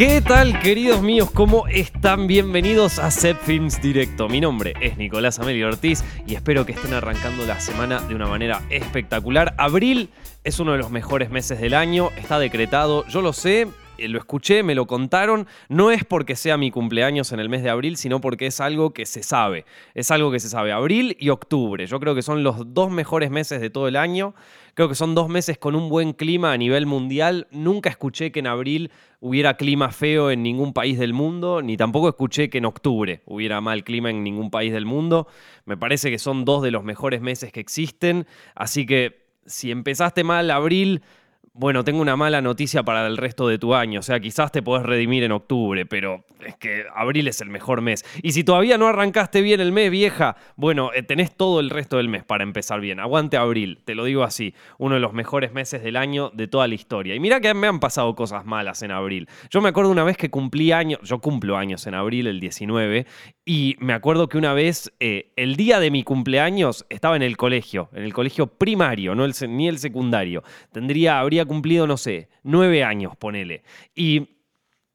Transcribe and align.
¿Qué 0.00 0.22
tal, 0.22 0.58
queridos 0.60 1.02
míos? 1.02 1.30
¿Cómo 1.30 1.66
están? 1.66 2.26
Bienvenidos 2.26 2.98
a 2.98 3.10
Set 3.10 3.36
Films 3.36 3.82
Directo. 3.82 4.30
Mi 4.30 4.40
nombre 4.40 4.72
es 4.80 4.96
Nicolás 4.96 5.38
Amelio 5.38 5.68
Ortiz 5.68 6.02
y 6.26 6.34
espero 6.34 6.64
que 6.64 6.72
estén 6.72 6.94
arrancando 6.94 7.44
la 7.44 7.60
semana 7.60 8.00
de 8.00 8.14
una 8.14 8.26
manera 8.26 8.62
espectacular. 8.70 9.54
Abril 9.58 10.08
es 10.42 10.58
uno 10.58 10.72
de 10.72 10.78
los 10.78 10.90
mejores 10.90 11.28
meses 11.28 11.60
del 11.60 11.74
año, 11.74 12.08
está 12.16 12.38
decretado, 12.38 13.06
yo 13.08 13.20
lo 13.20 13.34
sé, 13.34 13.68
eh, 13.98 14.08
lo 14.08 14.18
escuché, 14.18 14.62
me 14.62 14.74
lo 14.74 14.86
contaron, 14.86 15.46
no 15.68 15.90
es 15.90 16.02
porque 16.06 16.34
sea 16.34 16.56
mi 16.56 16.70
cumpleaños 16.70 17.32
en 17.32 17.40
el 17.40 17.50
mes 17.50 17.62
de 17.62 17.68
abril, 17.68 17.98
sino 17.98 18.22
porque 18.22 18.46
es 18.46 18.58
algo 18.60 18.94
que 18.94 19.04
se 19.04 19.22
sabe. 19.22 19.66
Es 19.94 20.10
algo 20.10 20.32
que 20.32 20.40
se 20.40 20.48
sabe. 20.48 20.72
Abril 20.72 21.14
y 21.20 21.28
octubre. 21.28 21.86
Yo 21.86 22.00
creo 22.00 22.14
que 22.14 22.22
son 22.22 22.42
los 22.42 22.72
dos 22.72 22.90
mejores 22.90 23.30
meses 23.30 23.60
de 23.60 23.68
todo 23.68 23.86
el 23.86 23.96
año. 23.96 24.34
Creo 24.74 24.88
que 24.88 24.94
son 24.94 25.14
dos 25.14 25.28
meses 25.28 25.58
con 25.58 25.74
un 25.74 25.88
buen 25.88 26.12
clima 26.12 26.52
a 26.52 26.56
nivel 26.56 26.86
mundial. 26.86 27.48
Nunca 27.50 27.90
escuché 27.90 28.32
que 28.32 28.40
en 28.40 28.46
abril 28.46 28.90
hubiera 29.20 29.56
clima 29.56 29.90
feo 29.90 30.30
en 30.30 30.42
ningún 30.42 30.72
país 30.72 30.98
del 30.98 31.12
mundo, 31.12 31.62
ni 31.62 31.76
tampoco 31.76 32.08
escuché 32.08 32.50
que 32.50 32.58
en 32.58 32.64
octubre 32.64 33.22
hubiera 33.26 33.60
mal 33.60 33.84
clima 33.84 34.10
en 34.10 34.24
ningún 34.24 34.50
país 34.50 34.72
del 34.72 34.86
mundo. 34.86 35.26
Me 35.64 35.76
parece 35.76 36.10
que 36.10 36.18
son 36.18 36.44
dos 36.44 36.62
de 36.62 36.70
los 36.70 36.84
mejores 36.84 37.20
meses 37.20 37.52
que 37.52 37.60
existen. 37.60 38.26
Así 38.54 38.86
que 38.86 39.26
si 39.46 39.70
empezaste 39.70 40.24
mal 40.24 40.50
abril, 40.50 41.02
bueno, 41.52 41.82
tengo 41.82 42.00
una 42.00 42.14
mala 42.14 42.40
noticia 42.40 42.84
para 42.84 43.06
el 43.08 43.16
resto 43.16 43.48
de 43.48 43.58
tu 43.58 43.74
año. 43.74 44.00
O 44.00 44.02
sea, 44.02 44.20
quizás 44.20 44.52
te 44.52 44.62
podés 44.62 44.84
redimir 44.86 45.24
en 45.24 45.32
octubre, 45.32 45.84
pero 45.84 46.24
es 46.46 46.56
que 46.56 46.84
abril 46.94 47.26
es 47.26 47.40
el 47.40 47.48
mejor 47.50 47.80
mes. 47.80 48.04
Y 48.22 48.32
si 48.32 48.44
todavía 48.44 48.78
no 48.78 48.86
arrancaste 48.86 49.42
bien 49.42 49.60
el 49.60 49.72
mes, 49.72 49.90
vieja, 49.90 50.36
bueno, 50.54 50.92
eh, 50.94 51.02
tenés 51.02 51.36
todo 51.36 51.58
el 51.58 51.70
resto 51.70 51.96
del 51.96 52.08
mes 52.08 52.22
para 52.22 52.44
empezar 52.44 52.80
bien. 52.80 53.00
Aguante 53.00 53.36
abril, 53.36 53.80
te 53.84 53.96
lo 53.96 54.04
digo 54.04 54.22
así. 54.22 54.54
Uno 54.78 54.94
de 54.94 55.00
los 55.00 55.12
mejores 55.12 55.52
meses 55.52 55.82
del 55.82 55.96
año 55.96 56.30
de 56.30 56.46
toda 56.46 56.68
la 56.68 56.76
historia. 56.76 57.16
Y 57.16 57.20
mira 57.20 57.40
que 57.40 57.52
me 57.52 57.66
han 57.66 57.80
pasado 57.80 58.14
cosas 58.14 58.46
malas 58.46 58.82
en 58.82 58.92
abril. 58.92 59.28
Yo 59.50 59.60
me 59.60 59.70
acuerdo 59.70 59.90
una 59.90 60.04
vez 60.04 60.16
que 60.16 60.30
cumplí 60.30 60.70
años, 60.70 61.00
yo 61.02 61.18
cumplo 61.18 61.56
años 61.56 61.84
en 61.88 61.94
abril, 61.94 62.28
el 62.28 62.38
19, 62.38 63.06
y 63.52 63.74
me 63.80 63.94
acuerdo 63.94 64.28
que 64.28 64.38
una 64.38 64.54
vez, 64.54 64.92
eh, 65.00 65.32
el 65.34 65.56
día 65.56 65.80
de 65.80 65.90
mi 65.90 66.04
cumpleaños, 66.04 66.86
estaba 66.88 67.16
en 67.16 67.22
el 67.22 67.36
colegio, 67.36 67.88
en 67.92 68.04
el 68.04 68.12
colegio 68.12 68.46
primario, 68.46 69.16
no 69.16 69.24
el, 69.24 69.34
ni 69.48 69.66
el 69.66 69.80
secundario. 69.80 70.44
Tendría, 70.70 71.18
habría 71.18 71.44
cumplido, 71.44 71.84
no 71.88 71.96
sé, 71.96 72.28
nueve 72.44 72.84
años, 72.84 73.16
ponele. 73.16 73.64
Y 73.92 74.28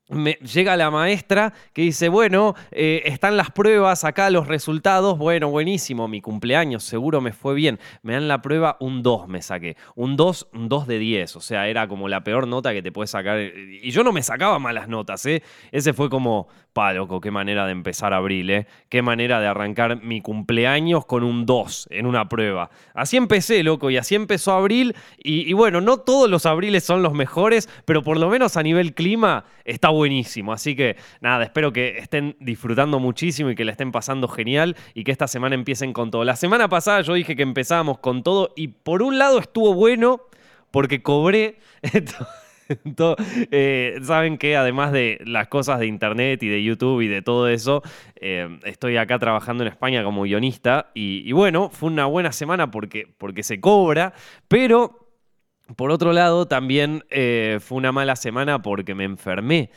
me, 0.10 0.34
llega 0.34 0.78
la 0.78 0.92
maestra 0.92 1.54
que 1.74 1.82
dice, 1.82 2.10
bueno, 2.10 2.54
eh, 2.72 3.02
están 3.06 3.38
las 3.38 3.50
pruebas, 3.52 4.04
acá 4.04 4.30
los 4.30 4.48
resultados, 4.48 5.18
bueno, 5.18 5.50
buenísimo, 5.50 6.08
mi 6.08 6.22
cumpleaños, 6.22 6.84
seguro 6.84 7.22
me 7.22 7.34
fue 7.34 7.56
bien. 7.56 7.80
Me 8.04 8.14
dan 8.14 8.28
la 8.28 8.42
prueba, 8.42 8.78
un 8.80 9.02
2 9.02 9.28
me 9.28 9.42
saqué, 9.42 9.78
un 9.96 10.16
2, 10.16 10.50
un 10.54 10.70
2 10.70 10.88
de 10.88 11.00
10, 11.00 11.36
o 11.36 11.42
sea, 11.42 11.68
era 11.68 11.88
como 11.88 12.08
la 12.08 12.24
peor 12.24 12.48
nota 12.48 12.72
que 12.74 12.84
te 12.84 12.92
puedes 12.92 13.10
sacar. 13.10 13.40
Y 13.40 13.90
yo 13.90 14.04
no 14.04 14.12
me 14.12 14.22
sacaba 14.22 14.60
malas 14.60 14.88
notas, 14.88 15.26
¿eh? 15.26 15.42
Ese 15.72 15.94
fue 15.94 16.10
como, 16.10 16.48
pa, 16.72 16.94
loco, 16.94 17.20
qué 17.20 17.32
manera 17.32 17.66
de 17.66 17.72
empezar 17.72 18.14
abril, 18.14 18.50
¿eh? 18.52 18.68
Qué 18.90 19.02
manera 19.02 19.40
de 19.40 19.48
arrancar 19.48 20.04
mi 20.04 20.22
cumpleaños 20.22 21.06
con 21.06 21.24
un 21.24 21.46
2 21.48 21.88
en 21.90 22.06
una 22.06 22.30
prueba. 22.30 22.70
Así 22.94 23.18
empecé, 23.18 23.64
loco, 23.64 23.90
y 23.90 23.98
así 23.98 24.14
empezó 24.14 24.52
abril. 24.52 24.96
Y, 25.18 25.50
y 25.50 25.54
bueno, 25.54 25.82
no 25.82 25.98
todos 25.98 26.30
los 26.30 26.46
abriles 26.46 26.84
son 26.84 27.02
los 27.02 27.14
mejores, 27.14 27.70
pero 27.86 28.04
por 28.04 28.20
lo 28.20 28.30
menos 28.30 28.56
a 28.56 28.64
nivel 28.64 28.94
clima 28.94 29.46
está 29.64 29.90
buenísimo. 29.96 30.54
Así 30.54 30.76
que 30.76 30.98
nada, 31.22 31.44
espero 31.44 31.74
que 31.74 31.98
estén 31.98 32.36
disfrutando 32.40 33.00
muchísimo 33.00 33.50
y 33.50 33.56
que 33.56 33.66
la 33.66 33.72
estén 33.72 33.92
pasando 33.92 34.28
genial 34.28 34.76
y 34.94 35.04
que 35.04 35.12
esta 35.12 35.28
semana 35.28 35.56
empiecen 35.56 35.94
con 35.94 36.12
todo. 36.12 36.24
La 36.24 36.36
semana 36.36 36.70
pasada 36.70 37.02
yo 37.02 37.14
dije 37.14 37.36
que 37.36 37.44
empezábamos 37.44 38.00
con 38.00 38.24
todo 38.24 38.54
y 38.56 38.70
por 38.70 39.02
un 39.02 39.18
lado 39.18 39.40
estuvo 39.40 39.74
bueno 39.74 40.22
porque 40.72 41.02
cobré... 41.02 41.60
Eh, 43.52 44.00
saben 44.02 44.38
que 44.38 44.58
además 44.58 44.92
de 44.92 45.20
las 45.26 45.48
cosas 45.48 45.80
de 45.80 45.86
internet 45.86 46.42
y 46.42 46.48
de 46.48 46.64
YouTube 46.64 47.02
y 47.02 47.08
de 47.08 47.22
todo 47.22 47.48
eso, 47.48 47.84
eh, 48.16 48.58
estoy 48.64 48.98
acá 48.98 49.20
trabajando 49.20 49.64
en 49.64 49.68
España 49.68 50.04
como 50.04 50.24
guionista 50.24 50.90
y, 50.96 51.32
bueno, 51.32 51.70
fue 51.70 51.90
una 51.90 52.06
buena 52.06 52.32
semana 52.32 52.72
porque, 52.72 53.08
porque 53.18 53.44
se 53.44 53.60
cobra, 53.60 54.14
pero 54.48 55.05
por 55.76 55.92
otro 55.92 56.14
lado, 56.14 56.48
también 56.48 57.04
eh, 57.10 57.60
fue 57.62 57.78
una 57.78 57.92
mala 57.92 58.16
semana 58.16 58.62
porque 58.62 58.94
me 58.94 59.04
enfermé. 59.04 59.72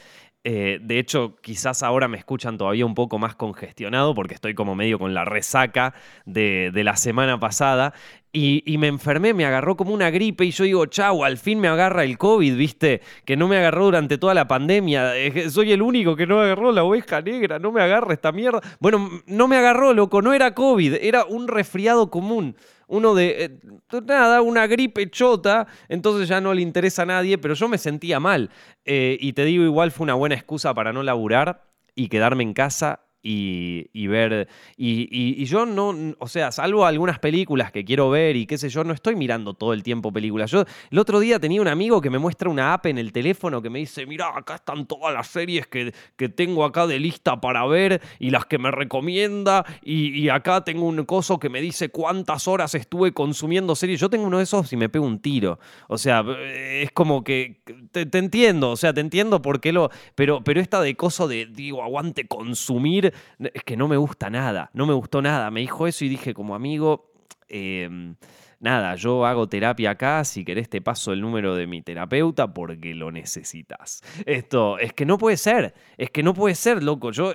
Eh, 0.45 0.79
de 0.81 0.99
hecho, 0.99 1.37
quizás 1.43 1.83
ahora 1.83 2.09
me 2.09 2.17
escuchan 2.17 2.59
todavía 2.59 2.87
un 2.87 2.95
poco 2.95 3.19
más 3.19 3.35
congestionado 3.35 4.15
porque 4.15 4.35
estoy 4.35 4.55
como 4.55 4.75
medio 4.75 4.99
con 4.99 5.13
la 5.13 5.25
resaca 5.25 5.95
de, 6.27 6.71
la 6.75 6.97
semana 6.97 7.41
pasada. 7.41 7.93
Y, 8.33 8.77
me 8.79 8.87
enfermé, 8.87 9.35
me 9.35 9.47
agarró 9.47 9.77
como 9.77 9.93
una 9.93 10.11
gripe 10.11 10.45
y 10.45 10.53
yo 10.53 10.63
digo, 10.63 10.87
chau, 10.87 11.25
al 11.25 11.39
fin 11.39 11.59
me 11.59 11.67
agarra 11.67 12.05
el 12.05 12.19
COVID, 12.19 12.57
viste, 12.57 13.01
que 13.25 13.37
no 13.37 13.49
me 13.49 13.57
agarró 13.57 13.87
durante 13.87 14.17
toda 14.17 14.33
la 14.33 14.47
pandemia. 14.47 15.13
Soy 15.51 15.73
el 15.73 15.83
único 15.83 16.15
que 16.15 16.27
no 16.27 16.41
agarró 16.41 16.71
la 16.71 16.85
oveja 16.85 17.21
negra, 17.21 17.59
no 17.59 17.73
me 17.73 17.83
agarra 17.83 18.15
esta 18.15 18.31
mierda. 18.31 18.61
Bueno, 18.79 19.11
no 19.27 19.49
me 19.49 19.57
agarró, 19.57 19.93
loco, 19.93 20.23
no 20.23 20.35
era 20.35 20.55
COVID, 20.55 20.95
era 21.01 21.25
un 21.25 21.49
resfriado 21.49 22.11
común 22.11 22.55
uno 22.89 23.15
de, 23.15 23.45
eh, 23.45 23.61
nada, 24.05 24.43
una 24.43 24.67
gripe 24.67 25.09
chota, 25.11 25.67
entonces 25.89 26.29
ya 26.29 26.41
no 26.41 26.53
le 26.53 26.63
interesa 26.63 27.03
a 27.03 27.07
nadie, 27.07 27.39
pero 27.39 27.55
yo 27.55 27.69
me 27.69 27.79
sentía 27.79 28.19
mal. 28.19 28.51
Eh, 28.85 29.17
y 29.21 29.33
te 29.35 29.45
digo, 29.45 29.65
igual 29.65 29.91
fue 29.93 30.05
una 30.05 30.15
buena 30.15 30.35
excusa 30.35 30.75
para 30.75 30.93
no 30.93 31.03
laburar 31.03 31.69
y 31.95 32.09
quedarme 32.09 32.43
en 32.43 32.55
casa 32.55 33.08
y, 33.23 34.07
ver. 34.07 34.49
Y, 34.77 35.45
yo 35.45 35.67
no, 35.67 35.95
o 36.19 36.29
sea, 36.29 36.53
salvo 36.53 36.87
algunas 36.87 37.19
películas 37.19 37.73
que 37.73 37.85
quiero 37.85 38.11
ver 38.11 38.37
y 38.37 38.47
qué 38.47 38.59
sé 38.59 38.69
yo, 38.69 38.85
no 38.85 38.93
estoy 38.93 39.17
mirando 39.17 39.55
todo 39.55 39.73
el 39.73 39.83
tiempo 39.83 40.13
películas. 40.13 40.51
Yo 40.51 40.65
el 40.91 40.99
otro 40.99 41.21
día 41.21 41.39
tenía 41.39 41.61
un 41.61 41.69
amigo 41.69 42.01
que 42.01 42.11
me 42.11 42.19
muestra 42.19 42.49
una 42.49 42.73
app 42.73 42.87
en 42.87 42.99
el 42.99 43.13
teléfono 43.13 43.61
que 43.63 43.71
me 43.71 43.81
dice: 43.81 44.07
Mira, 44.07 44.37
acá 44.37 44.57
están 44.57 44.87
todas 44.87 45.13
las 45.13 45.27
series 45.27 45.67
que, 45.67 45.93
que 46.17 46.29
tengo 46.29 46.65
acá 46.65 46.87
de 46.87 46.99
lista 46.99 47.41
para 47.41 47.67
ver 47.67 48.01
y 48.19 48.31
las 48.31 48.47
que 48.47 48.59
me 48.59 48.71
recomienda. 48.71 49.65
Y, 49.83 50.29
acá 50.29 50.63
tengo 50.63 50.87
un 50.87 51.05
coso 51.05 51.39
que 51.39 51.49
me 51.49 51.61
dice 51.61 51.89
cuántas 51.89 52.49
horas 52.49 52.75
estuve 52.75 53.13
consumiendo 53.13 53.75
series. 53.75 54.01
Yo 54.01 54.11
tengo 54.11 54.27
uno 54.27 54.39
de 54.39 54.45
esos 54.45 54.73
y 54.73 54.77
me 54.77 54.89
pego 54.89 55.07
un 55.07 55.21
tiro. 55.21 55.59
O 55.89 55.99
sea, 55.99 56.25
es 56.53 56.93
como 56.93 57.25
que 57.25 57.63
te, 57.93 58.07
entiendo, 58.19 58.71
o 58.71 58.77
sea, 58.77 58.93
te 58.93 59.01
entiendo 59.01 59.43
por 59.43 59.61
qué 59.61 59.73
lo. 59.73 59.91
Pero, 60.15 60.43
pero 60.45 60.61
esta 60.61 60.81
de 60.81 60.95
coso 60.97 61.29
de, 61.29 61.47
digo, 61.47 61.83
aguante 61.83 62.27
consumir 62.27 63.08
es 63.39 63.63
que 63.65 63.77
no 63.77 63.89
me 63.89 63.97
gusta 63.97 64.31
nada, 64.31 64.71
no 64.73 64.87
me 64.87 64.95
gustó 64.95 65.23
nada. 65.23 65.51
Me 65.51 65.61
dijo 65.61 65.87
eso 65.87 66.05
y 66.05 66.09
dije 66.09 66.35
como 66.35 66.55
amigo, 66.55 67.13
em, 67.49 68.17
nada, 68.61 68.95
yo 68.97 69.25
hago 69.25 69.49
terapia 69.49 69.91
acá, 69.91 70.25
si 70.25 70.45
querés 70.45 70.69
te 70.69 70.81
paso 70.81 71.13
el 71.13 71.21
número 71.21 71.55
de 71.55 71.67
mi 71.67 71.83
terapeuta 71.83 72.53
porque 72.53 72.95
lo 72.95 73.11
necesitas. 73.11 74.03
Esto, 74.27 74.79
es 74.79 74.93
que 74.93 75.07
no 75.07 75.19
puede 75.19 75.37
ser, 75.37 75.75
es 75.97 76.11
que 76.11 76.23
no 76.23 76.35
puede 76.35 76.55
ser, 76.55 76.83
loco. 76.83 77.11
Yo, 77.13 77.35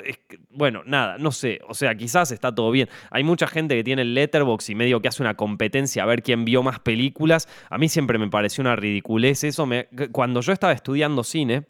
bueno, 0.49 0.83
nada, 0.85 1.17
no 1.17 1.31
sé, 1.31 1.59
o 1.67 1.73
sea, 1.73 1.95
quizás 1.95 2.31
está 2.31 2.53
todo 2.53 2.71
bien. 2.71 2.89
Hay 3.11 3.23
mucha 3.23 3.47
gente 3.47 3.75
que 3.75 3.83
tiene 3.83 4.01
el 4.01 4.13
letterbox 4.13 4.69
y 4.69 4.75
medio 4.75 5.01
que 5.01 5.07
hace 5.07 5.23
una 5.23 5.35
competencia 5.35 6.03
a 6.03 6.05
ver 6.05 6.23
quién 6.23 6.45
vio 6.45 6.63
más 6.63 6.79
películas. 6.79 7.47
A 7.69 7.77
mí 7.77 7.89
siempre 7.89 8.17
me 8.17 8.29
pareció 8.29 8.61
una 8.61 8.75
ridiculez 8.75 9.43
eso. 9.43 9.67
Cuando 10.11 10.41
yo 10.41 10.53
estaba 10.53 10.73
estudiando 10.73 11.23
cine, 11.23 11.65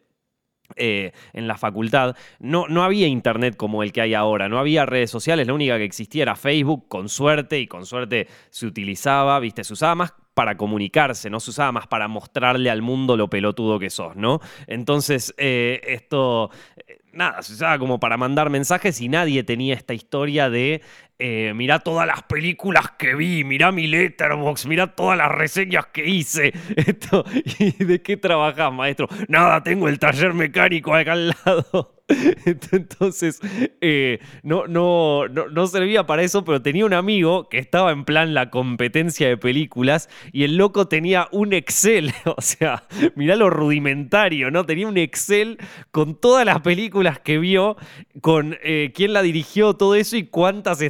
eh, 0.75 1.11
en 1.33 1.47
la 1.47 1.57
facultad, 1.57 2.15
no, 2.39 2.67
no 2.67 2.83
había 2.83 3.07
internet 3.07 3.55
como 3.55 3.83
el 3.83 3.91
que 3.91 4.01
hay 4.01 4.13
ahora, 4.13 4.49
no 4.49 4.59
había 4.59 4.85
redes 4.85 5.11
sociales, 5.11 5.45
la 5.45 5.53
única 5.53 5.77
que 5.77 5.83
existía 5.83 6.23
era 6.23 6.35
Facebook, 6.35 6.87
con 6.87 7.09
suerte, 7.09 7.59
y 7.59 7.67
con 7.67 7.85
suerte 7.85 8.27
se 8.49 8.65
utilizaba, 8.65 9.39
viste, 9.39 9.63
se 9.63 9.73
usaba 9.73 9.95
más 9.95 10.13
para 10.33 10.57
comunicarse, 10.57 11.29
no 11.29 11.39
se 11.39 11.51
usaba 11.51 11.71
más 11.71 11.87
para 11.87 12.07
mostrarle 12.07 12.69
al 12.69 12.81
mundo 12.81 13.17
lo 13.17 13.29
pelotudo 13.29 13.77
que 13.77 13.89
sos, 13.89 14.15
¿no? 14.15 14.39
Entonces, 14.67 15.33
eh, 15.37 15.81
esto, 15.85 16.49
eh, 16.87 16.99
nada, 17.11 17.41
se 17.41 17.53
usaba 17.53 17.77
como 17.77 17.99
para 17.99 18.17
mandar 18.17 18.49
mensajes 18.49 18.99
y 19.01 19.09
nadie 19.09 19.43
tenía 19.43 19.75
esta 19.75 19.93
historia 19.93 20.49
de 20.49 20.81
eh, 21.25 21.53
mirá 21.53 21.79
todas 21.79 22.05
las 22.05 22.21
películas 22.23 22.91
que 22.97 23.15
vi, 23.15 23.45
mirá 23.45 23.71
mi 23.71 23.87
letterbox, 23.87 24.65
mirá 24.65 24.87
todas 24.87 25.17
las 25.17 25.31
reseñas 25.31 25.85
que 25.85 26.05
hice. 26.05 26.51
Esto, 26.75 27.23
¿Y 27.59 27.81
de 27.85 28.01
qué 28.01 28.17
trabajas, 28.17 28.73
maestro? 28.73 29.07
Nada, 29.29 29.63
tengo 29.63 29.87
el 29.87 29.99
taller 29.99 30.33
mecánico 30.33 30.93
acá 30.93 31.13
al 31.13 31.29
lado. 31.29 31.93
Entonces, 32.71 33.39
eh, 33.81 34.19
no, 34.43 34.67
no, 34.67 35.27
no, 35.27 35.67
servía 35.67 36.05
para 36.05 36.23
eso, 36.23 36.43
pero 36.43 36.61
tenía 36.61 36.85
un 36.85 36.93
amigo 36.93 37.47
que 37.49 37.57
estaba 37.57 37.91
en 37.91 38.03
plan 38.03 38.33
la 38.33 38.49
competencia 38.49 39.27
de 39.27 39.37
películas 39.37 40.09
y 40.31 40.43
el 40.43 40.57
loco 40.57 40.87
tenía 40.87 41.27
un 41.31 41.53
Excel, 41.53 42.13
o 42.25 42.41
sea, 42.41 42.83
mirá 43.15 43.35
lo 43.35 43.49
rudimentario, 43.49 44.51
¿no? 44.51 44.65
Tenía 44.65 44.87
un 44.87 44.97
Excel 44.97 45.57
con 45.91 46.15
todas 46.15 46.45
las 46.45 46.61
películas 46.61 47.19
que 47.19 47.37
vio, 47.37 47.77
con 48.21 48.57
eh, 48.63 48.91
quién 48.93 49.13
la 49.13 49.21
dirigió, 49.21 49.75
todo 49.75 49.95
eso 49.95 50.17
y 50.17 50.23
cuántas 50.23 50.81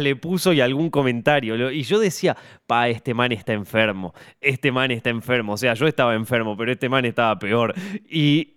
le 0.00 0.16
puso 0.16 0.52
y 0.52 0.60
algún 0.60 0.90
comentario. 0.90 1.70
Y 1.70 1.82
yo 1.82 1.98
decía, 1.98 2.36
pa, 2.66 2.88
este 2.88 3.14
man 3.14 3.32
está 3.32 3.52
enfermo, 3.52 4.14
este 4.40 4.72
man 4.72 4.90
está 4.90 5.10
enfermo, 5.10 5.54
o 5.54 5.56
sea, 5.56 5.74
yo 5.74 5.86
estaba 5.86 6.14
enfermo, 6.14 6.56
pero 6.56 6.72
este 6.72 6.88
man 6.88 7.04
estaba 7.04 7.38
peor. 7.38 7.74
Y, 8.08 8.56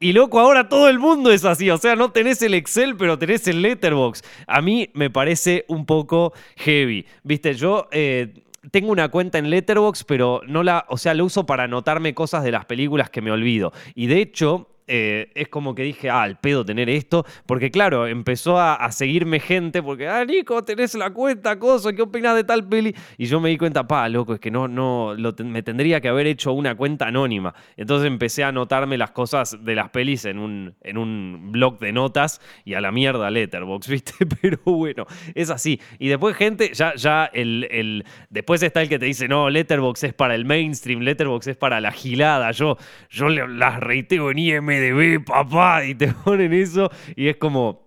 y 0.00 0.12
loco, 0.12 0.40
ahora 0.40 0.68
todo 0.68 0.88
el 0.88 0.98
mundo 0.98 1.30
es 1.30 1.44
así. 1.44 1.70
O 1.70 1.78
sea, 1.78 1.96
no 1.96 2.10
tenés 2.10 2.42
el 2.42 2.54
Excel, 2.54 2.96
pero 2.96 3.18
tenés 3.18 3.46
el 3.48 3.62
Letterbox. 3.62 4.22
A 4.46 4.60
mí 4.60 4.90
me 4.94 5.10
parece 5.10 5.64
un 5.68 5.86
poco 5.86 6.32
heavy. 6.56 7.06
Viste, 7.22 7.54
yo. 7.54 7.88
Eh, 7.92 8.34
tengo 8.70 8.92
una 8.92 9.08
cuenta 9.08 9.38
en 9.38 9.50
Letterbox, 9.50 10.04
pero 10.04 10.40
no 10.46 10.62
la, 10.62 10.86
o 10.88 10.96
sea, 10.96 11.14
lo 11.14 11.24
uso 11.24 11.46
para 11.46 11.64
anotarme 11.64 12.14
cosas 12.14 12.44
de 12.44 12.52
las 12.52 12.64
películas 12.64 13.10
que 13.10 13.20
me 13.20 13.32
olvido. 13.32 13.72
Y 13.94 14.06
de 14.06 14.20
hecho, 14.20 14.68
eh, 14.86 15.30
es 15.34 15.48
como 15.48 15.74
que 15.74 15.82
dije, 15.82 16.10
ah, 16.10 16.22
al 16.22 16.38
pedo 16.38 16.64
tener 16.64 16.90
esto, 16.90 17.24
porque 17.46 17.70
claro, 17.70 18.06
empezó 18.06 18.58
a, 18.58 18.90
seguirme 18.92 19.40
gente, 19.40 19.82
porque, 19.82 20.08
ah, 20.08 20.24
Nico, 20.24 20.62
tenés 20.64 20.94
la 20.94 21.10
cuenta, 21.10 21.58
cosa, 21.58 21.92
¿qué 21.92 22.02
opinas 22.02 22.34
de 22.34 22.44
tal 22.44 22.68
peli? 22.68 22.94
Y 23.16 23.26
yo 23.26 23.40
me 23.40 23.48
di 23.48 23.58
cuenta, 23.58 23.86
pa, 23.86 24.08
loco, 24.08 24.34
es 24.34 24.40
que 24.40 24.50
no, 24.50 24.68
no, 24.68 25.14
me 25.44 25.62
tendría 25.62 26.00
que 26.00 26.08
haber 26.08 26.26
hecho 26.26 26.52
una 26.52 26.74
cuenta 26.74 27.06
anónima. 27.06 27.54
Entonces 27.76 28.06
empecé 28.06 28.44
a 28.44 28.48
anotarme 28.48 28.98
las 28.98 29.12
cosas 29.12 29.56
de 29.64 29.74
las 29.74 29.90
pelis 29.90 30.24
en 30.24 30.38
un, 30.38 30.74
en 30.82 30.98
un 30.98 31.52
blog 31.52 31.78
de 31.78 31.92
notas 31.92 32.40
y 32.64 32.74
a 32.74 32.80
la 32.80 32.92
mierda 32.92 33.30
Letterbox, 33.30 33.88
¿viste? 33.88 34.12
Pero 34.40 34.58
bueno, 34.64 35.06
es 35.34 35.50
así. 35.50 35.80
Y 35.98 36.08
después 36.08 36.36
gente, 36.36 36.72
ya, 36.74 36.94
ya 36.94 37.26
el, 37.26 37.68
el, 37.70 38.04
después 38.30 38.62
está 38.62 38.82
el 38.82 38.88
que 38.88 38.98
te 38.98 39.06
dice, 39.06 39.28
no, 39.28 39.48
Letterbox 39.48 40.04
es 40.04 40.14
para 40.14 40.34
el 40.34 40.44
mainstream, 40.44 41.00
Letterbox 41.00 41.46
es 41.46 41.56
para 41.56 41.80
la 41.80 41.92
gilada. 41.92 42.50
Yo, 42.50 42.76
yo 43.08 43.28
las 43.28 43.80
reiteo 43.80 44.30
en 44.30 44.38
IMDB, 44.72 45.24
papá, 45.24 45.84
y 45.84 45.94
te 45.94 46.08
ponen 46.24 46.52
eso 46.52 46.90
y 47.16 47.28
es 47.28 47.36
como... 47.36 47.82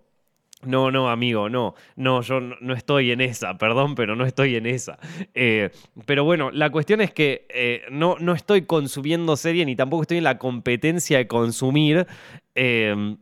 No, 0.64 0.90
no, 0.90 1.12
amigo, 1.12 1.48
no, 1.48 1.76
no, 1.96 2.24
yo 2.24 2.40
no 2.40 2.74
estoy 2.74 3.12
en 3.12 3.22
esa, 3.22 3.56
perdón, 3.56 3.94
pero 3.94 4.16
no 4.16 4.26
estoy 4.26 4.56
en 4.56 4.66
esa. 4.66 4.98
Eh, 5.36 5.70
pero 6.08 6.24
bueno, 6.24 6.50
la 6.50 6.72
cuestión 6.72 7.02
es 7.02 7.14
que 7.14 7.46
eh, 7.50 7.84
no, 7.92 8.16
no 8.20 8.34
estoy 8.34 8.64
consumiendo 8.64 9.38
serie 9.38 9.64
ni 9.64 9.76
tampoco 9.76 10.02
estoy 10.02 10.18
en 10.18 10.24
la 10.24 10.40
competencia 10.40 11.20
de 11.20 11.28
consumir. 11.28 12.08
Eh, 12.56 13.16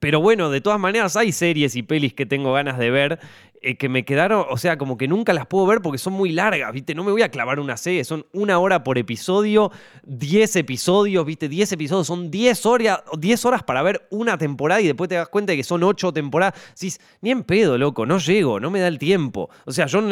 pero 0.00 0.20
bueno, 0.20 0.50
de 0.50 0.60
todas 0.60 0.80
maneras 0.80 1.16
hay 1.16 1.32
series 1.32 1.76
y 1.76 1.82
pelis 1.82 2.14
que 2.14 2.26
tengo 2.26 2.52
ganas 2.52 2.78
de 2.78 2.90
ver 2.90 3.18
eh, 3.62 3.76
que 3.76 3.88
me 3.88 4.04
quedaron, 4.04 4.44
o 4.48 4.56
sea, 4.56 4.78
como 4.78 4.96
que 4.96 5.08
nunca 5.08 5.32
las 5.32 5.46
puedo 5.46 5.66
ver 5.66 5.80
porque 5.80 5.98
son 5.98 6.12
muy 6.12 6.30
largas, 6.32 6.72
¿viste? 6.72 6.94
No 6.94 7.04
me 7.04 7.12
voy 7.12 7.22
a 7.22 7.30
clavar 7.30 7.60
una 7.60 7.76
serie, 7.76 8.04
son 8.04 8.26
una 8.32 8.58
hora 8.58 8.84
por 8.84 8.98
episodio, 8.98 9.70
10 10.04 10.56
episodios, 10.56 11.24
¿viste? 11.24 11.48
10 11.48 11.72
episodios, 11.72 12.06
son 12.06 12.30
10 12.30 12.66
horas, 12.66 13.02
10 13.18 13.44
horas 13.44 13.62
para 13.62 13.82
ver 13.82 14.06
una 14.10 14.38
temporada 14.38 14.80
y 14.80 14.86
después 14.86 15.08
te 15.08 15.14
das 15.14 15.28
cuenta 15.28 15.52
de 15.52 15.56
que 15.56 15.64
son 15.64 15.82
8 15.82 16.12
temporadas. 16.12 16.54
Decís, 16.74 17.00
ni 17.20 17.30
en 17.30 17.44
pedo, 17.44 17.78
loco, 17.78 18.06
no 18.06 18.18
llego, 18.18 18.60
no 18.60 18.70
me 18.70 18.80
da 18.80 18.88
el 18.88 18.98
tiempo. 18.98 19.50
O 19.64 19.72
sea, 19.72 19.86
yo 19.86 20.02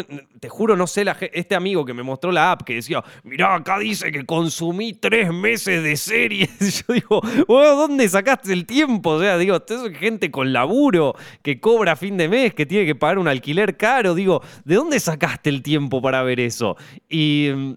te 0.41 0.49
juro, 0.49 0.77
no 0.77 0.87
sé, 0.87 1.05
este 1.33 1.55
amigo 1.55 1.85
que 1.85 1.95
me 1.95 2.03
mostró 2.03 2.33
la 2.33 2.53
app 2.53 2.63
que 2.63 2.75
decía, 2.75 3.05
mirá, 3.23 3.55
acá 3.55 3.79
dice 3.79 4.11
que 4.11 4.25
consumí 4.25 4.95
3 4.95 5.33
meses 5.33 5.83
de 5.83 5.97
series. 5.97 6.85
Yo 6.89 6.95
digo, 6.95 7.21
¿dónde 7.47 8.09
sacaste 8.09 8.53
el 8.53 8.67
tiempo? 8.67 9.11
O 9.11 9.21
sea, 9.21 9.39
digo, 9.39 9.57
es 9.57 9.99
gente 9.99 10.31
con 10.31 10.53
laburo 10.53 11.15
que 11.43 11.61
cobra 11.61 11.97
fin 11.97 12.17
de 12.17 12.29
mes, 12.29 12.55
que 12.55 12.67
tiene 12.67 12.87
que 12.87 12.95
pagar 12.95 13.19
una 13.19 13.34
alquiler 13.35 13.77
caro. 13.77 14.15
Digo, 14.15 14.43
¿de 14.65 14.75
dónde 14.77 14.99
sacaste 15.01 15.51
el 15.51 15.63
tiempo 15.63 16.01
para 16.01 16.23
ver 16.23 16.41
eso? 16.41 16.77
Y. 17.09 17.77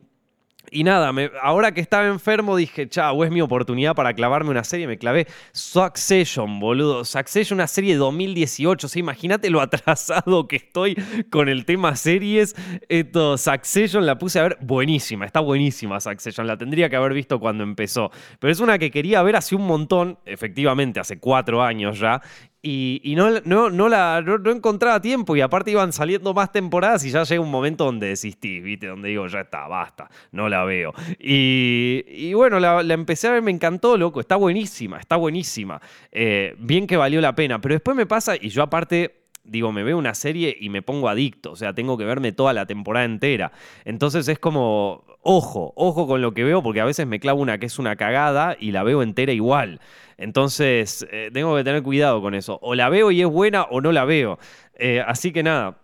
Y 0.70 0.84
nada, 0.84 1.14
ahora 1.42 1.74
que 1.74 1.80
estaba 1.80 2.08
enfermo 2.08 2.56
dije, 2.58 2.90
chao, 2.90 3.24
es 3.24 3.32
mi 3.32 3.42
oportunidad 3.42 3.96
para 3.96 4.14
clavarme 4.14 4.50
una 4.50 4.64
serie. 4.64 4.88
Me 4.88 4.98
clavé 4.98 5.28
Succession, 5.54 6.60
boludo. 6.60 7.06
Succession, 7.06 7.58
una 7.58 7.68
serie 7.68 7.94
de 7.94 8.00
2018. 8.00 8.88
O 8.88 9.00
imagínate 9.00 9.50
lo 9.50 9.62
atrasado 9.62 10.48
que 10.48 10.58
estoy 10.58 10.96
con 11.30 11.48
el 11.48 11.66
tema 11.66 11.96
series. 11.96 12.56
Esto, 12.90 13.38
Succession 13.38 14.06
la 14.06 14.18
puse 14.18 14.40
a 14.40 14.44
ver. 14.44 14.58
Buenísima, 14.62 15.26
está 15.26 15.40
buenísima 15.40 16.00
Succession. 16.00 16.46
La 16.48 16.58
tendría 16.58 16.90
que 16.90 16.98
haber 16.98 17.14
visto 17.14 17.40
cuando 17.40 17.64
empezó. 17.64 18.12
Pero 18.40 18.52
es 18.52 18.60
una 18.60 18.78
que 18.78 18.92
quería 18.92 19.24
ver 19.24 19.38
hace 19.38 19.56
un 19.56 19.66
montón, 19.66 20.20
efectivamente, 20.26 21.00
hace 21.00 21.18
cuatro 21.18 21.64
años 21.64 22.00
ya. 22.00 22.22
Y, 22.62 23.14
no, 23.16 23.40
no, 23.46 23.70
no, 23.70 23.88
la, 23.88 24.22
no, 24.22 24.52
encontraba 24.52 25.00
tiempo 25.00 25.36
y 25.36 25.42
aparte 25.42 25.72
iban 25.72 25.94
saliendo 25.94 26.34
más 26.34 26.52
temporadas 26.52 27.06
y 27.06 27.12
ya 27.12 27.24
llega 27.24 27.42
un 27.42 27.52
momento 27.52 27.86
donde 27.86 28.08
desistí, 28.08 28.60
¿viste? 28.60 28.88
Donde 28.88 29.10
digo, 29.10 29.28
ya 29.28 29.42
está, 29.42 29.68
basta, 29.68 30.10
no 30.32 30.50
la 30.50 30.66
veo. 30.66 30.94
Y, 31.20 32.34
bueno, 32.34 32.60
la, 32.60 32.82
empecé 32.94 33.28
a 33.28 33.32
ver, 33.32 33.42
me 33.42 33.52
encantó, 33.52 33.96
loco, 33.96 34.20
está 34.20 34.36
buenísima, 34.36 35.00
está 35.00 35.16
buenísima. 35.16 35.80
Eh, 36.12 36.56
bien 36.58 36.88
que 36.88 36.98
valió 36.98 37.22
la 37.22 37.36
pena, 37.36 37.62
pero 37.62 37.76
después 37.76 37.96
me 37.96 38.06
pasa 38.06 38.36
y 38.36 38.50
yo 38.50 38.64
aparte 38.64 39.17
digo, 39.48 39.72
me 39.72 39.84
veo 39.84 39.98
una 39.98 40.14
serie 40.14 40.56
y 40.60 40.70
me 40.70 40.82
pongo 40.82 41.10
adicto, 41.10 41.52
o 41.52 41.56
sea, 41.56 41.74
tengo 41.74 41.98
que 41.98 42.06
verme 42.06 42.32
toda 42.32 42.54
la 42.54 42.66
temporada 42.66 43.06
entera. 43.06 43.52
Entonces 43.86 44.28
es 44.28 44.40
como, 44.40 45.04
ojo, 45.22 45.74
ojo 45.76 46.08
con 46.08 46.22
lo 46.22 46.34
que 46.34 46.44
veo, 46.44 46.62
porque 46.64 46.82
a 46.82 46.86
veces 46.86 47.08
me 47.08 47.20
clavo 47.20 47.42
una 47.42 47.58
que 47.58 47.66
es 47.66 47.80
una 47.80 47.96
cagada 47.96 48.56
y 48.60 48.72
la 48.72 48.84
veo 48.84 49.04
entera 49.04 49.34
igual. 49.34 49.80
Entonces, 50.18 51.08
eh, 51.12 51.30
tengo 51.32 51.56
que 51.56 51.64
tener 51.64 51.84
cuidado 51.84 52.22
con 52.22 52.34
eso. 52.34 52.60
O 52.62 52.76
la 52.76 52.90
veo 52.90 53.12
y 53.12 53.22
es 53.22 53.28
buena 53.28 53.64
o 53.64 53.82
no 53.82 53.92
la 53.92 54.06
veo. 54.06 54.40
Eh, 54.76 55.04
así 55.06 55.32
que 55.32 55.44
nada, 55.44 55.78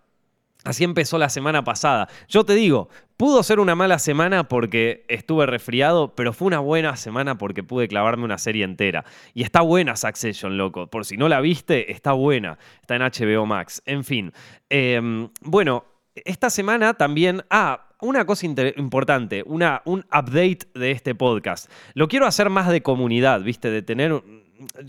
Así 0.64 0.84
empezó 0.84 1.18
la 1.18 1.30
semana 1.30 1.64
pasada. 1.64 2.08
Yo 2.28 2.46
te 2.46 2.54
digo, 2.54 2.90
pudo 3.18 3.44
ser 3.44 3.60
una 3.60 3.76
mala 3.76 4.00
semana 4.00 4.48
porque 4.48 5.06
estuve 5.10 5.46
resfriado, 5.46 6.16
pero 6.16 6.34
fue 6.34 6.48
una 6.48 6.60
buena 6.60 6.96
semana 6.96 7.38
porque 7.38 7.64
pude 7.64 7.88
clavarme 7.88 8.24
una 8.24 8.38
serie 8.38 8.64
entera. 8.64 9.04
Y 9.34 9.44
está 9.44 9.62
buena 9.62 9.96
Succession, 9.96 10.58
loco. 10.58 10.88
Por 10.88 11.06
si 11.06 11.18
no 11.18 11.28
la 11.28 11.42
viste, 11.42 11.92
está 11.92 12.14
buena. 12.14 12.58
Está 12.82 12.96
en 12.96 13.02
HBO 13.02 13.46
Max. 13.46 13.82
En 13.86 14.04
fin. 14.04 14.32
Em, 14.70 15.30
bueno, 15.42 15.86
esta 16.16 16.50
semana 16.50 16.94
también... 16.94 17.44
Ah, 17.50 17.90
una 18.04 18.26
cosa 18.26 18.46
importante, 18.46 19.44
una, 19.46 19.82
un 19.86 20.00
update 20.12 20.68
de 20.76 20.92
este 20.92 21.16
podcast. 21.16 21.72
Lo 21.94 22.10
quiero 22.10 22.26
hacer 22.26 22.50
más 22.50 22.68
de 22.68 22.84
comunidad, 22.84 23.42
¿viste? 23.42 23.72
De 23.72 23.82
tener 23.82 24.22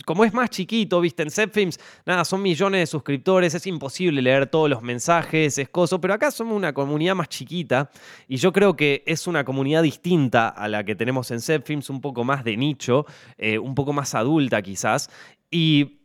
como 0.05 0.25
es 0.25 0.33
más 0.33 0.51
chiquito, 0.51 1.01
viste, 1.01 1.23
en 1.23 1.31
Zepfilms, 1.31 1.79
nada, 2.07 2.25
son 2.25 2.43
millones 2.43 2.81
de 2.81 2.87
suscriptores, 2.87 3.55
es 3.55 3.67
imposible 3.67 4.23
leer 4.23 4.47
todos 4.47 4.69
los 4.71 4.83
mensajes, 4.83 5.59
es 5.59 5.69
coso, 5.69 6.01
pero 6.01 6.15
acá 6.15 6.31
somos 6.31 6.57
una 6.57 6.73
comunidad 6.73 7.15
más 7.15 7.29
chiquita 7.29 7.91
y 8.29 8.37
yo 8.37 8.53
creo 8.53 8.77
que 8.77 9.03
es 9.07 9.27
una 9.27 9.45
comunidad 9.45 9.83
distinta 9.83 10.49
a 10.49 10.69
la 10.69 10.85
que 10.85 10.95
tenemos 10.95 11.31
en 11.31 11.41
Zepfilms, 11.41 11.91
un 11.91 12.01
poco 12.01 12.25
más 12.25 12.45
de 12.45 12.57
nicho, 12.57 13.07
eh, 13.39 13.59
un 13.59 13.75
poco 13.75 13.93
más 13.93 14.15
adulta 14.15 14.63
quizás, 14.63 15.11
y 15.51 16.01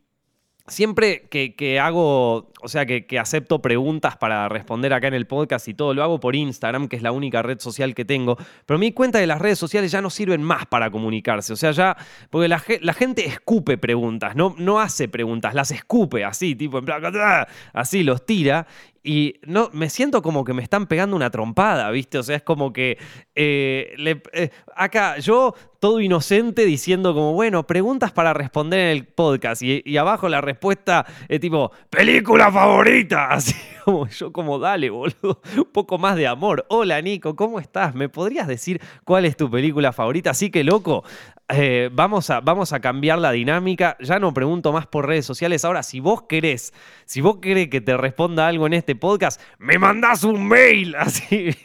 siempre 0.70 1.28
que, 1.28 1.80
hago, 1.80 2.49
o 2.62 2.68
sea, 2.68 2.86
que, 2.86 3.18
acepto 3.18 3.60
preguntas 3.60 4.16
para 4.16 4.48
responder 4.48 4.92
acá 4.92 5.08
en 5.08 5.14
el 5.14 5.26
podcast 5.26 5.68
y 5.68 5.74
todo, 5.74 5.94
lo 5.94 6.02
hago 6.02 6.20
por 6.20 6.34
Instagram, 6.36 6.88
que 6.88 6.96
es 6.96 7.02
la 7.02 7.12
única 7.12 7.42
red 7.42 7.58
social 7.58 7.94
que 7.94 8.04
tengo. 8.04 8.36
Pero 8.66 8.78
me 8.78 8.86
di 8.86 8.92
cuenta 8.92 9.20
que 9.20 9.26
las 9.26 9.40
redes 9.40 9.58
sociales 9.58 9.92
ya 9.92 10.00
no 10.00 10.10
sirven 10.10 10.42
más 10.42 10.66
para 10.66 10.90
comunicarse. 10.90 11.52
O 11.52 11.56
sea, 11.56 11.72
ya, 11.72 11.96
porque 12.30 12.48
la, 12.48 12.58
gente 12.94 13.26
escupe 13.26 13.78
preguntas, 13.78 14.36
no, 14.36 14.54
no 14.58 14.80
hace 14.80 15.08
preguntas, 15.08 15.54
las 15.54 15.70
escupe 15.70 16.24
así, 16.24 16.54
tipo 16.54 16.78
en 16.78 16.84
plan, 16.84 17.02
así 17.72 18.02
los 18.02 18.24
tira. 18.24 18.66
Y 19.02 19.36
no, 19.46 19.70
me 19.72 19.88
siento 19.88 20.20
como 20.20 20.44
que 20.44 20.52
me 20.52 20.62
están 20.62 20.86
pegando 20.86 21.16
una 21.16 21.30
trompada, 21.30 21.90
¿viste? 21.90 22.18
O 22.18 22.22
sea, 22.22 22.36
es 22.36 22.42
como 22.42 22.70
que 22.70 22.98
eh, 23.34 24.20
eh, 24.34 24.50
acá 24.76 25.18
yo, 25.18 25.54
todo 25.78 26.02
inocente, 26.02 26.66
diciendo 26.66 27.14
como, 27.14 27.32
bueno, 27.32 27.66
preguntas 27.66 28.12
para 28.12 28.34
responder 28.34 28.80
en 28.80 28.88
el 28.88 29.06
podcast. 29.06 29.62
Y, 29.62 29.96
abajo 29.96 30.28
la 30.28 30.42
respuesta 30.42 31.06
es 31.28 31.40
tipo, 31.40 31.72
película 31.88 32.49
favorita. 32.50 33.26
Así 33.30 33.54
como 33.84 34.06
yo, 34.08 34.32
como, 34.32 34.58
dale, 34.58 34.90
boludo, 34.90 35.40
un 35.56 35.68
poco 35.72 35.98
más 35.98 36.16
de 36.16 36.26
amor. 36.26 36.66
Hola, 36.68 37.00
Nico, 37.00 37.34
¿cómo 37.36 37.60
estás? 37.60 37.94
¿Me 37.94 38.08
podrías 38.08 38.46
decir 38.46 38.80
cuál 39.04 39.24
es 39.24 39.36
tu 39.36 39.50
película 39.50 39.92
favorita? 39.92 40.30
Así 40.30 40.50
que, 40.50 40.64
loco, 40.64 41.04
eh, 41.48 41.90
vamos, 41.92 42.30
a, 42.30 42.40
vamos 42.40 42.72
a 42.72 42.80
cambiar 42.80 43.18
la 43.18 43.32
dinámica. 43.32 43.96
Ya 44.00 44.18
no 44.18 44.32
pregunto 44.32 44.72
más 44.72 44.86
por 44.86 45.06
redes 45.06 45.26
sociales. 45.26 45.64
Ahora, 45.64 45.82
si 45.82 46.00
vos 46.00 46.22
querés, 46.22 46.72
si 47.04 47.20
vos 47.20 47.38
querés 47.38 47.68
que 47.68 47.80
te 47.80 47.96
responda 47.96 48.46
algo 48.46 48.66
en 48.66 48.74
este 48.74 48.94
podcast, 48.94 49.40
me 49.58 49.78
mandás 49.78 50.24
un 50.24 50.46
mail. 50.46 50.94
Así, 50.98 51.56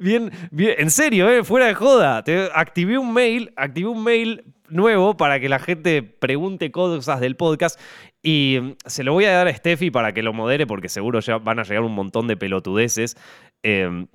bien, 0.00 0.30
bien, 0.50 0.74
en 0.78 0.90
serio, 0.90 1.28
eh, 1.30 1.44
fuera 1.44 1.66
de 1.66 1.74
joda. 1.74 2.22
Te 2.24 2.48
activé 2.54 2.98
un 2.98 3.12
mail, 3.12 3.52
activé 3.56 3.88
un 3.88 4.02
mail 4.02 4.44
nuevo 4.70 5.16
para 5.16 5.40
que 5.40 5.48
la 5.48 5.58
gente 5.58 6.02
pregunte 6.02 6.70
cosas 6.70 7.20
del 7.20 7.36
podcast. 7.36 7.80
Y 8.22 8.58
mm, 8.60 8.72
se 8.86 9.04
lo 9.04 9.12
voy 9.12 9.24
a 9.24 9.32
dar 9.32 9.48
a 9.48 9.54
Steffi 9.54 9.90
para 9.90 10.12
que 10.12 10.22
lo 10.22 10.32
modere, 10.32 10.66
porque 10.66 10.88
seguro 10.88 11.20
ya 11.20 11.38
van 11.38 11.58
a 11.58 11.64
llegar 11.64 11.82
un 11.82 11.94
montón 11.94 12.26
de 12.28 12.36
pelotudeces. 12.36 13.16
Eh, 13.62 14.06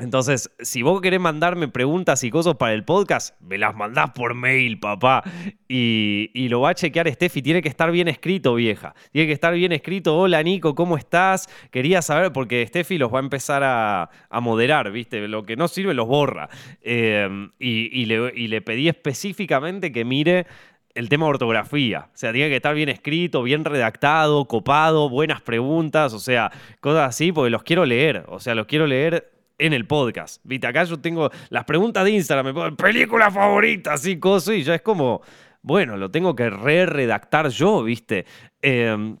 entonces, 0.00 0.50
si 0.60 0.82
vos 0.82 1.00
querés 1.00 1.20
mandarme 1.20 1.68
preguntas 1.68 2.24
y 2.24 2.30
cosas 2.30 2.56
para 2.56 2.72
el 2.72 2.84
podcast, 2.84 3.40
me 3.40 3.58
las 3.58 3.74
mandás 3.74 4.10
por 4.10 4.34
mail, 4.34 4.78
papá. 4.78 5.22
Y, 5.68 6.48
lo 6.48 6.62
va 6.62 6.70
a 6.70 6.74
chequear 6.74 7.08
Steffi. 7.12 7.42
Tiene 7.42 7.62
que 7.62 7.68
estar 7.68 7.90
bien 7.92 8.08
escrito, 8.08 8.54
vieja. 8.54 8.94
Tiene 9.12 9.28
que 9.28 9.32
estar 9.32 9.54
bien 9.54 9.72
escrito. 9.72 10.18
Hola, 10.18 10.42
Nico, 10.42 10.74
¿cómo 10.74 10.96
estás? 10.96 11.48
Quería 11.70 12.02
saber, 12.02 12.32
porque 12.32 12.66
Steffi 12.66 12.98
los 12.98 13.12
va 13.12 13.18
a 13.18 13.22
empezar 13.22 13.62
a, 13.64 14.10
moderar, 14.40 14.90
¿viste? 14.90 15.28
Lo 15.28 15.44
que 15.44 15.56
no 15.56 15.68
sirve 15.68 15.94
los 15.94 16.08
borra. 16.08 16.48
Em, 16.82 17.50
y, 17.58 18.06
le, 18.06 18.32
y 18.34 18.48
le 18.48 18.62
pedí 18.62 18.88
específicamente 18.88 19.92
que 19.92 20.04
mire 20.04 20.46
el 20.94 21.08
tema 21.08 21.26
de 21.26 21.30
ortografía. 21.30 22.08
O 22.12 22.16
sea, 22.16 22.32
tiene 22.32 22.48
que 22.48 22.56
estar 22.56 22.74
bien 22.74 22.88
escrito, 22.88 23.42
bien 23.42 23.64
redactado, 23.64 24.46
copado, 24.46 25.08
buenas 25.08 25.40
preguntas, 25.40 26.12
o 26.12 26.18
sea, 26.18 26.50
cosas 26.80 27.08
así, 27.08 27.32
porque 27.32 27.50
los 27.50 27.62
quiero 27.62 27.84
leer. 27.84 28.24
O 28.28 28.40
sea, 28.40 28.54
los 28.54 28.66
quiero 28.66 28.86
leer 28.86 29.30
en 29.60 29.72
el 29.72 29.86
podcast. 29.86 30.40
Viste, 30.44 30.66
acá 30.66 30.84
yo 30.84 30.98
tengo 30.98 31.30
las 31.50 31.64
preguntas 31.64 32.04
de 32.04 32.10
Instagram, 32.12 32.76
película 32.76 33.30
favorita, 33.30 33.92
así, 33.92 34.18
cosas, 34.18 34.56
y 34.56 34.62
ya 34.62 34.74
es 34.74 34.82
como, 34.82 35.22
bueno, 35.62 35.96
lo 35.96 36.10
tengo 36.10 36.34
que 36.34 36.50
re-redactar 36.50 37.48
yo, 37.50 37.82
viste. 37.82 38.24
Em, 38.62 39.16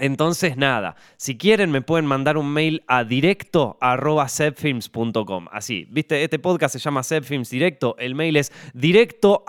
Entonces, 0.00 0.56
nada, 0.56 0.96
si 1.16 1.36
quieren 1.36 1.70
me 1.70 1.82
pueden 1.82 2.06
mandar 2.06 2.36
un 2.36 2.52
mail 2.52 2.82
a 2.86 3.04
directo 3.04 3.76
Así, 5.52 5.86
viste, 5.90 6.22
este 6.22 6.38
podcast 6.38 6.74
se 6.74 6.78
llama 6.78 7.02
Zepfilms 7.02 7.50
Directo, 7.50 7.96
el 7.98 8.14
mail 8.14 8.36
es 8.36 8.52
directo 8.74 9.44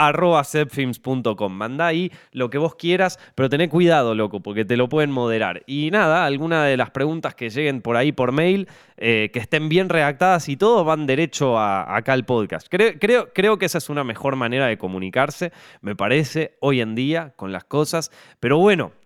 Manda 1.50 1.88
ahí 1.88 2.12
lo 2.32 2.50
que 2.50 2.58
vos 2.58 2.76
quieras, 2.76 3.20
pero 3.36 3.50
tené 3.50 3.70
cuidado, 3.70 4.16
loco, 4.16 4.42
porque 4.42 4.66
te 4.66 4.78
lo 4.78 4.90
pueden 4.90 5.12
moderar. 5.12 5.64
Y 5.68 5.90
nada, 5.92 6.26
alguna 6.26 6.64
de 6.66 6.78
las 6.78 6.92
preguntas 6.92 7.36
que 7.36 7.50
lleguen 7.50 7.82
por 7.82 7.98
ahí 7.98 8.12
por 8.12 8.32
mail, 8.32 8.68
eh, 8.98 9.30
que 9.32 9.40
estén 9.40 9.70
bien 9.70 9.90
redactadas 9.90 10.50
y 10.50 10.58
todo, 10.58 10.84
van 10.84 11.06
derecho 11.06 11.58
a, 11.58 11.96
acá 11.96 12.14
al 12.14 12.26
podcast. 12.26 12.68
Creo, 12.70 12.94
creo, 13.00 13.34
creo 13.34 13.58
que 13.58 13.66
esa 13.66 13.78
es 13.78 13.90
una 13.90 14.04
mejor 14.04 14.36
manera 14.36 14.68
de 14.68 14.78
comunicarse, 14.78 15.52
me 15.82 15.96
parece, 15.96 16.58
hoy 16.60 16.82
en 16.82 16.96
día, 16.96 17.34
con 17.36 17.52
las 17.52 17.64
cosas. 17.64 18.12
Pero 18.40 18.58
bueno. 18.58 18.99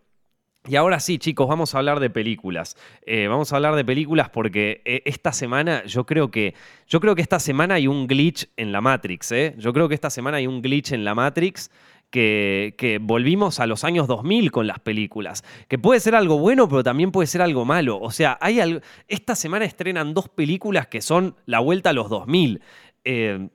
Y 0.65 0.77
ahora 0.77 1.01
sí, 1.01 1.17
chicos, 1.17 1.45
vamos 1.49 1.75
a 1.75 1.79
hablar 1.79 1.99
de 1.99 2.09
películas. 2.09 2.77
Eh, 3.05 3.27
vamos 3.27 3.51
a 3.51 3.57
hablar 3.57 3.75
de 3.75 3.83
películas 3.83 4.29
porque 4.29 4.81
eh, 4.85 5.01
esta 5.05 5.33
semana, 5.33 5.83
yo 5.85 6.05
creo 6.05 6.31
que. 6.31 6.55
Yo 6.87 7.01
creo 7.01 7.15
que 7.15 7.21
esta 7.21 7.39
semana 7.39 7.75
hay 7.75 7.87
un 7.87 8.07
glitch 8.07 8.47
en 8.55 8.71
la 8.71 8.79
Matrix, 8.79 9.33
¿eh? 9.33 9.55
Yo 9.57 9.73
creo 9.73 9.89
que 9.89 9.95
esta 9.95 10.09
semana 10.09 10.37
hay 10.37 10.47
un 10.47 10.61
glitch 10.61 10.93
en 10.93 11.03
la 11.03 11.15
Matrix. 11.15 11.69
Que, 12.09 12.99
volvimos 13.01 13.59
a 13.59 13.65
los 13.65 13.83
años 13.83 14.07
2000 14.07 14.51
con 14.51 14.67
las 14.67 14.79
películas. 14.79 15.43
Que 15.67 15.79
puede 15.79 15.99
ser 15.99 16.13
algo 16.13 16.37
bueno, 16.37 16.69
pero 16.69 16.83
también 16.83 17.11
puede 17.11 17.27
ser 17.27 17.41
algo 17.41 17.65
malo. 17.65 17.99
O 17.99 18.11
sea, 18.11 18.37
hay 18.39 18.59
algo, 18.59 18.81
esta 19.07 19.35
semana 19.35 19.65
estrenan 19.65 20.13
dos 20.13 20.29
películas 20.29 20.85
que 20.85 21.01
son 21.01 21.35
la 21.47 21.59
vuelta 21.59 21.89
a 21.89 21.93
los 21.93 22.09
2000. 22.09 22.61
Eh, 23.03 23.49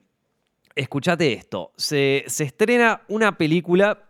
escuchate 0.75 1.31
esto. 1.31 1.71
Se, 1.77 2.25
se 2.27 2.43
estrena 2.43 3.01
una 3.07 3.37
película 3.37 4.08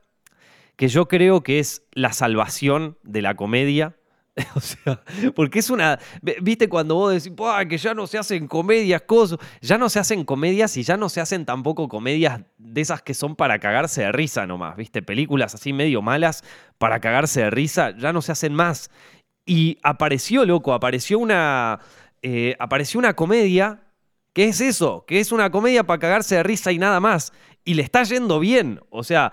que 0.80 0.88
yo 0.88 1.10
creo 1.10 1.44
que 1.44 1.60
es 1.60 1.84
la 1.92 2.14
salvación 2.14 2.98
de 3.04 3.22
la 3.22 3.36
comedia. 3.36 3.98
O 4.56 4.62
sea, 4.62 5.04
porque 5.36 5.60
es 5.60 5.70
una. 5.70 6.00
Viste 6.42 6.70
cuando 6.70 6.96
vos 6.96 7.12
decís, 7.12 7.34
que 7.68 7.78
ya 7.78 7.94
no 7.94 8.08
se 8.08 8.18
hacen 8.18 8.48
comedias, 8.48 9.02
cosas. 9.02 9.40
Ya 9.60 9.78
no 9.78 9.90
se 9.90 10.00
hacen 10.00 10.24
comedias 10.24 10.78
y 10.78 10.84
ya 10.84 10.96
no 10.96 11.10
se 11.10 11.20
hacen 11.20 11.46
tampoco 11.46 11.90
comedias 11.90 12.40
de 12.58 12.80
esas 12.80 13.02
que 13.02 13.14
son 13.14 13.36
para 13.36 13.60
cagarse 13.60 14.04
de 14.04 14.14
risa 14.14 14.48
nomás, 14.48 14.78
¿viste? 14.78 15.02
Películas 15.02 15.54
así 15.54 15.74
medio 15.74 16.02
malas 16.02 16.46
para 16.78 17.02
cagarse 17.02 17.42
de 17.42 17.50
risa, 17.50 17.92
ya 17.98 18.14
no 18.14 18.22
se 18.22 18.32
hacen 18.32 18.54
más. 18.54 18.90
Y 19.46 19.80
apareció, 19.84 20.46
loco, 20.46 20.72
apareció 20.72 21.20
una. 21.20 21.82
Eh, 22.22 22.56
apareció 22.58 23.00
una 23.00 23.18
comedia. 23.18 23.82
¿Qué 24.32 24.46
es 24.46 24.62
eso? 24.62 25.04
Que 25.06 25.20
es 25.20 25.34
una 25.34 25.50
comedia 25.50 25.84
para 25.84 26.00
cagarse 26.00 26.36
de 26.36 26.44
risa 26.44 26.72
y 26.72 26.80
nada 26.80 27.02
más 27.02 27.34
y 27.66 27.74
le 27.74 27.82
está 27.82 28.04
yendo 28.04 28.40
bien. 28.40 28.82
O 28.90 29.04
sea, 29.04 29.32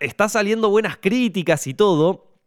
está 0.00 0.28
saliendo 0.28 0.70
buenas 0.70 0.96
críticas 0.96 1.66
y 1.66 1.74
todo. 1.74 2.38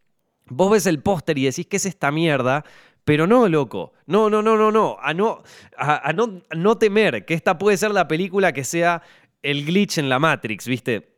Vos 0.45 0.71
ves 0.71 0.85
el 0.85 1.01
póster 1.01 1.37
y 1.37 1.45
decís, 1.45 1.67
¿qué 1.67 1.77
es 1.77 1.85
esta 1.85 2.11
mierda? 2.11 2.63
Pero 3.03 3.27
no, 3.27 3.47
loco. 3.47 3.93
No, 4.05 4.29
no, 4.29 4.41
no, 4.41 4.57
no, 4.57 4.71
no. 4.71 4.97
A 5.01 5.13
no, 5.13 5.43
a, 5.77 6.11
no, 6.13 6.41
no 6.55 6.77
temer 6.77 7.25
que 7.25 7.33
esta 7.33 7.57
puede 7.57 7.77
ser 7.77 7.91
la 7.91 8.07
película 8.07 8.51
que 8.51 8.63
sea 8.63 9.01
el 9.41 9.65
glitch 9.65 9.97
en 9.97 10.09
la 10.09 10.19
Matrix, 10.19 10.67
¿viste? 10.67 11.16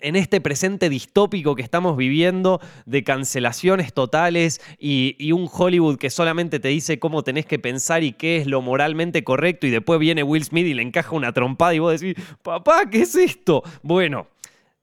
En 0.00 0.16
este 0.16 0.40
presente 0.40 0.88
distópico 0.88 1.54
que 1.54 1.62
estamos 1.62 1.96
viviendo 1.96 2.60
de 2.84 3.04
cancelaciones 3.04 3.92
totales 3.92 4.60
y, 4.78 5.32
un 5.32 5.48
Hollywood 5.50 5.98
que 5.98 6.10
solamente 6.10 6.60
te 6.60 6.68
dice 6.68 6.98
cómo 6.98 7.24
tenés 7.24 7.46
que 7.46 7.58
pensar 7.58 8.04
y 8.04 8.12
qué 8.12 8.36
es 8.36 8.46
lo 8.46 8.62
moralmente 8.62 9.24
correcto 9.24 9.66
y 9.66 9.70
después 9.70 9.98
viene 9.98 10.22
Will 10.22 10.44
Smith 10.44 10.66
y 10.66 10.74
le 10.74 10.82
encaja 10.82 11.16
una 11.16 11.32
trompada 11.32 11.74
y 11.74 11.80
vos 11.80 12.00
decís, 12.00 12.22
papá, 12.42 12.88
¿qué 12.90 13.02
es 13.02 13.14
esto? 13.16 13.64
Bueno, 13.82 14.28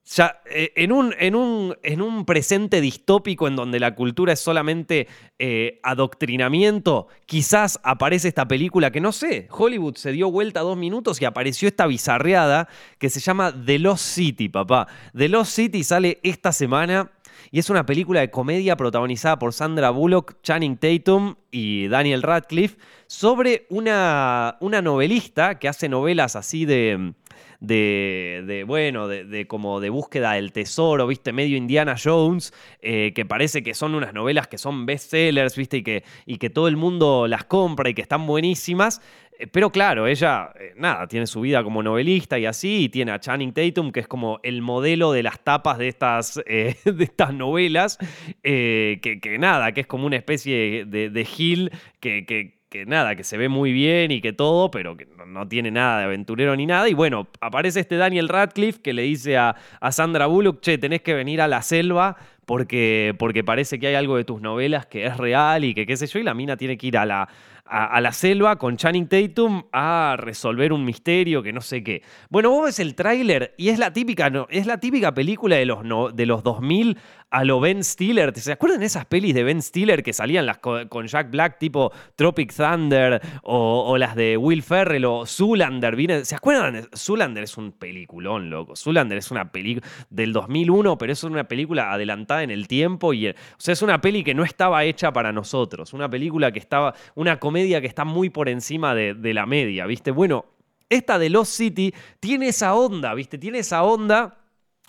ya, 0.04 0.42
eh, 0.46 0.72
en, 0.76 0.92
un, 0.92 1.14
en, 1.18 1.34
un, 1.34 1.76
en, 1.82 2.02
un, 2.02 2.24
presente 2.24 2.80
distópico 2.80 3.46
en 3.46 3.56
donde 3.56 3.78
la 3.78 3.94
cultura 3.94 4.32
es 4.32 4.40
solamente 4.40 5.06
eh, 5.38 5.80
adoctrinamiento, 5.82 7.08
quizás 7.26 7.78
aparece 7.84 8.28
esta 8.28 8.46
película 8.48 8.90
que 8.90 9.00
no 9.00 9.12
sé, 9.12 9.48
Hollywood 9.50 9.96
se 9.96 10.12
dio 10.12 10.30
vuelta 10.30 10.60
dos 10.60 10.76
minutos 10.76 11.20
y 11.22 11.24
apareció 11.24 11.68
esta 11.68 11.86
bizarreada 11.86 12.68
que 12.98 13.10
se 13.10 13.20
llama 13.20 13.54
The 13.64 13.78
Lost 13.78 14.04
City, 14.04 14.48
papá. 14.48 14.88
The 15.16 15.28
Lost 15.28 15.52
City 15.52 15.84
sale 15.84 16.18
esta 16.22 16.52
semana 16.52 17.10
y 17.50 17.58
es 17.58 17.70
una 17.70 17.86
película 17.86 18.20
de 18.20 18.30
comedia 18.30 18.76
protagonizada 18.76 19.38
por 19.38 19.52
Sandra 19.52 19.90
Bullock, 19.90 20.40
Channing 20.42 20.76
Tatum 20.76 21.36
y 21.50 21.88
Daniel 21.88 22.22
Radcliffe 22.22 22.78
sobre 23.06 23.66
una, 23.68 24.56
una 24.60 24.80
novelista 24.82 25.58
que 25.58 25.68
hace 25.68 25.88
novelas 25.88 26.36
así 26.36 26.64
de 26.64 27.14
de, 27.62 28.64
bueno, 28.66 29.06
de, 29.08 29.46
como 29.46 29.80
de 29.80 29.90
búsqueda 29.90 30.32
del 30.32 30.52
tesoro, 30.52 31.06
viste, 31.06 31.32
medio 31.32 31.56
Indiana 31.56 31.94
Jones, 32.02 32.52
eh, 32.80 33.12
que 33.14 33.24
parece 33.24 33.62
que 33.62 33.74
son 33.74 33.94
unas 33.94 34.12
novelas 34.12 34.48
que 34.48 34.58
son 34.58 34.84
bestsellers, 34.84 35.56
viste, 35.56 35.78
y 35.78 35.82
que, 35.82 36.04
y 36.26 36.38
que 36.38 36.50
todo 36.50 36.68
el 36.68 36.76
mundo 36.76 37.26
las 37.28 37.44
compra 37.44 37.88
y 37.88 37.94
que 37.94 38.02
están 38.02 38.26
buenísimas. 38.26 39.00
Eh, 39.38 39.46
pero 39.46 39.70
claro, 39.70 40.08
ella, 40.08 40.52
eh, 40.58 40.74
nada, 40.76 41.06
tiene 41.06 41.26
su 41.28 41.40
vida 41.40 41.62
como 41.62 41.84
novelista 41.84 42.36
y 42.38 42.46
así, 42.46 42.84
y 42.84 42.88
tiene 42.88 43.12
a 43.12 43.20
Channing 43.20 43.52
Tatum, 43.52 43.92
que 43.92 44.00
es 44.00 44.08
como 44.08 44.40
el 44.42 44.60
modelo 44.60 45.12
de 45.12 45.22
las 45.22 45.38
tapas 45.38 45.78
de 45.78 45.86
estas, 45.86 46.34
de 46.44 46.76
estas 46.98 47.32
novelas, 47.32 47.98
que, 48.42 49.36
nada, 49.38 49.72
que 49.72 49.82
es 49.82 49.86
como 49.86 50.06
una 50.06 50.16
especie 50.16 50.84
de, 50.84 51.10
de 51.10 51.24
Gil 51.24 51.70
que, 52.00 52.26
que 52.26 52.61
que 52.72 52.86
nada, 52.86 53.14
que 53.16 53.22
se 53.22 53.36
ve 53.36 53.50
muy 53.50 53.70
bien 53.70 54.10
y 54.10 54.22
que 54.22 54.32
todo, 54.32 54.70
pero 54.70 54.96
que 54.96 55.06
no, 55.26 55.46
tiene 55.46 55.70
nada 55.70 55.98
de 55.98 56.04
aventurero 56.04 56.56
ni 56.56 56.64
nada. 56.64 56.88
Y 56.88 56.94
bueno, 56.94 57.28
aparece 57.42 57.80
este 57.80 57.96
Daniel 57.96 58.30
Radcliffe 58.30 58.80
que 58.80 58.94
le 58.94 59.02
dice 59.02 59.36
a, 59.36 59.54
Sandra 59.90 60.24
Bullock, 60.24 60.62
che, 60.62 60.78
tenés 60.78 61.02
que 61.02 61.12
venir 61.12 61.42
a 61.42 61.48
la 61.48 61.60
selva 61.60 62.16
porque, 62.46 63.14
porque 63.18 63.44
parece 63.44 63.78
que 63.78 63.88
hay 63.88 63.94
algo 63.94 64.16
de 64.16 64.24
tus 64.24 64.40
novelas 64.40 64.86
que 64.86 65.04
es 65.04 65.18
real 65.18 65.64
y 65.64 65.74
que 65.74 65.84
qué 65.84 65.98
sé 65.98 66.06
yo, 66.06 66.18
y 66.18 66.22
la 66.22 66.32
mina 66.32 66.56
tiene 66.56 66.78
que 66.78 66.86
ir 66.86 66.96
a 66.96 67.04
la, 67.04 67.28
a, 67.66 68.00
la 68.00 68.12
selva 68.12 68.56
con 68.56 68.76
Channing 68.76 69.06
Tatum 69.06 69.64
a 69.72 70.16
resolver 70.18 70.72
un 70.72 70.84
misterio 70.84 71.42
que 71.42 71.52
no 71.52 71.60
sé 71.60 71.84
qué. 71.84 72.02
Bueno, 72.30 72.50
vos 72.50 72.64
ves 72.64 72.78
el 72.80 72.94
tráiler 72.94 73.54
y 73.56 73.68
es 73.68 73.78
la 73.78 73.92
típica, 73.92 74.30
no, 74.30 74.46
es 74.50 74.66
la 74.66 74.78
típica 74.78 75.12
película 75.12 75.56
de 75.56 75.66
los, 75.66 75.84
no, 75.84 76.10
de 76.10 76.26
los 76.26 76.42
2000 76.42 76.98
a 77.32 77.44
lo 77.44 77.60
Ben 77.60 77.82
Stiller. 77.82 78.38
¿Se 78.38 78.52
acuerdan 78.52 78.82
esas 78.82 79.06
pelis 79.06 79.34
de 79.34 79.42
Ben 79.42 79.62
Stiller 79.62 80.02
que 80.02 80.12
salían 80.12 80.44
las 80.44 80.58
con, 80.58 81.06
Jack 81.06 81.30
Black 81.30 81.58
tipo 81.58 81.90
Tropic 82.14 82.54
Thunder 82.54 83.20
o, 83.42 83.96
las 83.96 84.14
de 84.14 84.36
Will 84.36 84.62
Ferrell 84.62 85.06
o 85.06 85.24
Zoolander? 85.26 86.26
¿Se 86.26 86.34
acuerdan? 86.34 86.88
Zoolander 86.94 87.44
es 87.44 87.56
un 87.56 87.72
peliculón, 87.72 88.50
loco. 88.50 88.76
Zoolander 88.76 89.16
es 89.16 89.30
una 89.30 89.50
película 89.50 89.88
del 90.10 90.34
2001, 90.34 90.98
pero 90.98 91.12
es 91.12 91.24
una 91.24 91.44
película 91.44 91.92
adelantada 91.92 92.42
en 92.42 92.50
el 92.50 92.68
tiempo 92.68 93.14
y, 93.14 93.30
o 93.30 93.34
sea, 93.56 93.72
es 93.72 93.80
una 93.80 94.02
peli 94.02 94.22
que 94.22 94.34
no 94.34 94.44
estaba 94.44 94.84
hecha 94.84 95.10
para 95.10 95.32
nosotros. 95.32 95.94
Una 95.94 96.10
película 96.10 96.52
que 96.52 96.58
estaba, 96.58 96.94
una 97.14 97.40
comedia 97.40 97.80
que 97.80 97.86
está 97.86 98.04
muy 98.04 98.28
por 98.28 98.50
encima 98.50 98.94
de, 98.94 99.14
de 99.14 99.32
la 99.32 99.46
media, 99.46 99.86
¿viste? 99.86 100.10
Bueno, 100.10 100.44
esta 100.90 101.18
de 101.18 101.30
Lost 101.30 101.52
City 101.52 101.94
tiene 102.20 102.48
esa 102.48 102.74
onda, 102.74 103.14
¿viste? 103.14 103.38
Tiene 103.38 103.60
esa 103.60 103.84
onda 103.84 104.36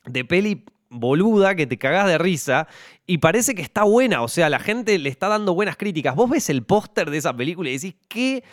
de 0.06 0.26
peli 0.26 0.66
boluda 0.94 1.56
que 1.56 1.68
te 1.68 1.78
cagás 1.78 2.08
de 2.08 2.18
risa 2.18 2.68
y 3.06 3.18
parece 3.18 3.56
que 3.56 3.62
está 3.62 3.84
buena, 3.84 4.22
o 4.22 4.28
sea, 4.28 4.50
la 4.50 4.60
gente 4.60 4.98
le 4.98 5.10
está 5.10 5.28
dando 5.28 5.54
buenas 5.54 5.76
críticas. 5.76 6.16
Vos 6.16 6.30
ves 6.30 6.50
el 6.50 6.64
póster 6.64 7.10
de 7.10 7.18
esa 7.18 7.36
película 7.36 7.70
y 7.70 7.74
decís, 7.74 7.96
¿qué? 8.08 8.44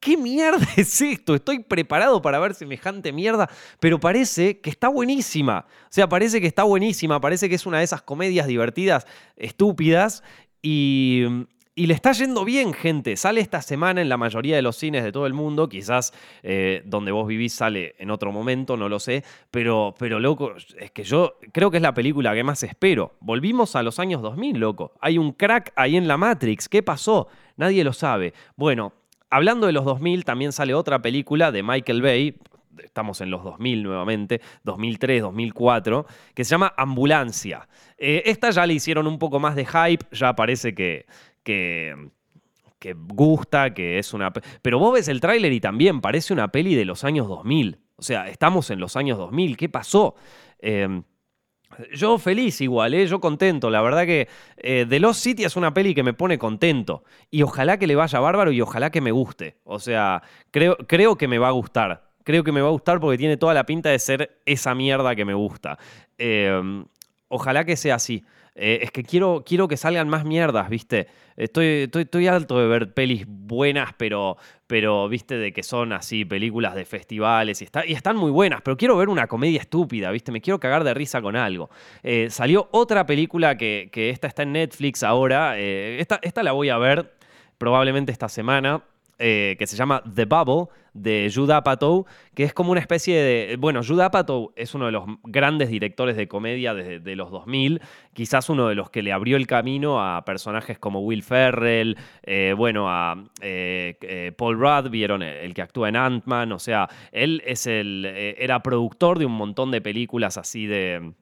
¿Qué 0.00 0.16
mierda 0.18 0.66
es 0.76 1.00
esto? 1.00 1.34
Estoy 1.34 1.60
preparado 1.60 2.20
para 2.20 2.38
ver 2.38 2.54
semejante 2.54 3.12
mierda, 3.12 3.48
pero 3.80 4.00
parece 4.00 4.60
que 4.60 4.68
está 4.68 4.88
buenísima. 4.88 5.66
O 5.84 5.88
sea, 5.90 6.08
parece 6.08 6.40
que 6.40 6.46
está 6.46 6.64
buenísima, 6.64 7.20
parece 7.20 7.48
que 7.48 7.54
es 7.54 7.64
una 7.64 7.78
de 7.78 7.84
esas 7.84 8.02
comedias 8.02 8.46
divertidas, 8.46 9.06
estúpidas, 9.36 10.22
y, 10.66 11.24
y 11.76 11.86
le 11.86 11.94
está 11.94 12.12
yendo 12.12 12.44
bien, 12.44 12.72
gente. 12.72 13.16
Sale 13.16 13.40
esta 13.40 13.60
semana 13.60 14.00
en 14.00 14.08
la 14.08 14.16
mayoría 14.16 14.54
de 14.54 14.62
los 14.62 14.76
cines 14.76 15.02
de 15.02 15.10
todo 15.10 15.26
el 15.26 15.34
mundo. 15.34 15.68
Quizás 15.68 16.12
eh, 16.42 16.82
donde 16.84 17.10
vos 17.10 17.26
vivís 17.26 17.52
sale 17.52 17.96
en 17.98 18.10
otro 18.10 18.30
momento, 18.30 18.76
no 18.76 18.88
lo 18.88 19.00
sé. 19.00 19.24
Pero, 19.50 19.92
pero, 19.98 20.20
loco, 20.20 20.54
es 20.78 20.90
que 20.92 21.02
yo 21.02 21.38
creo 21.52 21.72
que 21.72 21.78
es 21.78 21.82
la 21.82 21.92
película 21.92 22.32
que 22.32 22.44
más 22.44 22.62
espero. 22.62 23.16
Volvimos 23.20 23.74
a 23.74 23.82
los 23.82 23.98
años 23.98 24.22
2000, 24.22 24.58
loco. 24.58 24.92
Hay 25.00 25.18
un 25.18 25.32
crack 25.32 25.72
ahí 25.74 25.96
en 25.96 26.06
la 26.06 26.16
Matrix. 26.16 26.68
¿Qué 26.68 26.84
pasó? 26.84 27.26
Nadie 27.56 27.82
lo 27.82 27.92
sabe. 27.92 28.34
Bueno, 28.54 28.92
hablando 29.28 29.66
de 29.66 29.72
los 29.72 29.84
2000, 29.84 30.24
también 30.24 30.52
sale 30.52 30.74
otra 30.74 31.02
película 31.02 31.50
de 31.50 31.64
Michael 31.64 32.02
Bay. 32.02 32.36
Estamos 32.78 33.20
en 33.20 33.30
los 33.30 33.42
2000 33.42 33.82
nuevamente, 33.82 34.40
2003, 34.64 35.22
2004, 35.22 36.06
que 36.34 36.44
se 36.44 36.50
llama 36.50 36.72
Ambulancia. 36.76 37.68
Eh, 37.98 38.22
esta 38.26 38.50
ya 38.50 38.66
le 38.66 38.74
hicieron 38.74 39.06
un 39.06 39.18
poco 39.18 39.38
más 39.38 39.54
de 39.54 39.64
hype, 39.64 40.04
ya 40.10 40.34
parece 40.34 40.74
que, 40.74 41.06
que, 41.44 41.94
gusta, 43.08 43.72
que 43.72 43.98
es 43.98 44.12
una... 44.12 44.32
Pero 44.62 44.78
vos 44.78 44.94
ves 44.94 45.08
el 45.08 45.20
tráiler 45.20 45.52
y 45.52 45.60
también 45.60 46.00
parece 46.00 46.32
una 46.32 46.48
peli 46.48 46.74
de 46.74 46.84
los 46.84 47.04
años 47.04 47.28
2000. 47.28 47.78
O 47.96 48.02
sea, 48.02 48.28
estamos 48.28 48.70
en 48.70 48.80
los 48.80 48.96
años 48.96 49.18
2000. 49.18 49.56
¿Qué 49.56 49.68
pasó? 49.68 50.16
Em, 50.58 51.04
yo 51.92 52.18
feliz 52.18 52.60
igual, 52.60 52.94
¿eh? 52.94 53.06
yo 53.06 53.20
contento. 53.20 53.70
La 53.70 53.82
verdad 53.82 54.04
que 54.04 54.28
eh, 54.56 54.86
The 54.88 55.00
Lost 55.00 55.22
City 55.22 55.44
es 55.44 55.56
una 55.56 55.72
peli 55.72 55.94
que 55.94 56.02
me 56.02 56.12
pone 56.12 56.38
contento. 56.38 57.04
Y 57.30 57.42
ojalá 57.42 57.78
que 57.78 57.86
le 57.86 57.94
vaya 57.94 58.20
bárbaro 58.20 58.52
y 58.52 58.60
ojalá 58.60 58.90
que 58.90 59.00
me 59.00 59.12
guste. 59.12 59.58
O 59.64 59.78
sea, 59.78 60.22
creo, 60.50 60.76
creo 60.86 61.16
que 61.16 61.28
me 61.28 61.38
va 61.38 61.48
a 61.48 61.52
gustar. 61.52 62.10
Creo 62.24 62.42
que 62.42 62.52
me 62.52 62.60
va 62.60 62.68
a 62.68 62.72
gustar 62.72 63.00
porque 63.00 63.18
tiene 63.18 63.36
toda 63.36 63.54
la 63.54 63.66
pinta 63.66 63.90
de 63.90 63.98
ser 63.98 64.40
esa 64.46 64.74
mierda 64.74 65.14
que 65.14 65.24
me 65.24 65.34
gusta. 65.34 65.78
Em, 66.18 66.84
ojalá 67.28 67.64
que 67.64 67.76
sea 67.76 67.96
así. 67.96 68.24
Eh, 68.56 68.80
es 68.82 68.92
que 68.92 69.02
quiero, 69.02 69.42
quiero 69.44 69.66
que 69.66 69.76
salgan 69.76 70.08
más 70.08 70.24
mierdas, 70.24 70.68
¿viste? 70.68 71.08
Estoy, 71.36 71.90
estoy, 71.92 72.28
alto 72.28 72.58
de 72.60 72.68
ver 72.68 72.94
pelis 72.94 73.24
buenas, 73.26 73.92
pero, 73.96 74.36
pero, 74.68 75.08
¿viste? 75.08 75.36
De 75.36 75.52
que 75.52 75.64
son 75.64 75.92
así, 75.92 76.24
películas 76.24 76.76
de 76.76 76.84
festivales 76.84 77.60
y, 77.62 77.64
está, 77.64 77.84
y 77.84 77.92
están 77.92 78.16
muy 78.16 78.30
buenas, 78.30 78.62
pero 78.62 78.76
quiero 78.76 78.96
ver 78.96 79.08
una 79.08 79.26
comedia 79.26 79.60
estúpida, 79.60 80.12
¿viste? 80.12 80.30
Me 80.30 80.40
quiero 80.40 80.60
cagar 80.60 80.84
de 80.84 80.94
risa 80.94 81.20
con 81.20 81.34
algo. 81.34 81.68
Eh, 82.04 82.28
salió 82.30 82.68
otra 82.70 83.04
película 83.06 83.56
que, 83.56 83.88
que, 83.90 84.10
esta 84.10 84.28
está 84.28 84.44
en 84.44 84.52
Netflix 84.52 85.02
ahora. 85.02 85.58
Eh, 85.58 85.96
esta, 85.98 86.20
esta 86.22 86.44
la 86.44 86.52
voy 86.52 86.68
a 86.68 86.78
ver 86.78 87.12
probablemente 87.58 88.12
esta 88.12 88.28
semana. 88.28 88.84
Eh, 89.18 89.54
que 89.60 89.66
se 89.68 89.76
llama 89.76 90.02
The 90.12 90.24
Bubble 90.24 90.66
de 90.92 91.30
Judah 91.32 91.58
Apatow, 91.58 92.04
que 92.34 92.42
es 92.42 92.52
como 92.52 92.72
una 92.72 92.80
especie 92.80 93.16
de... 93.16 93.56
Bueno, 93.56 93.82
Judah 93.86 94.06
Apatow 94.06 94.52
es 94.56 94.74
uno 94.74 94.86
de 94.86 94.92
los 94.92 95.04
grandes 95.22 95.68
directores 95.68 96.16
de 96.16 96.26
comedia 96.26 96.74
de, 96.74 97.16
los 97.16 97.30
2000, 97.30 97.80
quizás 98.12 98.48
uno 98.48 98.68
de 98.68 98.74
los 98.74 98.90
que 98.90 99.02
le 99.02 99.12
abrió 99.12 99.36
el 99.36 99.46
camino 99.46 100.02
a 100.02 100.24
personajes 100.24 100.78
como 100.80 101.00
Will 101.00 101.22
Ferrell, 101.22 101.96
eh, 102.24 102.54
bueno, 102.56 102.88
a 102.88 103.24
eh, 103.40 104.32
Paul 104.36 104.58
Rudd, 104.58 104.90
vieron 104.90 105.22
el 105.22 105.54
que 105.54 105.62
actúa 105.62 105.88
en 105.88 105.96
Ant-Man, 105.96 106.50
o 106.50 106.58
sea, 106.58 106.88
él 107.12 107.40
es 107.46 107.68
el, 107.68 108.04
era 108.04 108.62
productor 108.62 109.20
de 109.20 109.26
un 109.26 109.32
montón 109.32 109.70
de 109.70 109.80
películas 109.80 110.38
así 110.38 110.66
de 110.66 111.14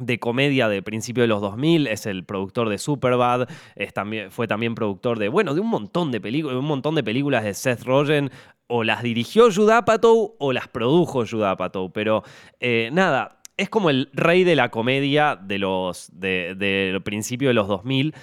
de 0.00 0.18
comedia 0.18 0.68
de 0.68 0.82
principio 0.82 1.22
de 1.22 1.28
los 1.28 1.40
2000, 1.40 1.86
es 1.86 2.06
el 2.06 2.24
productor 2.24 2.68
de 2.68 2.78
Superbad, 2.78 3.48
es 3.76 3.92
también, 3.92 4.30
fue 4.30 4.46
también 4.46 4.74
productor 4.74 5.18
de, 5.18 5.28
bueno, 5.28 5.54
de 5.54 5.60
un 5.60 5.68
montón 5.68 6.10
de 6.10 6.20
películas, 6.20 6.56
un 6.56 6.64
montón 6.64 6.94
de 6.94 7.02
películas 7.02 7.44
de 7.44 7.54
Seth 7.54 7.82
Rogen, 7.82 8.30
o 8.68 8.84
las 8.84 9.02
dirigió 9.02 9.50
Judah 9.52 9.78
Apatow 9.78 10.36
o 10.38 10.52
las 10.52 10.68
produjo 10.68 11.24
Judah 11.26 11.52
Apatow, 11.52 11.90
pero 11.90 12.22
eh, 12.60 12.90
nada, 12.92 13.38
es 13.56 13.68
como 13.68 13.90
el 13.90 14.08
rey 14.12 14.44
de 14.44 14.54
la 14.54 14.70
comedia 14.70 15.36
de 15.36 15.58
los, 15.58 16.10
de, 16.12 16.54
del 16.54 17.02
principio 17.02 17.48
de 17.48 17.54
los 17.54 17.66
2000, 17.66 18.14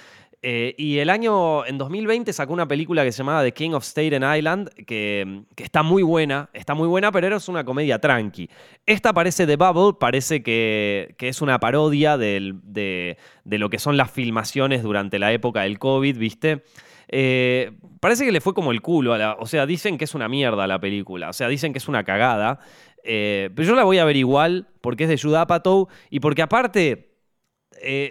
eh, 0.42 0.74
y 0.76 0.98
el 0.98 1.10
año, 1.10 1.64
en 1.66 1.78
2020, 1.78 2.32
sacó 2.32 2.52
una 2.52 2.68
película 2.68 3.02
que 3.04 3.12
se 3.12 3.18
llamaba 3.18 3.42
The 3.42 3.52
King 3.52 3.70
of 3.72 3.84
Staten 3.84 4.22
Island, 4.22 4.68
que, 4.86 5.44
está 5.56 5.82
muy 5.82 6.02
buena, 6.02 6.50
está 6.52 6.74
muy 6.74 6.86
buena, 6.86 7.10
pero 7.10 7.26
era 7.26 7.38
una 7.48 7.64
comedia 7.64 7.98
tranqui. 7.98 8.48
Esta 8.84 9.12
parece 9.12 9.46
The 9.46 9.56
Bubble, 9.56 9.98
parece 9.98 10.42
que, 10.42 11.14
que 11.18 11.28
es 11.28 11.40
una 11.42 11.58
parodia 11.58 12.16
de, 12.16 12.54
de, 12.62 13.58
lo 13.58 13.70
que 13.70 13.78
son 13.78 13.96
las 13.96 14.10
filmaciones 14.10 14.82
durante 14.82 15.18
la 15.18 15.32
época 15.32 15.62
del 15.62 15.78
COVID, 15.78 16.18
¿viste? 16.18 16.64
Eh, 17.08 17.72
parece 18.00 18.24
que 18.24 18.32
le 18.32 18.40
fue 18.40 18.54
como 18.54 18.72
el 18.72 18.82
culo, 18.82 19.14
a 19.14 19.18
la, 19.18 19.32
o 19.40 19.46
sea, 19.46 19.64
dicen 19.64 19.96
que 19.96 20.04
es 20.04 20.14
una 20.14 20.28
mierda 20.28 20.66
la 20.66 20.80
película, 20.80 21.30
o 21.30 21.32
sea, 21.32 21.48
dicen 21.48 21.72
que 21.72 21.78
es 21.78 21.88
una 21.88 22.04
cagada, 22.04 22.58
eh, 23.04 23.50
pero 23.54 23.68
yo 23.68 23.74
la 23.74 23.84
voy 23.84 23.98
a 23.98 24.04
ver 24.04 24.16
igual, 24.16 24.68
porque 24.80 25.04
es 25.04 25.08
de 25.08 25.18
Judah 25.18 25.42
Apatow, 25.42 25.88
y 26.10 26.20
porque 26.20 26.42
aparte 26.42 27.12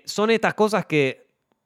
son 0.05 0.29
estas 0.29 0.53
cosas 0.53 0.86
que 0.86 1.25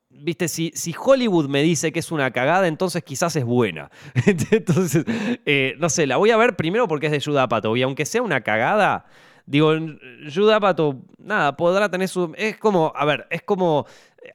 viste, 0.10 0.48
si, 0.48 0.72
si, 0.76 0.94
Hollywood 0.98 1.48
me 1.48 1.62
dice 1.62 1.92
que 1.92 2.00
es 2.00 2.12
una 2.12 2.32
cagada, 2.32 2.68
entonces 2.68 3.04
quizás 3.04 3.36
es 3.36 3.46
buena. 3.46 3.90
entonces, 4.52 5.06
eh, 5.46 5.76
no 5.80 5.90
sé, 5.90 6.08
la 6.08 6.18
voy 6.18 6.32
a 6.32 6.38
ver 6.38 6.56
primero 6.56 6.88
porque 6.88 7.08
es 7.08 7.12
de 7.12 7.22
Judah 7.22 7.48
Pato. 7.48 7.76
Y 7.76 7.82
aunque 7.82 8.06
sea 8.06 8.22
una 8.22 8.42
cagada, 8.42 9.06
digo, 9.46 9.74
Judah 10.34 10.60
Pato, 10.60 11.02
nada, 11.18 11.56
podrá 11.56 11.90
tener 11.90 12.08
su. 12.08 12.34
Es 12.38 12.58
como, 12.58 12.92
a 12.96 13.06
ver, 13.06 13.28
es 13.30 13.42
como. 13.44 13.86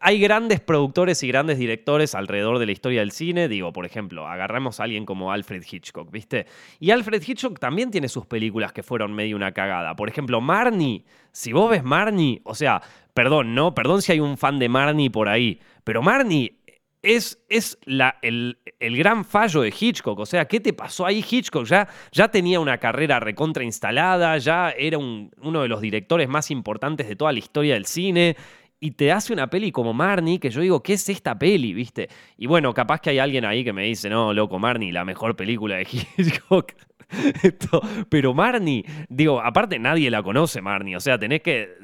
Hay 0.00 0.18
grandes 0.18 0.60
productores 0.60 1.22
y 1.22 1.28
grandes 1.28 1.58
directores 1.58 2.14
alrededor 2.14 2.58
de 2.58 2.64
la 2.64 2.72
historia 2.72 3.00
del 3.00 3.12
cine. 3.12 3.48
Digo, 3.48 3.70
por 3.74 3.84
ejemplo, 3.84 4.26
agarramos 4.26 4.80
a 4.80 4.84
alguien 4.84 5.04
como 5.04 5.30
Alfred 5.30 5.62
Hitchcock, 5.70 6.10
¿viste? 6.10 6.46
Y 6.80 6.90
Alfred 6.90 7.22
Hitchcock 7.24 7.58
también 7.58 7.90
tiene 7.90 8.08
sus 8.08 8.24
películas 8.24 8.72
que 8.72 8.82
fueron 8.82 9.12
medio 9.12 9.36
una 9.36 9.52
cagada. 9.52 9.94
Por 9.94 10.08
ejemplo, 10.08 10.40
Marnie. 10.40 11.04
Si 11.32 11.52
vos 11.52 11.68
ves 11.68 11.84
Marnie, 11.84 12.40
o 12.44 12.54
sea, 12.54 12.80
Perdón, 13.14 13.54
¿no? 13.54 13.74
Perdón 13.74 14.02
si 14.02 14.12
hay 14.12 14.20
un 14.20 14.36
fan 14.36 14.58
de 14.58 14.68
Marnie 14.68 15.10
por 15.10 15.28
ahí. 15.28 15.60
Pero 15.84 16.02
Marnie 16.02 16.58
es, 17.00 17.38
es 17.48 17.78
la, 17.84 18.18
el, 18.22 18.58
gran 18.80 19.24
fallo 19.24 19.62
de 19.62 19.72
Hitchcock. 19.78 20.18
O 20.18 20.26
sea, 20.26 20.46
¿qué 20.46 20.58
te 20.58 20.72
pasó 20.72 21.06
ahí? 21.06 21.24
Hitchcock 21.28 21.64
ya, 21.64 21.88
ya 22.10 22.28
tenía 22.28 22.58
una 22.58 22.78
carrera 22.78 23.20
recontra 23.20 23.62
instalada, 23.62 24.36
ya 24.38 24.70
era 24.70 24.98
uno 24.98 25.62
de 25.62 25.68
los 25.68 25.80
directores 25.80 26.28
más 26.28 26.50
importantes 26.50 27.08
de 27.08 27.14
toda 27.14 27.32
la 27.32 27.38
historia 27.38 27.74
del 27.74 27.86
cine. 27.86 28.36
Y 28.80 28.90
te 28.92 29.12
hace 29.12 29.32
una 29.32 29.48
peli 29.48 29.70
como 29.70 29.94
Marnie, 29.94 30.40
que 30.40 30.50
yo 30.50 30.60
digo, 30.60 30.82
¿qué 30.82 30.94
es 30.94 31.08
esta 31.08 31.38
peli? 31.38 31.72
¿Viste? 31.72 32.08
Y 32.36 32.46
bueno, 32.46 32.74
capaz 32.74 33.00
que 33.00 33.10
hay 33.10 33.18
alguien 33.18 33.44
ahí 33.44 33.64
que 33.64 33.72
me 33.72 33.84
dice, 33.84 34.10
no, 34.10 34.34
loco, 34.34 34.58
Marnie, 34.58 34.92
la 34.92 35.04
mejor 35.04 35.36
película 35.36 35.76
de 35.76 35.86
Hitchcock. 36.18 36.72
pero 38.08 38.34
Marnie, 38.34 38.84
digo, 39.08 39.40
aparte 39.40 39.78
nadie 39.78 40.10
la 40.10 40.22
conoce, 40.22 40.60
Marnie. 40.60 40.96
O 40.96 41.00
sea, 41.00 41.18
tenés 41.18 41.42
que. 41.42 41.74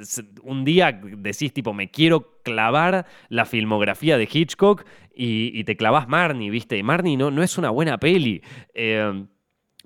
Un 0.42 0.64
día 0.64 0.92
decís, 0.92 1.52
tipo, 1.52 1.72
me 1.72 1.90
quiero 1.90 2.40
clavar 2.42 3.06
la 3.28 3.44
filmografía 3.44 4.18
de 4.18 4.28
Hitchcock 4.30 4.84
y, 5.14 5.62
te 5.64 5.76
clavas 5.76 6.08
Marnie, 6.08 6.50
¿viste? 6.50 6.76
Y 6.78 6.82
Marnie 6.82 7.16
no, 7.16 7.30
no 7.30 7.42
es 7.42 7.58
una 7.58 7.70
buena 7.70 7.98
peli. 7.98 8.42
Eh, 8.74 9.26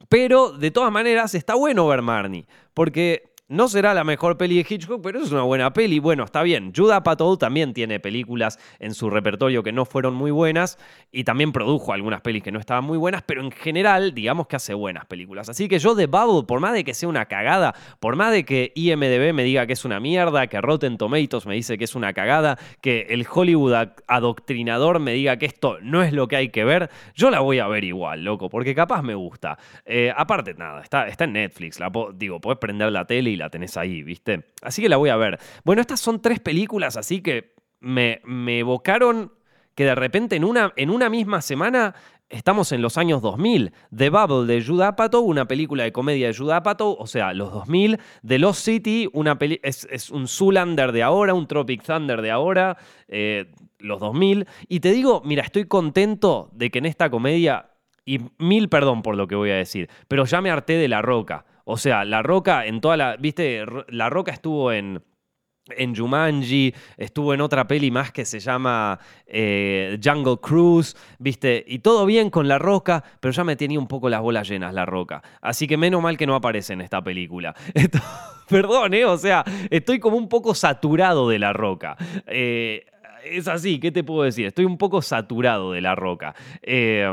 pero, 0.09 0.53
de 0.53 0.71
todas 0.71 0.93
maneras, 0.93 1.35
está 1.35 1.55
bueno 1.55 1.87
ver 1.87 2.03
Marnie. 2.03 2.47
Porque 2.73 3.34
no 3.55 3.69
será 3.69 3.95
la 3.95 4.03
mejor 4.03 4.37
peli 4.37 4.57
de 4.57 4.67
Hitchcock, 4.69 5.01
pero 5.01 5.21
es 5.21 5.31
una 5.31 5.43
buena 5.43 5.73
peli. 5.73 6.01
Bueno, 6.01 6.25
está 6.25 6.43
bien. 6.43 6.73
Judah 6.75 6.97
Apatow 6.97 7.37
también 7.37 7.73
tiene 7.73 8.01
películas 8.01 8.59
en 8.81 8.95
su 8.95 9.11
repertorio 9.11 9.63
que 9.63 9.73
no 9.73 9.85
fueron 9.85 10.15
muy 10.15 10.33
buenas 10.33 10.77
y 11.13 11.23
también 11.23 11.53
produjo 11.53 11.93
algunas 11.93 12.21
pelis 12.21 12.43
que 12.43 12.51
no 12.51 12.59
estaban 12.59 12.85
muy 12.85 12.99
buenas, 12.99 13.23
pero 13.23 13.43
en 13.43 13.53
general, 13.53 14.13
digamos 14.13 14.49
que 14.49 14.57
hace 14.57 14.75
buenas 14.75 15.07
películas. 15.07 15.49
Así 15.49 15.69
que 15.69 15.79
yo 15.79 15.95
de 15.95 16.07
Bubble, 16.07 16.47
por 16.47 16.59
más 16.59 16.73
de 16.73 16.83
que 16.83 16.95
sea 16.95 17.09
una 17.09 17.27
cagada, 17.27 17.75
por 18.01 18.17
más 18.17 18.33
de 18.33 18.45
que 18.45 18.73
IMDB 18.75 19.33
me 19.33 19.45
diga 19.45 19.67
que 19.67 19.75
es 19.75 19.85
una 19.85 20.01
mierda, 20.01 20.49
que 20.49 20.61
Rotten 20.61 20.99
Tomatoes 20.99 21.47
me 21.47 21.55
dice 21.55 21.79
que 21.79 21.85
es 21.85 21.95
una 21.95 22.13
cagada, 22.13 22.59
que 22.81 23.07
el 23.11 23.25
Hollywood 23.33 23.75
adoctrinador 24.09 24.99
me 24.99 25.13
diga 25.13 25.37
que 25.37 25.47
esto 25.47 25.79
no 25.81 26.03
es 26.03 26.13
lo 26.13 26.27
que 26.27 26.37
hay 26.37 26.49
que 26.49 26.65
ver, 26.65 26.91
yo 27.15 27.31
la 27.31 27.41
voy 27.41 27.61
a 27.61 27.69
ver 27.69 27.85
igual, 27.85 28.25
loco, 28.25 28.49
porque 28.49 28.75
capaz 28.75 29.03
me 29.03 29.15
gusta. 29.15 29.59
Eh, 29.85 30.13
aparte, 30.17 30.55
nada, 30.55 30.83
está, 30.83 31.07
está 31.07 31.25
en 31.25 31.35
Netflix, 31.35 31.79
la 31.79 31.93
digo, 32.15 32.41
podés 32.41 32.59
prender 32.59 32.91
la 32.91 33.05
tele 33.05 33.31
y 33.31 33.37
la 33.37 33.44
tenés 33.51 33.77
ahí, 33.77 34.03
¿viste? 34.03 34.45
Así 34.63 34.83
que 34.83 34.89
la 34.89 34.97
voy 34.97 35.11
a 35.11 35.17
ver. 35.17 35.39
Bueno, 35.65 35.81
estas 35.81 36.01
son 36.01 36.21
tres 36.21 36.41
películas 36.41 36.97
así 36.97 37.21
que 37.21 37.55
me, 37.81 38.21
me 38.25 38.61
evocaron 38.61 39.33
que 39.75 39.85
de 39.85 39.95
repente 39.95 40.37
en 40.37 40.45
una, 40.45 40.73
en 40.77 40.91
una 40.91 41.11
misma 41.11 41.43
semana 41.43 41.95
estamos 42.29 42.73
en 42.73 42.83
los 42.83 42.99
años 42.99 43.23
2000. 43.23 43.73
The 43.95 44.11
Bubble 44.11 44.53
de 44.53 44.65
Judah 44.65 44.89
Apatow, 44.89 45.23
una 45.23 45.47
película 45.47 45.85
de 45.85 45.93
comedia 45.93 46.29
de 46.29 46.35
Judah 46.35 46.57
Apatow, 46.57 46.97
o 46.99 47.07
sea, 47.07 47.33
los 47.33 47.53
2000. 47.53 47.99
The 48.27 48.39
Lost 48.39 48.65
City, 48.65 49.09
una 49.13 49.39
es, 49.63 49.87
es, 49.91 50.11
un 50.11 50.29
Zoolander 50.29 50.93
de 50.93 51.03
ahora, 51.03 51.35
un 51.35 51.47
Tropic 51.47 51.83
Thunder 51.83 52.23
de 52.23 52.31
ahora, 52.31 52.77
eh, 53.09 53.53
los 53.79 54.01
2000. 54.01 54.47
Y 54.69 54.81
te 54.81 54.93
digo, 54.93 55.23
mira, 55.25 55.43
estoy 55.43 55.67
contento 55.67 56.51
de 56.53 56.71
que 56.71 56.79
en 56.79 56.87
esta 56.87 57.11
comedia, 57.11 57.71
y 58.05 58.21
mil 58.39 58.69
perdón 58.69 59.03
por 59.03 59.17
lo 59.17 59.27
que 59.27 59.35
voy 59.35 59.51
a 59.51 59.57
decir, 59.57 59.89
pero 60.09 60.25
ya 60.25 60.41
me 60.41 60.51
harté 60.51 60.75
de 60.75 60.89
La 60.89 61.03
Roca. 61.03 61.45
O 61.65 61.77
sea, 61.77 62.05
La 62.05 62.23
Roca 62.23 62.67
en 62.67 62.81
toda 62.81 62.97
la. 62.97 63.17
¿Viste? 63.17 63.65
La 63.89 64.11
Roca 64.11 64.33
estuvo 64.33 64.73
en. 64.73 65.03
En 65.71 65.97
Jumanji, 65.97 66.75
estuvo 66.99 67.33
en 67.33 67.41
otra 67.41 67.67
peli 67.67 67.91
más 67.91 68.13
que 68.13 68.27
se 68.27 68.39
llama 68.39 68.99
eh, 69.27 69.99
Jungle 70.05 70.37
Cruise, 70.37 70.95
¿viste? 71.19 71.65
Y 71.67 71.79
todo 71.79 72.05
bien 72.05 72.29
con 72.29 72.47
La 72.47 72.59
Roca, 72.59 73.03
pero 73.19 73.33
ya 73.33 73.45
me 73.45 73.57
tenía 73.57 73.79
un 73.79 73.87
poco 73.87 74.11
las 74.11 74.21
bolas 74.21 74.47
llenas 74.47 74.75
La 74.75 74.85
Roca. 74.85 75.23
Así 75.41 75.67
que 75.67 75.79
menos 75.79 76.03
mal 76.03 76.19
que 76.19 76.27
no 76.27 76.35
aparece 76.35 76.75
en 76.75 76.83
esta 76.83 77.03
película. 77.03 77.55
perdón, 78.51 78.93
¿eh? 78.93 79.07
O 79.07 79.17
sea, 79.17 79.43
estoy 79.71 80.01
como 80.01 80.19
un 80.19 80.29
poco 80.29 80.55
saturado 80.55 81.31
de 81.31 81.39
La 81.39 81.55
Roca. 81.55 81.97
Eh, 82.27 82.85
es 83.25 83.49
así, 83.49 83.81
¿qué 83.81 83.91
te 83.91 84.05
puedo 84.05 84.25
decir? 84.25 84.45
Estoy 84.45 84.67
un 84.67 84.77
poco 84.77 85.01
saturado 85.01 85.73
de 85.73 85.81
La 85.81 85.95
Roca. 85.95 86.35
Eh, 86.61 87.09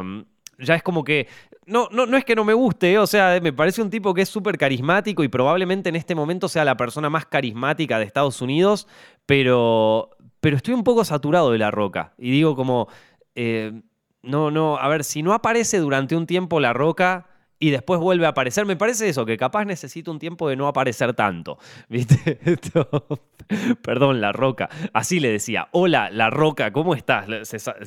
ya 0.61 0.75
es 0.75 0.83
como 0.83 1.03
que 1.03 1.27
no, 1.71 1.87
no, 1.91 2.05
no 2.05 2.17
es 2.17 2.25
que 2.25 2.35
no 2.35 2.43
me 2.43 2.53
guste, 2.53 2.99
o 2.99 3.07
sea, 3.07 3.39
me 3.41 3.53
parece 3.53 3.81
un 3.81 3.89
tipo 3.89 4.13
que 4.13 4.21
es 4.21 4.29
súper 4.29 4.57
carismático 4.57 5.23
y 5.23 5.29
probablemente 5.29 5.89
en 5.89 5.95
este 5.95 6.13
momento 6.13 6.49
sea 6.49 6.65
la 6.65 6.75
persona 6.75 7.09
más 7.09 7.25
carismática 7.25 7.97
de 7.97 8.05
Estados 8.05 8.41
Unidos, 8.41 8.87
pero, 9.25 10.09
pero 10.41 10.57
estoy 10.57 10.73
un 10.73 10.83
poco 10.83 11.05
saturado 11.05 11.51
de 11.51 11.57
la 11.57 11.71
roca. 11.71 12.13
Y 12.17 12.31
digo 12.31 12.55
como, 12.55 12.89
eh, 13.35 13.81
no, 14.21 14.51
no, 14.51 14.77
a 14.77 14.87
ver, 14.89 15.05
si 15.05 15.23
no 15.23 15.33
aparece 15.33 15.79
durante 15.79 16.15
un 16.15 16.27
tiempo 16.27 16.59
la 16.59 16.73
roca, 16.73 17.27
y 17.61 17.69
después 17.69 17.99
vuelve 17.99 18.25
a 18.25 18.29
aparecer. 18.29 18.65
Me 18.65 18.75
parece 18.75 19.07
eso, 19.07 19.23
que 19.23 19.37
capaz 19.37 19.65
necesito 19.65 20.11
un 20.11 20.17
tiempo 20.17 20.49
de 20.49 20.55
no 20.55 20.67
aparecer 20.67 21.13
tanto. 21.13 21.59
¿Viste? 21.89 22.39
Perdón, 23.83 24.19
la 24.19 24.31
roca. 24.31 24.67
Así 24.93 25.19
le 25.19 25.29
decía, 25.29 25.69
hola, 25.71 26.09
la 26.09 26.29
roca, 26.31 26.73
¿cómo 26.73 26.95
estás? 26.95 27.27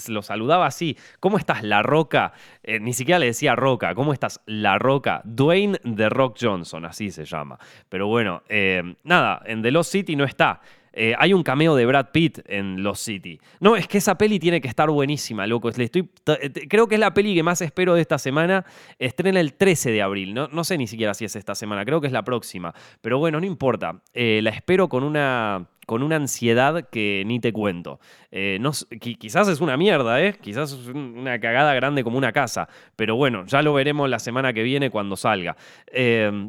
lo 0.09 0.23
saludaba 0.23 0.67
así, 0.67 0.97
¿cómo 1.19 1.39
estás, 1.39 1.65
la 1.65 1.83
roca? 1.83 2.33
Eh, 2.63 2.79
ni 2.79 2.93
siquiera 2.93 3.19
le 3.19 3.27
decía 3.27 3.57
roca, 3.57 3.95
¿cómo 3.95 4.13
estás, 4.13 4.41
la 4.47 4.79
roca? 4.79 5.23
Dwayne 5.25 5.79
The 5.79 6.09
Rock 6.09 6.39
Johnson, 6.41 6.85
así 6.85 7.11
se 7.11 7.25
llama. 7.25 7.59
Pero 7.89 8.07
bueno, 8.07 8.43
eh, 8.49 8.95
nada, 9.03 9.43
en 9.45 9.61
The 9.61 9.73
Lost 9.73 9.91
City 9.91 10.15
no 10.15 10.25
está. 10.25 10.61
Eh, 10.97 11.15
hay 11.19 11.33
un 11.33 11.43
cameo 11.43 11.75
de 11.75 11.87
Brad 11.87 12.11
Pitt 12.13 12.39
en 12.47 12.83
Los 12.83 13.01
City. 13.01 13.41
No, 13.59 13.75
es 13.75 13.89
que 13.89 13.99
esa 13.99 14.17
peli 14.17 14.39
tiene 14.39 14.61
que 14.61 14.69
estar 14.69 14.89
buenísima, 14.89 15.47
loco. 15.47 15.69
Estoy, 15.69 16.09
eh, 16.27 16.69
creo 16.69 16.87
que 16.87 16.95
es 16.95 17.01
la 17.01 17.13
peli 17.13 17.35
que 17.35 17.43
más 17.43 17.61
espero 17.61 17.95
de 17.95 18.01
esta 18.01 18.17
semana. 18.17 18.65
Estrena 18.99 19.41
el 19.41 19.55
13 19.55 19.91
de 19.91 20.03
abril. 20.03 20.35
No, 20.35 20.49
no 20.49 20.63
sé 20.63 20.79
ni 20.79 20.87
siquiera 20.87 21.13
si 21.13 21.25
es 21.25 21.35
esta 21.35 21.57
semana, 21.57 21.85
creo 21.85 22.01
que 22.01 22.07
es 22.07 22.13
la 22.13 22.23
próxima. 22.23 22.73
Pero 23.01 23.19
bueno, 23.19 23.41
no 23.41 23.47
importa. 23.47 24.03
Eh, 24.13 24.41
la 24.43 24.51
espero 24.51 24.89
con 24.89 25.03
una 25.03 25.67
con 25.87 26.03
una 26.03 26.17
ansiedad 26.17 26.89
que 26.89 27.25
ni 27.27 27.41
te 27.41 27.53
cuento. 27.53 28.01
No, 28.33 28.71
quizás 28.99 29.49
es 29.49 29.61
una 29.61 29.77
mierda, 29.77 30.23
¿eh? 30.23 30.35
Quizás 30.41 30.73
es 30.73 30.87
una 30.87 31.39
cagada 31.39 31.75
grande 31.75 32.03
como 32.03 32.17
una 32.17 32.33
casa. 32.33 32.71
Pero 32.97 33.17
bueno, 33.17 33.45
ya 33.45 33.61
lo 33.61 33.75
veremos 33.75 34.09
la 34.09 34.19
semana 34.19 34.55
que 34.55 34.63
viene 34.63 34.89
cuando 34.89 35.15
salga. 35.15 35.59
Eh, 35.93 36.49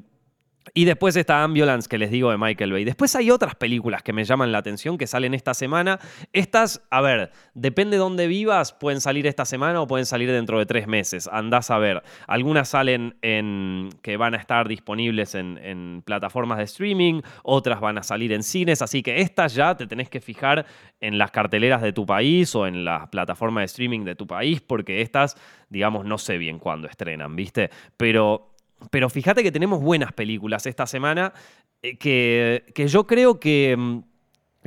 y 0.74 0.86
después 0.86 1.16
está 1.16 1.44
Ambulance, 1.44 1.88
que 1.88 1.98
les 1.98 2.10
digo 2.10 2.32
de 2.32 2.38
Michael 2.38 2.72
Bay. 2.72 2.84
Después 2.86 3.16
hay 3.16 3.30
otras 3.30 3.56
películas 3.56 4.02
que 4.02 4.14
me 4.14 4.24
llaman 4.24 4.52
la 4.52 4.58
atención 4.58 4.98
que 4.98 5.08
salen 5.08 5.34
esta 5.34 5.54
semana. 5.54 6.00
Estas, 6.34 6.82
a 6.90 7.02
ver, 7.02 7.32
depende 7.54 7.98
de 7.98 8.00
dónde 8.00 8.28
vivas, 8.28 8.74
pueden 8.74 9.00
salir 9.00 9.28
esta 9.28 9.46
semana 9.46 9.82
o 9.82 9.88
pueden 9.88 10.06
salir 10.06 10.32
dentro 10.32 10.58
de 10.58 10.66
tres 10.66 10.88
meses. 10.88 11.30
Andás 11.32 11.70
a 11.70 11.78
ver. 11.78 12.04
Algunas 12.28 12.70
salen 12.70 13.16
en. 13.22 13.90
que 14.02 14.18
van 14.18 14.34
a 14.34 14.38
estar 14.38 14.68
disponibles 14.68 15.36
en, 15.36 15.60
en 15.60 16.02
plataformas 16.04 16.58
de 16.58 16.64
streaming, 16.64 17.22
otras 17.44 17.80
van 17.80 17.98
a 17.98 18.04
salir 18.04 18.32
en 18.34 18.44
cines. 18.44 18.82
Así 18.82 19.04
que 19.04 19.22
estas 19.22 19.54
ya 19.54 19.76
te 19.76 19.86
tenés 19.88 20.10
que 20.10 20.20
fijar 20.20 20.66
en 21.00 21.18
las 21.18 21.32
carteleras 21.32 21.82
de 21.82 21.94
tu 21.94 22.06
país 22.06 22.56
o 22.56 22.66
en 22.66 22.84
las 22.84 23.08
plataformas 23.10 23.62
de 23.62 23.66
streaming 23.66 24.04
de 24.04 24.16
tu 24.16 24.26
país, 24.26 24.62
porque 24.62 25.02
estas, 25.02 25.36
digamos, 25.70 26.06
no 26.06 26.18
sé 26.18 26.38
bien 26.38 26.58
cuándo 26.58 26.88
estrenan, 26.88 27.36
¿viste? 27.36 27.70
Pero 27.98 28.55
pero 28.92 29.10
fíjate 29.10 29.44
que 29.44 29.52
tenemos 29.52 29.82
buenas 29.82 30.14
películas 30.14 30.66
esta 30.66 30.86
semana 30.86 31.34
eh, 31.82 31.98
que, 31.98 32.66
que, 32.74 32.88
yo 32.88 33.08
creo 33.08 33.40
que, 33.40 33.76
mm, 33.78 34.00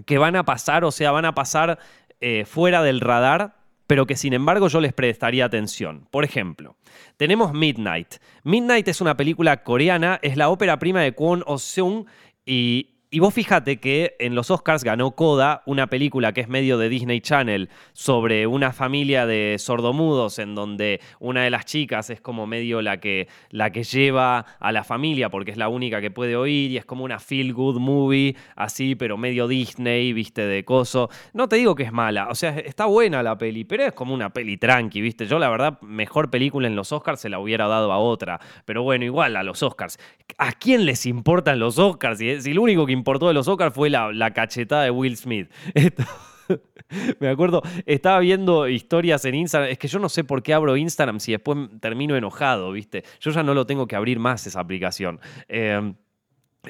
que, 0.04 0.18
van 0.18 0.37
a 0.37 0.44
pasar, 0.44 0.85
o 0.85 0.90
sea, 0.90 1.11
van 1.11 1.24
a 1.24 1.35
pasar 1.35 1.78
eh, 2.20 2.44
fuera 2.44 2.83
del 2.83 3.00
radar, 3.00 3.57
pero 3.87 4.07
que 4.07 4.16
sin 4.16 4.33
embargo 4.35 4.68
yo 4.68 4.81
les 4.81 4.92
prestaría 4.92 5.44
atención. 5.44 6.07
Por 6.11 6.24
ejemplo, 6.24 6.76
tenemos 7.16 7.52
Midnight. 7.52 8.16
Midnight 8.44 8.88
es 8.88 9.00
una 9.00 9.16
película 9.16 9.62
coreana, 9.62 10.18
es 10.22 10.37
la 10.37 10.48
ópera 10.48 10.78
prima 10.78 11.00
de 11.00 11.12
Kwon 11.12 11.42
Oh-seung 11.46 12.07
y, 12.44 12.98
y 13.11 13.21
vos 13.21 13.33
fíjate 13.33 13.79
que 13.79 14.16
en 14.18 14.35
los 14.35 14.51
Oscars 14.51 14.85
ganó 14.85 15.12
Coda, 15.12 15.62
una 15.64 15.87
película 15.87 16.35
que 16.35 16.42
es 16.42 16.49
medio 16.49 16.77
de 16.77 16.90
Disney 16.90 17.23
Channel, 17.23 17.71
sobre 17.94 18.47
una 18.47 18.73
familia 18.73 19.25
de 19.25 19.57
sordomudos 19.59 20.38
en 20.38 20.55
donde 20.55 21.01
una 21.18 21.42
de 21.42 21.49
las 21.49 21.64
chicas 21.64 22.11
es 22.11 22.21
como 22.21 22.47
medio 22.47 22.83
la 22.83 23.01
que, 23.01 23.29
la 23.49 23.71
que 23.71 23.83
lleva 23.83 24.44
a 24.61 24.73
la 24.73 24.85
familia 24.85 25.31
porque 25.31 25.51
es 25.51 25.57
la 25.57 25.71
única 25.71 26.03
que 26.03 26.11
puede 26.11 26.37
oír 26.37 26.71
y 26.71 26.77
es 26.77 26.85
como 26.85 27.03
una 27.03 27.18
feel 27.18 27.55
good 27.55 27.79
movie, 27.79 28.37
así, 28.57 28.94
pero 28.94 29.16
medio 29.16 29.49
Disney, 29.49 30.12
viste, 30.12 30.42
de 30.42 30.66
coso. 30.66 31.09
No 31.33 31.49
te 31.49 31.57
digo 31.57 31.75
que 31.75 31.85
es 31.85 31.92
mala, 31.92 32.29
o 32.29 32.35
sea, 32.35 32.59
está 32.59 32.85
buena 32.85 33.23
la 33.23 33.38
peli, 33.38 33.64
pero 33.64 33.85
es 33.85 33.94
como 33.94 34.12
una 34.12 34.35
peli 34.35 34.59
tranqui, 34.59 35.01
viste. 35.01 35.27
Yo 35.27 35.38
la 35.38 35.49
verdad, 35.49 35.81
mejor 35.81 36.29
película 36.29 36.66
en 36.66 36.77
los 36.77 36.92
Oscars 36.92 37.23
se 37.23 37.31
la 37.31 37.38
hubiera 37.38 37.68
dado 37.68 37.90
a 37.90 37.99
otra, 37.99 38.38
pero 38.66 38.83
bueno, 38.83 39.07
igual 39.07 39.35
a 39.37 39.42
los 39.42 39.62
Oscars. 39.62 39.99
¿A 40.37 40.53
quién 40.53 40.85
les 40.85 41.07
importan 41.07 41.59
los 41.59 41.79
Oscars? 41.79 42.18
Si, 42.18 42.42
si 42.42 42.53
lo 42.53 42.61
único 42.61 42.85
que 42.85 42.98
importó 42.99 43.29
de 43.29 43.35
los 43.35 43.49
Oscars 43.49 43.75
fue 43.75 43.91
la, 43.91 44.33
cachetada 44.35 44.85
de 44.85 44.91
Will 44.91 45.17
Smith. 45.17 45.51
me 47.21 47.29
acuerdo, 47.29 47.63
estaba 47.87 48.19
viendo 48.21 48.69
historias 48.69 49.25
en 49.25 49.35
Instagram. 49.35 49.71
Es 49.71 49.79
que 49.79 49.89
yo 49.89 49.99
no 49.99 50.09
sé 50.09 50.25
por 50.25 50.43
qué 50.43 50.55
abro 50.55 50.77
Instagram 50.77 51.21
si 51.21 51.33
después 51.33 51.59
termino 51.81 52.17
enojado, 52.17 52.73
¿viste? 52.73 53.05
Yo 53.21 53.31
ya 53.31 53.43
no 53.43 53.55
lo 53.55 53.67
tengo 53.67 53.87
que 53.87 53.97
abrir 53.97 54.19
más 54.19 54.47
esa 54.47 54.61
aplicación. 54.61 55.21
Em, 55.49 55.95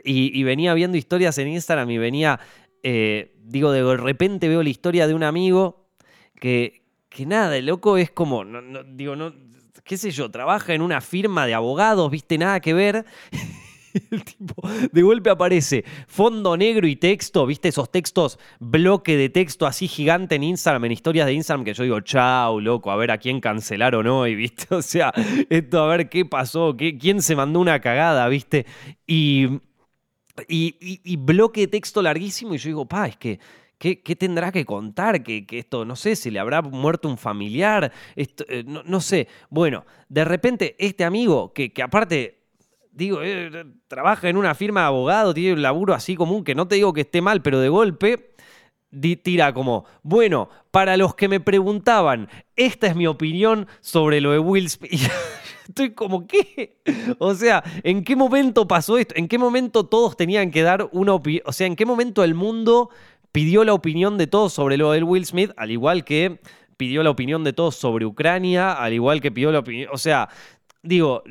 y, 0.05 0.43
venía 0.45 0.75
viendo 0.75 0.97
historias 0.97 1.39
en 1.39 1.49
Instagram 1.49 1.91
y 1.91 1.99
venía, 1.99 2.39
eh, 2.83 3.35
digo, 3.43 3.73
de 3.73 3.97
repente 3.97 4.49
veo 4.49 4.63
la 4.63 4.69
historia 4.69 5.07
de 5.07 5.15
un 5.15 5.25
amigo 5.25 5.89
que, 6.39 6.83
que 7.09 7.27
nada, 7.27 7.57
el 7.57 7.67
loco 7.67 7.97
es 7.97 8.11
como, 8.11 8.45
digo, 8.87 9.15
qué 9.85 9.97
sé 9.97 10.11
yo, 10.11 10.31
trabaja 10.31 10.75
en 10.75 10.83
una 10.83 11.01
firma 11.01 11.47
de 11.47 11.55
abogados, 11.55 12.11
¿viste? 12.11 12.39
Nada 12.39 12.61
que 12.61 12.75
ver. 12.75 13.05
el 14.11 14.25
tipo 14.25 14.55
de 14.93 15.03
golpe 15.03 15.31
aparece 15.31 15.85
fondo 16.07 16.57
negro 16.57 16.87
y 16.87 16.97
texto, 16.97 17.47
¿viste? 17.47 17.69
Esos 17.69 17.91
textos, 17.91 18.39
bloque 18.59 19.17
de 19.17 19.29
texto 19.29 19.67
así 19.67 19.89
gigante 19.89 20.35
en 20.35 20.45
Instagram, 20.45 20.87
en 20.87 20.93
historias 20.93 21.27
de 21.27 21.33
Instagram, 21.35 21.65
que 21.65 21.75
yo 21.75 21.85
digo, 21.85 22.01
chau, 22.01 22.61
loco, 22.61 22.91
a 22.91 22.97
ver 22.97 23.11
a 23.11 23.19
quién 23.19 23.41
cancelaron 23.41 24.07
hoy, 24.07 24.35
¿viste? 24.35 24.67
O 24.79 24.83
sea, 24.83 25.13
esto 25.51 25.83
a 25.83 25.89
ver 25.89 26.09
qué 26.09 26.25
pasó, 26.25 26.77
qué, 26.77 26.97
quién 26.99 27.21
se 27.21 27.35
mandó 27.35 27.61
una 27.61 27.81
cagada, 27.81 28.29
¿viste? 28.29 28.65
Y, 29.07 29.61
y, 30.47 31.17
bloque 31.17 31.63
de 31.63 31.69
texto 31.69 32.01
larguísimo, 32.01 32.55
y 32.55 32.59
yo 32.59 32.69
digo, 32.69 32.87
pa, 32.87 33.07
es 33.09 33.17
que. 33.17 33.39
¿Qué, 33.79 33.95
tendrá 33.95 34.51
que 34.51 34.65
contar? 34.65 35.23
Que, 35.23 35.47
esto, 35.53 35.85
no 35.85 35.95
sé, 35.95 36.17
se 36.17 36.33
le 36.33 36.41
habrá 36.41 36.63
muerto 36.63 37.09
un 37.09 37.17
familiar, 37.17 37.93
esto, 38.17 38.45
eh, 38.49 38.65
no, 38.67 39.01
sé. 39.01 39.29
Bueno, 39.51 39.87
de 40.09 40.25
repente 40.25 40.75
este 40.81 41.05
amigo, 41.05 41.53
que, 41.53 41.73
que 41.73 41.85
aparte 41.85 42.38
digo, 42.99 43.21
eh, 43.23 43.65
trabaja 43.87 44.29
en 44.29 44.37
una 44.37 44.55
firma 44.55 44.81
de 44.81 44.87
abogado, 44.89 45.33
tiene 45.33 45.55
un 45.55 45.63
laburo 45.63 45.95
así 45.95 46.17
común, 46.17 46.43
que 46.43 46.57
no 46.57 46.67
te 46.67 46.75
digo 46.75 46.93
que 46.93 47.03
esté 47.03 47.23
mal, 47.23 47.43
pero 47.43 47.61
de 47.61 47.69
golpe 47.69 48.35
tira 49.23 49.53
como, 49.55 49.85
bueno, 50.03 50.49
para 50.71 50.97
los 50.97 51.15
que 51.15 51.29
me 51.29 51.39
preguntaban, 51.39 52.29
esta 52.57 52.89
es 52.89 52.97
mi 52.97 53.07
opinión 53.07 53.69
sobre 53.81 54.21
lo 54.21 54.33
de 54.33 54.41
Will 54.41 54.69
Smith. 54.69 55.01
Estoy 55.69 55.93
como, 55.93 56.27
¿qué? 56.27 56.81
O 57.19 57.35
sea, 57.35 57.63
¿en 57.85 58.03
qué 58.03 58.17
momento 58.17 58.67
pasó 58.67 58.99
esto? 58.99 59.15
¿En 59.17 59.29
qué 59.29 59.39
momento 59.39 59.85
todos 59.85 60.17
tenían 60.17 60.51
que 60.51 60.63
dar 60.63 60.89
una 60.93 61.13
opinión? 61.13 61.43
O 61.47 61.53
sea, 61.53 61.67
¿en 61.67 61.77
qué 61.77 61.85
momento 61.87 62.25
el 62.25 62.35
mundo 62.35 62.89
pidió 63.31 63.63
la 63.65 63.75
opinión 63.75 64.19
de 64.19 64.27
todos 64.27 64.55
sobre 64.55 64.77
lo 64.77 64.91
de 64.91 65.03
Will 65.03 65.27
Smith, 65.27 65.53
al 65.57 65.71
igual 65.71 66.05
que 66.05 66.41
pidió 66.79 67.03
la 67.03 67.11
opinión 67.11 67.45
de 67.45 67.53
todos 67.53 67.77
sobre 67.77 68.07
Ucrania, 68.07 68.73
al 68.73 68.95
igual 68.95 69.21
que 69.21 69.31
pidió 69.31 69.53
la 69.53 69.59
opinión... 69.61 69.91
O 69.93 69.99
sea, 69.99 70.31
digo, 70.83 71.23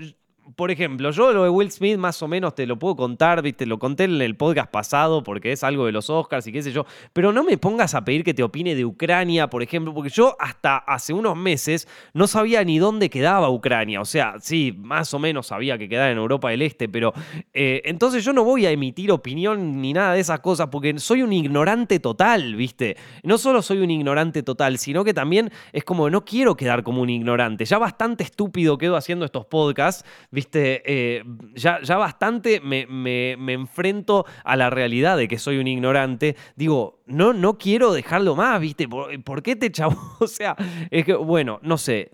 por 0.55 0.71
ejemplo, 0.71 1.11
yo 1.11 1.33
lo 1.33 1.43
de 1.43 1.49
Will 1.49 1.71
Smith 1.71 1.97
más 1.97 2.21
o 2.21 2.27
menos 2.27 2.55
te 2.55 2.65
lo 2.65 2.79
puedo 2.79 2.95
contar, 2.95 3.41
¿viste? 3.41 3.65
Lo 3.65 3.79
conté 3.79 4.05
en 4.05 4.21
el 4.21 4.35
podcast 4.35 4.71
pasado 4.71 5.23
porque 5.23 5.51
es 5.51 5.63
algo 5.63 5.85
de 5.85 5.91
los 5.91 6.09
Oscars 6.09 6.47
y 6.47 6.51
qué 6.51 6.61
sé 6.63 6.71
yo, 6.71 6.85
pero 7.13 7.33
no 7.33 7.43
me 7.43 7.57
pongas 7.57 7.95
a 7.95 8.05
pedir 8.05 8.23
que 8.23 8.33
te 8.33 8.43
opine 8.43 8.75
de 8.75 8.85
Ucrania, 8.85 9.49
por 9.49 9.61
ejemplo, 9.63 9.93
porque 9.93 10.09
yo 10.09 10.35
hasta 10.39 10.77
hace 10.77 11.13
unos 11.13 11.35
meses 11.35 11.87
no 12.13 12.27
sabía 12.27 12.63
ni 12.63 12.79
dónde 12.79 13.09
quedaba 13.09 13.49
Ucrania, 13.49 14.01
o 14.01 14.05
sea, 14.05 14.35
sí, 14.39 14.73
más 14.77 15.13
o 15.13 15.19
menos 15.19 15.47
sabía 15.47 15.77
que 15.77 15.89
quedaba 15.89 16.11
en 16.11 16.17
Europa 16.17 16.49
del 16.49 16.61
Este, 16.61 16.87
pero 16.87 17.13
eh, 17.53 17.81
entonces 17.85 18.23
yo 18.23 18.33
no 18.33 18.43
voy 18.43 18.65
a 18.65 18.71
emitir 18.71 19.11
opinión 19.11 19.81
ni 19.81 19.93
nada 19.93 20.13
de 20.13 20.21
esas 20.21 20.39
cosas 20.39 20.67
porque 20.71 20.97
soy 20.99 21.21
un 21.21 21.33
ignorante 21.33 21.99
total, 21.99 22.55
¿viste? 22.55 22.97
No 23.23 23.37
solo 23.37 23.61
soy 23.61 23.79
un 23.79 23.91
ignorante 23.91 24.43
total, 24.43 24.77
sino 24.77 25.03
que 25.03 25.13
también 25.13 25.51
es 25.73 25.83
como 25.83 26.09
no 26.09 26.23
quiero 26.23 26.55
quedar 26.55 26.83
como 26.83 27.01
un 27.01 27.09
ignorante, 27.09 27.65
ya 27.65 27.77
bastante 27.77 28.23
estúpido 28.23 28.77
quedo 28.77 28.95
haciendo 28.95 29.25
estos 29.25 29.45
podcasts, 29.45 30.05
viste, 30.37 30.83
eh, 30.85 31.23
ya, 31.55 31.81
ya 31.81 31.97
bastante 31.97 32.61
me, 32.61 33.31
enfrento 33.53 34.23
a 34.43 34.55
la 34.55 34.69
realidad 34.69 35.17
de 35.17 35.27
que 35.27 35.39
soy 35.39 35.57
un 35.57 35.65
ignorante. 35.65 36.35
Digo, 36.55 37.01
no, 37.07 37.33
no 37.33 37.57
quiero 37.57 37.91
dejarlo 37.91 38.35
más, 38.35 38.61
viste, 38.61 38.87
¿por, 38.87 39.41
qué 39.41 39.55
te 39.55 39.71
chavo? 39.71 39.97
O 40.19 40.27
sea, 40.27 40.55
es 40.91 41.05
que, 41.05 41.15
bueno, 41.15 41.59
no 41.63 41.79
sé, 41.79 42.11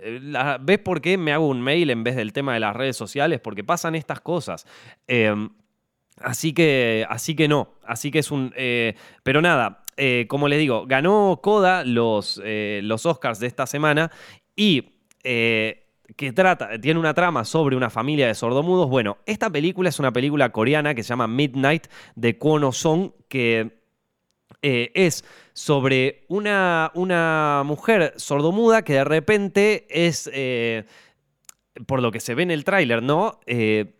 ¿ves 0.61 0.79
por 0.79 1.01
qué 1.01 1.17
me 1.17 1.33
hago 1.33 1.49
un 1.49 1.61
mail 1.61 1.89
en 1.89 2.05
vez 2.05 2.15
del 2.15 2.31
tema 2.31 2.53
de 2.53 2.61
las 2.61 2.73
redes 2.73 2.95
sociales? 2.95 3.41
Porque 3.41 3.65
pasan 3.65 3.93
estas 3.93 4.21
cosas. 4.21 4.65
Em, 5.05 5.49
así 6.21 6.53
que, 6.53 7.05
así 7.09 7.35
que 7.35 7.49
no, 7.49 7.73
así 7.85 8.09
que 8.09 8.19
es 8.19 8.31
un... 8.31 8.53
Eh, 8.55 8.95
pero 9.23 9.41
nada, 9.41 9.83
eh, 9.97 10.27
como 10.29 10.47
les 10.47 10.59
digo, 10.59 10.85
ganó 10.87 11.41
Coda 11.43 11.83
los, 11.83 12.41
los 12.45 13.05
Oscars 13.05 13.39
de 13.39 13.47
esta 13.47 13.67
semana 13.67 14.11
y 14.55 14.93
que 16.15 16.31
trata, 16.31 16.79
tiene 16.79 16.99
una 16.99 17.13
trama 17.13 17.45
sobre 17.45 17.75
una 17.75 17.89
familia 17.89 18.27
de 18.27 18.35
sordomudos. 18.35 18.89
Bueno, 18.89 19.17
esta 19.25 19.49
película 19.49 19.89
es 19.89 19.99
una 19.99 20.11
película 20.11 20.51
coreana 20.51 20.93
que 20.93 21.03
se 21.03 21.09
llama 21.09 21.27
Midnight 21.27 21.87
de 22.15 22.37
Kwon 22.37 22.71
Song, 22.73 23.11
que 23.27 23.83
eh, 24.61 24.91
es 24.95 25.25
sobre 25.53 26.25
una, 26.29 26.91
una, 26.93 27.63
mujer 27.65 28.13
sordomuda 28.17 28.83
que 28.83 28.93
de 28.93 29.03
repente 29.03 29.85
es, 29.89 30.29
eh, 30.33 30.85
por 31.85 32.01
lo 32.01 32.11
que 32.11 32.19
se 32.19 32.35
ve 32.35 32.43
en 32.43 32.51
el 32.51 32.63
tráiler, 32.63 33.03
¿no? 33.03 33.39
Eh, 33.45 33.99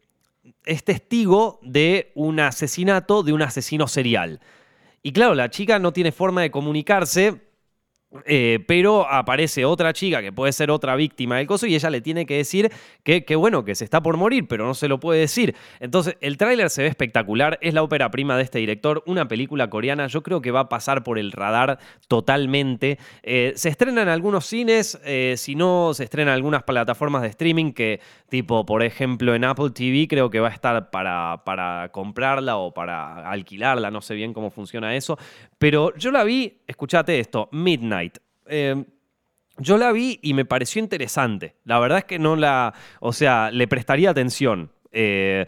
es 0.66 0.84
testigo 0.84 1.60
de 1.62 2.12
un 2.16 2.40
asesinato 2.40 3.24
de 3.24 3.34
un 3.34 3.42
asesino 3.42 3.88
serial. 3.88 4.40
Y 5.02 5.12
claro, 5.12 5.36
la 5.36 5.50
chica 5.50 5.80
no 5.80 5.92
tiene 5.92 6.12
forma 6.12 6.42
de 6.42 6.52
comunicarse 6.52 7.42
eh, 8.26 8.60
pero 8.68 9.08
aparece 9.10 9.66
otra 9.66 9.94
chica 9.94 10.22
que 10.22 10.32
puede 10.32 10.54
ser 10.54 10.72
otra 10.72 10.96
víctima 10.96 11.38
del 11.38 11.48
coso 11.48 11.66
y 11.66 11.76
ella 11.76 11.90
le 11.90 12.02
tiene 12.02 12.26
que 12.26 12.38
decir 12.38 12.72
que, 13.04 13.36
bueno, 13.36 13.66
que 13.66 13.76
se 13.76 13.84
está 13.84 14.02
por 14.02 14.18
morir, 14.18 14.48
pero 14.48 14.66
no 14.66 14.74
se 14.74 14.88
lo 14.88 15.00
puede 15.00 15.22
decir. 15.22 15.56
Entonces, 15.80 16.16
el 16.22 16.38
tráiler 16.38 16.70
se 16.70 16.84
ve 16.84 16.88
espectacular, 16.88 17.58
es 17.62 17.74
la 17.74 17.84
ópera 17.84 18.12
prima 18.12 18.38
de 18.38 18.44
este 18.44 18.60
director, 18.60 19.04
una 19.06 19.28
película 19.28 19.70
coreana, 19.70 20.08
yo 20.08 20.22
creo 20.22 20.42
que 20.42 20.52
va 20.52 20.62
a 20.62 20.70
pasar 20.70 21.04
por 21.04 21.18
el 21.18 21.32
radar 21.32 21.80
totalmente. 22.08 23.00
Eh, 23.24 23.54
se 23.56 23.70
estrena 23.70 24.02
en 24.04 24.10
algunos 24.10 24.46
cines, 24.46 25.00
eh, 25.04 25.36
si 25.38 25.56
no, 25.56 25.94
se 25.94 26.04
estrena 26.04 26.32
en 26.32 26.36
algunas 26.36 26.64
plataformas 26.64 27.24
de 27.24 27.30
streaming 27.30 27.74
que, 27.74 28.00
tipo, 28.30 28.66
por 28.66 28.84
ejemplo, 28.84 29.34
en 29.34 29.44
Apple 29.44 29.72
TV 29.72 30.08
creo 30.08 30.30
que 30.30 30.40
va 30.40 30.50
a 30.50 30.54
estar 30.54 30.92
para, 30.92 31.42
para 31.46 31.90
comprarla 31.92 32.58
o 32.58 32.74
para 32.74 33.30
alquilarla, 33.30 33.92
no 33.92 34.02
sé 34.02 34.16
bien 34.16 34.34
cómo 34.34 34.50
funciona 34.52 34.96
eso, 34.96 35.18
pero 35.58 35.96
yo 35.98 36.12
la 36.12 36.24
vi, 36.24 36.58
escúchate 36.68 37.20
esto, 37.20 37.50
Midnight. 37.52 38.03
Em, 38.48 38.86
yo 39.58 39.78
la 39.78 39.92
vi 39.92 40.20
y 40.22 40.34
me 40.34 40.46
pareció 40.46 40.82
interesante. 40.82 41.56
La 41.64 41.80
verdad 41.80 42.00
es 42.00 42.06
que 42.06 42.20
no 42.20 42.36
la. 42.36 42.74
O 43.00 43.14
sea, 43.14 43.52
le 43.52 43.68
prestaría 43.68 44.10
atención. 44.10 44.72
Eh, 44.92 45.46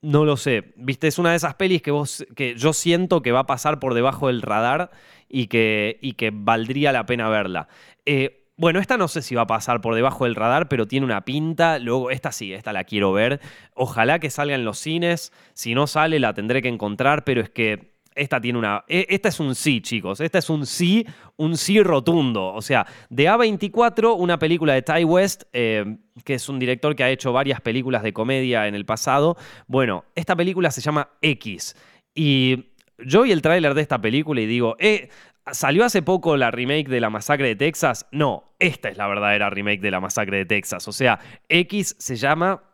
No 0.00 0.24
lo 0.24 0.36
sé. 0.36 0.72
Viste, 0.76 1.08
es 1.08 1.18
una 1.18 1.30
de 1.30 1.36
esas 1.36 1.54
pelis 1.56 1.82
que, 1.82 1.90
vos, 1.90 2.24
que 2.36 2.54
yo 2.54 2.72
siento 2.72 3.20
que 3.20 3.32
va 3.32 3.40
a 3.40 3.46
pasar 3.46 3.80
por 3.80 3.94
debajo 3.94 4.28
del 4.28 4.42
radar 4.42 4.90
y 5.28 5.48
que, 5.48 5.98
y 6.00 6.12
que 6.12 6.30
valdría 6.32 6.92
la 6.92 7.04
pena 7.04 7.28
verla. 7.28 7.66
Eh, 8.06 8.46
bueno, 8.56 8.78
esta 8.80 8.96
no 8.96 9.08
sé 9.08 9.22
si 9.22 9.34
va 9.34 9.42
a 9.42 9.46
pasar 9.48 9.80
por 9.80 9.94
debajo 9.96 10.24
del 10.24 10.36
radar, 10.36 10.68
pero 10.68 10.86
tiene 10.86 11.04
una 11.04 11.24
pinta. 11.24 11.78
Luego, 11.80 12.10
esta 12.12 12.30
sí, 12.32 12.52
esta 12.52 12.72
la 12.72 12.84
quiero 12.84 13.12
ver. 13.12 13.40
Ojalá 13.74 14.20
que 14.20 14.30
salga 14.30 14.54
en 14.54 14.64
los 14.64 14.78
cines. 14.78 15.32
Si 15.54 15.74
no 15.74 15.88
sale, 15.88 16.20
la 16.20 16.32
tendré 16.32 16.62
que 16.62 16.68
encontrar, 16.68 17.24
pero 17.24 17.40
es 17.40 17.50
que 17.50 17.97
esta 18.18 18.40
tiene 18.40 18.58
una. 18.58 18.84
e- 18.88 19.06
Esta 19.08 19.28
es 19.28 19.40
un 19.40 19.54
sí, 19.54 19.80
chicos. 19.80 20.20
Esta 20.20 20.38
es 20.38 20.50
un 20.50 20.66
sí, 20.66 21.06
un 21.36 21.56
sí 21.56 21.82
rotundo. 21.82 22.52
O 22.52 22.60
sea, 22.60 22.86
de 23.08 23.28
A24, 23.28 24.14
una 24.18 24.38
película 24.38 24.74
de 24.74 24.82
Ty 24.82 25.04
West, 25.04 25.44
eh, 25.52 25.96
que 26.24 26.34
es 26.34 26.48
un 26.48 26.58
director 26.58 26.94
que 26.94 27.04
ha 27.04 27.10
hecho 27.10 27.32
varias 27.32 27.60
películas 27.60 28.02
de 28.02 28.12
comedia 28.12 28.66
en 28.66 28.74
el 28.74 28.84
pasado. 28.84 29.36
Bueno, 29.66 30.04
esta 30.14 30.36
película 30.36 30.70
se 30.70 30.80
llama 30.80 31.08
X. 31.22 31.76
Y 32.14 32.66
yo 32.98 33.22
vi 33.22 33.32
el 33.32 33.42
tráiler 33.42 33.74
de 33.74 33.82
esta 33.82 34.00
película 34.00 34.40
y 34.40 34.46
digo, 34.46 34.76
eh. 34.78 35.08
¿Salió 35.50 35.82
hace 35.86 36.02
poco 36.02 36.36
la 36.36 36.50
remake 36.50 36.88
de 36.88 37.00
La 37.00 37.08
Masacre 37.08 37.48
de 37.48 37.56
Texas? 37.56 38.06
No, 38.12 38.52
esta 38.58 38.90
es 38.90 38.98
la 38.98 39.06
verdadera 39.06 39.48
remake 39.48 39.80
de 39.80 39.90
La 39.90 39.98
Masacre 39.98 40.36
de 40.36 40.44
Texas. 40.44 40.86
O 40.88 40.92
sea, 40.92 41.20
X 41.48 41.96
se 41.98 42.16
llama 42.16 42.64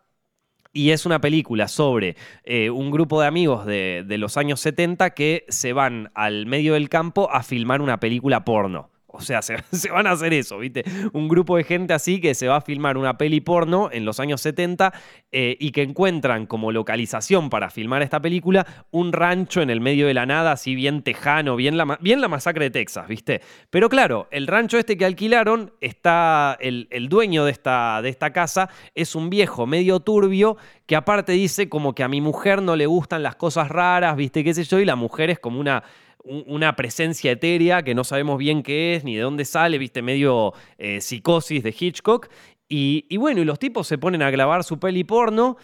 y 0.75 0.91
es 0.91 1.05
una 1.05 1.21
película 1.21 1.69
sobre 1.69 2.17
eh, 2.43 2.69
un 2.69 2.91
grupo 2.91 3.21
de 3.21 3.27
amigos 3.27 3.65
de, 3.65 4.03
de 4.05 4.17
los 4.17 4.35
años 4.35 4.59
70 4.59 5.11
que 5.11 5.45
se 5.47 5.71
van 5.71 6.11
al 6.13 6.45
medio 6.45 6.73
del 6.73 6.89
campo 6.89 7.31
a 7.31 7.43
filmar 7.43 7.81
una 7.81 7.99
película 8.01 8.43
porno. 8.43 8.89
O 9.15 9.21
sea, 9.21 9.41
se, 9.71 9.89
van 9.91 10.07
a 10.07 10.11
hacer 10.11 10.33
eso, 10.33 10.59
¿viste? 10.59 10.83
Un 11.13 11.27
grupo 11.27 11.57
de 11.57 11.63
gente 11.63 11.93
así 11.93 12.19
que 12.19 12.35
se 12.35 12.47
va 12.47 12.57
a 12.57 12.61
filmar 12.61 12.97
una 12.97 13.17
peli 13.17 13.41
porno 13.41 13.89
en 13.91 14.05
los 14.05 14.19
años 14.19 14.41
70 14.41 14.93
eh, 15.31 15.57
y 15.59 15.71
que 15.71 15.81
encuentran 15.83 16.45
como 16.45 16.71
localización 16.71 17.49
para 17.49 17.69
filmar 17.69 18.01
esta 18.01 18.21
película 18.21 18.65
un 18.91 19.13
rancho 19.13 19.61
en 19.61 19.69
el 19.69 19.81
medio 19.81 20.07
de 20.07 20.13
la 20.13 20.25
nada, 20.25 20.51
así 20.53 20.75
bien 20.75 21.01
tejano, 21.01 21.55
bien 21.55 21.77
la, 21.77 21.97
bien 22.01 22.21
la 22.21 22.27
masacre 22.27 22.65
de 22.65 22.71
Texas, 22.71 23.07
¿viste? 23.07 23.41
Pero 23.69 23.89
claro, 23.89 24.27
el 24.31 24.47
rancho 24.47 24.77
este 24.77 24.97
que 24.97 25.05
alquilaron 25.05 25.73
está, 25.81 26.57
el, 26.59 26.87
el 26.91 27.09
dueño 27.09 27.45
de 27.45 27.51
esta, 27.51 28.01
de 28.01 28.09
esta 28.09 28.31
casa 28.31 28.69
es 28.93 29.15
un 29.15 29.29
viejo 29.29 29.65
medio 29.65 29.99
turbio 29.99 30.57
que 30.85 30.95
aparte 30.95 31.31
dice 31.31 31.69
como 31.69 31.95
que 31.95 32.03
a 32.03 32.07
mi 32.07 32.21
mujer 32.21 32.61
no 32.61 32.75
le 32.75 32.85
gustan 32.85 33.23
las 33.23 33.35
cosas 33.35 33.69
raras, 33.69 34.15
¿viste? 34.15 34.43
¿Qué 34.43 34.53
sé 34.53 34.63
yo? 34.63 34.79
Y 34.79 34.85
la 34.85 34.95
mujer 34.95 35.29
es 35.29 35.39
como 35.39 35.59
una 35.59 35.75
un- 35.75 36.14
una 36.25 36.75
presencia 36.75 37.31
etérea 37.31 37.83
que 37.83 37.95
no 37.95 38.03
sabemos 38.03 38.37
bien 38.37 38.63
qué 38.63 38.95
es 38.95 39.03
ni 39.03 39.15
de 39.15 39.21
dónde 39.21 39.45
sale, 39.45 39.77
viste, 39.77 40.01
medio 40.01 40.53
eh, 40.77 41.01
psicosis 41.01 41.63
de 41.63 41.75
Hitchcock. 41.77 42.29
Y, 42.67 43.15
bueno, 43.17 43.41
y 43.41 43.45
los 43.45 43.59
tipos 43.59 43.87
se 43.87 43.97
ponen 43.97 44.23
a 44.23 44.31
grabar 44.31 44.63
su 44.63 44.79
peli 44.79 45.03
porno 45.03 45.57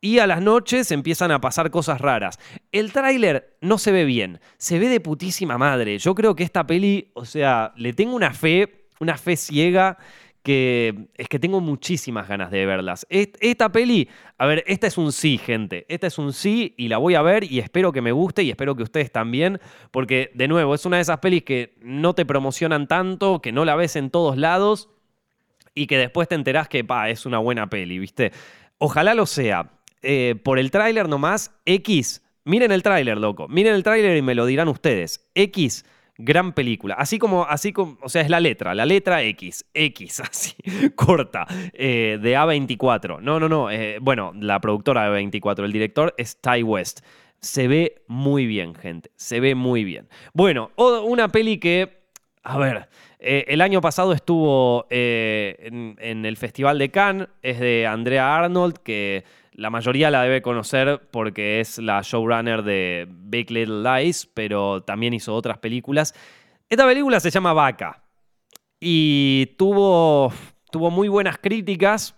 y 0.00 0.18
a 0.20 0.26
las 0.26 0.40
noches 0.40 0.90
empiezan 0.90 1.30
a 1.30 1.40
pasar 1.40 1.70
cosas 1.70 2.00
raras. 2.00 2.38
El 2.72 2.92
tráiler 2.92 3.58
no 3.60 3.76
se 3.76 3.92
ve 3.92 4.04
bien, 4.04 4.40
se 4.56 4.78
ve 4.78 4.88
de 4.88 5.00
putísima 5.00 5.58
madre. 5.58 5.98
Yo 5.98 6.14
creo 6.14 6.34
que 6.34 6.44
esta 6.44 6.66
peli, 6.66 7.10
o 7.14 7.24
sea, 7.24 7.72
le 7.76 7.92
tengo 7.92 8.16
una 8.16 8.32
fe, 8.32 8.88
una 9.00 9.18
fe 9.18 9.36
ciega 9.36 9.98
que 10.46 11.08
es 11.16 11.26
que 11.28 11.40
tengo 11.40 11.60
muchísimas 11.60 12.28
ganas 12.28 12.52
de 12.52 12.64
verlas. 12.66 13.04
Est- 13.10 13.36
Esta 13.40 13.72
peli, 13.72 14.08
a 14.38 14.46
ver, 14.46 14.62
esta 14.68 14.86
es 14.86 14.96
un 14.96 15.10
sí, 15.10 15.38
gente. 15.38 15.86
Esta 15.88 16.06
es 16.06 16.18
un 16.18 16.32
sí 16.32 16.72
y 16.78 16.86
la 16.86 16.98
voy 16.98 17.16
a 17.16 17.22
ver 17.22 17.42
y 17.42 17.58
espero 17.58 17.90
que 17.90 18.00
me 18.00 18.12
guste 18.12 18.44
y 18.44 18.50
espero 18.50 18.76
que 18.76 18.84
ustedes 18.84 19.10
también, 19.10 19.58
porque 19.90 20.30
de 20.34 20.46
nuevo, 20.46 20.72
es 20.76 20.86
una 20.86 20.98
de 20.98 21.02
esas 21.02 21.18
pelis 21.18 21.42
que 21.42 21.74
no 21.82 22.14
te 22.14 22.24
promocionan 22.24 22.86
tanto, 22.86 23.42
que 23.42 23.50
no 23.50 23.64
la 23.64 23.74
ves 23.74 23.96
en 23.96 24.10
todos 24.10 24.36
lados 24.36 24.88
y 25.74 25.88
que 25.88 25.98
después 25.98 26.28
te 26.28 26.36
enterás 26.36 26.68
que, 26.68 26.84
pa, 26.84 27.10
es 27.10 27.26
una 27.26 27.38
buena 27.38 27.68
peli, 27.68 27.98
¿viste? 27.98 28.30
Ojalá 28.78 29.14
lo 29.14 29.26
sea. 29.26 29.72
Eh, 30.02 30.36
por 30.44 30.60
el 30.60 30.70
tráiler 30.70 31.08
nomás, 31.08 31.50
X, 31.64 32.22
miren 32.44 32.70
el 32.70 32.84
tráiler, 32.84 33.18
loco. 33.18 33.48
Miren 33.48 33.74
el 33.74 33.82
tráiler 33.82 34.16
y 34.16 34.22
me 34.22 34.36
lo 34.36 34.46
dirán 34.46 34.68
ustedes. 34.68 35.28
X, 35.34 35.84
gran 36.18 36.52
película. 36.52 36.94
Así 36.94 37.18
como, 37.18 37.44
así 37.44 37.72
como, 37.72 37.98
o 38.02 38.08
sea, 38.08 38.22
es 38.22 38.30
la 38.30 38.40
letra, 38.40 38.74
la 38.74 38.86
letra 38.86 39.22
X, 39.22 39.66
X, 39.74 40.20
así, 40.30 40.54
corta, 40.94 41.46
eh, 41.72 42.18
de 42.20 42.36
A24. 42.36 43.20
No, 43.20 43.40
no, 43.40 43.48
no, 43.48 43.70
eh, 43.70 43.98
bueno, 44.00 44.32
la 44.38 44.60
productora 44.60 45.10
de 45.10 45.20
A24, 45.20 45.64
el 45.64 45.72
director 45.72 46.14
es 46.16 46.40
Ty 46.40 46.62
West. 46.62 47.00
Se 47.40 47.68
ve 47.68 48.02
muy 48.08 48.46
bien, 48.46 48.74
gente, 48.74 49.10
se 49.16 49.40
ve 49.40 49.54
muy 49.54 49.84
bien. 49.84 50.08
Bueno, 50.32 50.70
una 50.76 51.28
peli 51.28 51.58
que 51.58 52.04
a 52.42 52.58
ver, 52.58 52.88
eh, 53.18 53.44
el 53.48 53.60
año 53.60 53.80
pasado 53.80 54.12
estuvo 54.12 54.86
en 54.88 56.24
el 56.24 56.36
Festival 56.36 56.78
de 56.78 56.90
Cannes, 56.90 57.28
es 57.42 57.58
de 57.58 57.86
Andrea 57.86 58.36
Arnold, 58.36 58.78
que 58.78 59.24
la 59.56 59.70
mayoría 59.70 60.10
la 60.10 60.22
debe 60.22 60.42
conocer 60.42 61.08
porque 61.10 61.60
es 61.60 61.78
la 61.78 62.02
showrunner 62.02 62.62
de 62.62 63.08
Big 63.08 63.50
Little 63.50 63.82
Lies, 63.82 64.26
pero 64.26 64.82
también 64.82 65.14
hizo 65.14 65.34
otras 65.34 65.56
películas. 65.58 66.14
Esta 66.68 66.84
película 66.84 67.20
se 67.20 67.30
llama 67.30 67.54
Vaca 67.54 68.02
y 68.78 69.54
tuvo, 69.56 70.30
tuvo 70.70 70.90
muy 70.90 71.08
buenas 71.08 71.38
críticas. 71.38 72.14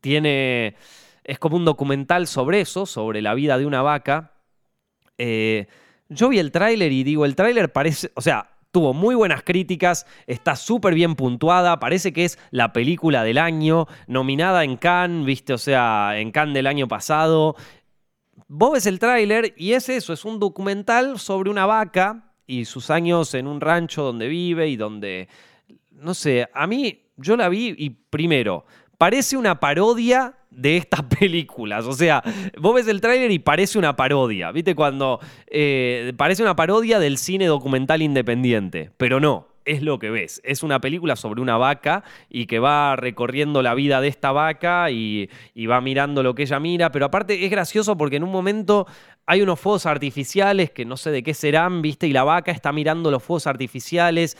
Tiene, 0.00 0.76
es 1.22 1.38
como 1.38 1.56
un 1.56 1.66
documental 1.66 2.26
sobre 2.26 2.62
eso, 2.62 2.86
sobre 2.86 3.20
la 3.20 3.34
vida 3.34 3.58
de 3.58 3.66
una 3.66 3.82
vaca. 3.82 4.32
Eh, 5.18 5.66
yo 6.08 6.30
vi 6.30 6.38
el 6.38 6.50
tráiler 6.50 6.92
y 6.92 7.04
digo, 7.04 7.26
el 7.26 7.36
tráiler 7.36 7.72
parece, 7.72 8.10
o 8.14 8.22
sea, 8.22 8.53
tuvo 8.74 8.92
muy 8.92 9.14
buenas 9.14 9.44
críticas, 9.44 10.04
está 10.26 10.56
súper 10.56 10.94
bien 10.94 11.14
puntuada, 11.14 11.78
parece 11.78 12.12
que 12.12 12.24
es 12.24 12.40
la 12.50 12.72
película 12.72 13.22
del 13.22 13.38
año, 13.38 13.86
nominada 14.08 14.64
en 14.64 14.76
Cannes, 14.76 15.24
viste, 15.24 15.52
o 15.52 15.58
sea, 15.58 16.18
en 16.18 16.32
Cannes 16.32 16.54
del 16.54 16.66
año 16.66 16.88
pasado. 16.88 17.54
Vos 18.48 18.72
ves 18.72 18.86
el 18.86 18.98
tráiler 18.98 19.54
y 19.56 19.74
es 19.74 19.88
eso, 19.88 20.12
es 20.12 20.24
un 20.24 20.40
documental 20.40 21.20
sobre 21.20 21.50
una 21.50 21.66
vaca 21.66 22.32
y 22.48 22.64
sus 22.64 22.90
años 22.90 23.32
en 23.34 23.46
un 23.46 23.60
rancho 23.60 24.02
donde 24.02 24.26
vive 24.26 24.66
y 24.66 24.74
donde, 24.74 25.28
no 25.92 26.12
sé, 26.12 26.48
a 26.52 26.66
mí 26.66 27.00
yo 27.16 27.36
la 27.36 27.48
vi 27.48 27.76
y 27.78 27.90
primero, 27.90 28.66
parece 29.04 29.36
una 29.36 29.60
parodia 29.60 30.32
de 30.50 30.78
estas 30.78 31.02
películas. 31.20 31.84
O 31.84 31.92
sea, 31.92 32.22
vos 32.58 32.74
ves 32.74 32.88
el 32.88 33.02
tráiler 33.02 33.30
y 33.30 33.38
parece 33.38 33.78
una 33.78 33.94
parodia. 33.96 34.50
¿Viste? 34.50 34.74
Cuando 34.74 35.20
eh, 35.46 36.14
parece 36.16 36.42
una 36.42 36.56
parodia 36.56 36.98
del 36.98 37.18
cine 37.18 37.44
documental 37.44 38.00
independiente. 38.00 38.92
Pero 38.96 39.20
no, 39.20 39.48
es 39.66 39.82
lo 39.82 39.98
que 39.98 40.08
ves. 40.08 40.40
Es 40.42 40.62
una 40.62 40.80
película 40.80 41.16
sobre 41.16 41.42
una 41.42 41.58
vaca 41.58 42.02
y 42.30 42.46
que 42.46 42.60
va 42.60 42.96
recorriendo 42.96 43.60
la 43.60 43.74
vida 43.74 44.00
de 44.00 44.08
esta 44.08 44.32
vaca 44.32 44.90
y, 44.90 45.28
y 45.54 45.66
va 45.66 45.82
mirando 45.82 46.22
lo 46.22 46.34
que 46.34 46.44
ella 46.44 46.58
mira. 46.58 46.90
Pero 46.90 47.04
aparte 47.04 47.44
es 47.44 47.50
gracioso 47.50 47.98
porque 47.98 48.16
en 48.16 48.24
un 48.24 48.32
momento 48.32 48.86
hay 49.26 49.42
unos 49.42 49.60
fuegos 49.60 49.84
artificiales 49.84 50.70
que 50.70 50.86
no 50.86 50.96
sé 50.96 51.10
de 51.10 51.22
qué 51.22 51.34
serán, 51.34 51.82
¿viste? 51.82 52.06
Y 52.06 52.14
la 52.14 52.24
vaca 52.24 52.52
está 52.52 52.72
mirando 52.72 53.10
los 53.10 53.22
fuegos 53.22 53.46
artificiales. 53.46 54.38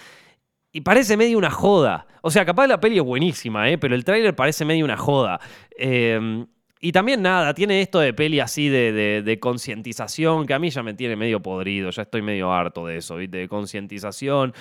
Y 0.76 0.80
parece 0.80 1.16
medio 1.16 1.38
una 1.38 1.52
joda. 1.52 2.08
O 2.20 2.32
sea, 2.32 2.44
capaz 2.44 2.66
la 2.66 2.80
peli 2.80 2.98
es 2.98 3.04
buenísima, 3.04 3.70
¿eh? 3.70 3.78
pero 3.78 3.94
el 3.94 4.04
tráiler 4.04 4.34
parece 4.34 4.64
medio 4.64 4.84
una 4.84 4.96
joda. 4.96 5.38
Eh, 5.78 6.44
y 6.80 6.92
también 6.92 7.22
nada, 7.22 7.54
tiene 7.54 7.80
esto 7.80 7.98
de 8.00 8.12
peli 8.12 8.40
así 8.40 8.68
de, 8.68 9.22
de- 9.22 9.40
concientización, 9.40 10.46
que 10.46 10.52
a 10.52 10.58
mí 10.58 10.68
ya 10.68 10.82
me 10.82 10.92
tiene 10.92 11.16
medio 11.16 11.40
podrido, 11.40 11.88
ya 11.90 12.02
estoy 12.02 12.20
medio 12.20 12.52
harto 12.52 12.86
de 12.86 12.98
eso, 12.98 13.16
¿viste? 13.16 13.38
De 13.38 13.48
concientización. 13.48 14.52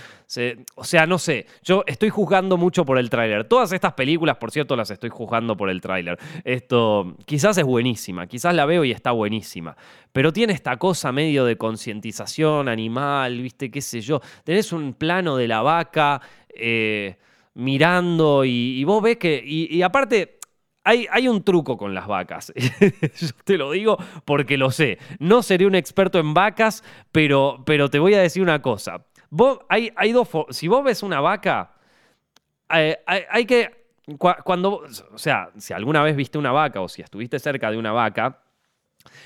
O 0.76 0.84
sea, 0.84 1.06
no 1.06 1.20
sé, 1.20 1.48
yo 1.64 1.84
estoy 1.86 2.10
juzgando 2.10 2.56
mucho 2.56 2.86
por 2.86 2.98
el 2.98 3.10
tráiler. 3.10 3.44
Todas 3.44 3.74
estas 3.74 3.94
películas, 3.94 4.38
por 4.38 4.52
cierto, 4.52 4.76
las 4.76 4.90
estoy 4.90 5.10
juzgando 5.10 5.58
por 5.58 5.70
el 5.70 5.82
tráiler. 5.82 6.18
Esto 6.46 7.18
quizás 7.26 7.58
es 7.58 7.66
buenísima, 7.66 8.26
quizás 8.26 8.56
la 8.56 8.66
veo 8.66 8.86
y 8.86 8.92
está 8.92 9.12
buenísima. 9.12 9.76
Pero 10.12 10.32
tiene 10.32 10.54
esta 10.54 10.78
cosa 10.78 11.12
medio 11.12 11.44
de 11.44 11.58
concientización 11.58 12.70
animal, 12.70 13.42
¿viste? 13.42 13.70
¿Qué 13.70 13.82
sé 13.82 14.00
yo? 14.00 14.22
Tenés 14.44 14.72
un 14.72 14.94
plano 14.94 15.36
de 15.36 15.48
la 15.48 15.62
vaca 15.62 16.22
eh, 16.50 17.18
mirando 17.56 18.46
y, 18.46 18.82
vos 18.86 19.04
ves 19.04 19.18
que... 19.18 19.44
y 19.46 19.82
aparte... 19.82 20.38
Hay, 20.86 21.08
hay 21.12 21.28
un 21.30 21.44
truco 21.44 21.78
con 21.78 21.94
las 21.94 22.08
vacas. 22.08 22.52
Yo 22.56 23.28
te 23.46 23.58
lo 23.58 23.72
digo 23.72 23.98
porque 24.26 24.58
lo 24.58 24.70
sé. 24.72 24.98
No 25.20 25.42
seré 25.44 25.66
un 25.66 25.76
experto 25.76 26.20
en 26.20 26.34
vacas, 26.34 26.84
pero, 27.12 27.64
pero 27.66 27.90
te 27.90 28.00
voy 28.00 28.14
a 28.16 28.22
decir 28.22 28.42
una 28.44 28.62
cosa. 28.62 29.06
Si 30.50 30.68
vos 30.68 30.84
ves 30.84 31.04
una 31.04 31.22
vaca, 31.22 31.72
eh, 32.74 32.98
hay, 33.06 33.22
hay 33.30 33.46
que. 33.46 33.88
cua- 34.18 34.44
Cuando, 34.44 34.84
o 35.14 35.18
sea, 35.18 35.50
si 35.58 35.74
alguna 35.74 36.04
vez 36.04 36.16
viste 36.16 36.38
una 36.38 36.52
vaca 36.52 36.82
o 36.82 36.90
si 36.90 37.02
estuviste 37.02 37.40
cerca 37.40 37.72
de 37.72 37.78
una 37.78 37.92
vaca, 37.92 38.40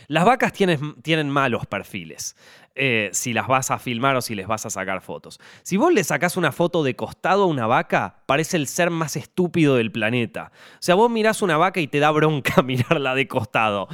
las 0.07 0.25
vacas 0.25 0.53
tienen, 0.53 0.95
tienen 1.01 1.29
malos 1.29 1.65
perfiles. 1.65 2.35
eh, 2.79 3.09
si 3.11 3.33
las 3.33 3.47
vas 3.47 3.71
a 3.71 3.79
filmar 3.79 4.15
o 4.15 4.21
si 4.21 4.35
les 4.35 4.47
vas 4.47 4.65
a 4.65 4.69
sacar 4.69 5.01
fotos. 5.01 5.39
Si 5.63 5.77
vos 5.77 5.91
le 5.91 6.03
sacás 6.03 6.37
una 6.37 6.51
foto 6.51 6.83
de 6.83 6.95
costado 6.95 7.43
a 7.43 7.47
una 7.47 7.65
vaca, 7.65 8.21
parece 8.27 8.55
el 8.55 8.67
ser 8.67 8.91
más 8.91 9.15
estúpido 9.15 9.75
del 9.75 9.91
planeta. 9.91 10.51
O 10.73 10.77
sea, 10.81 10.95
vos 10.95 11.09
mirás 11.09 11.41
una 11.41 11.57
vaca 11.57 11.79
y 11.81 11.87
te 11.87 11.99
da 11.99 12.11
bronca 12.11 12.61
mirarla 12.63 13.15
de 13.15 13.27
costado. 13.27 13.87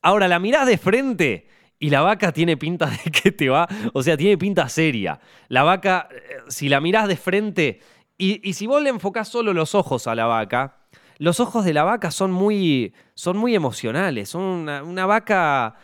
Ahora, 0.00 0.26
la 0.26 0.38
mirás 0.38 0.66
de 0.66 0.78
frente 0.78 1.48
y 1.78 1.90
la 1.90 2.00
vaca 2.00 2.32
tiene 2.32 2.56
pinta 2.56 2.86
de 2.86 3.10
que 3.10 3.30
te 3.30 3.48
va, 3.50 3.68
o 3.92 4.02
sea, 4.02 4.16
tiene 4.16 4.38
pinta 4.38 4.68
seria. 4.70 5.20
La 5.48 5.62
vaca, 5.62 6.08
eh, 6.10 6.38
si 6.48 6.68
la 6.70 6.80
mirás 6.80 7.08
de 7.08 7.16
frente 7.16 7.80
y, 8.16 8.40
y 8.48 8.54
si 8.54 8.66
vos 8.66 8.82
le 8.82 8.88
enfocás 8.88 9.28
solo 9.28 9.52
los 9.52 9.74
ojos 9.74 10.06
a 10.06 10.14
la 10.14 10.24
vaca, 10.24 10.78
los 11.20 11.38
ojos 11.38 11.66
de 11.66 11.74
la 11.74 11.84
vaca 11.84 12.10
son 12.10 12.32
muy, 12.32 12.94
son 13.12 13.36
muy 13.36 13.54
emocionales. 13.54 14.34
Una, 14.34 14.82
una 14.82 15.04
vaca 15.04 15.74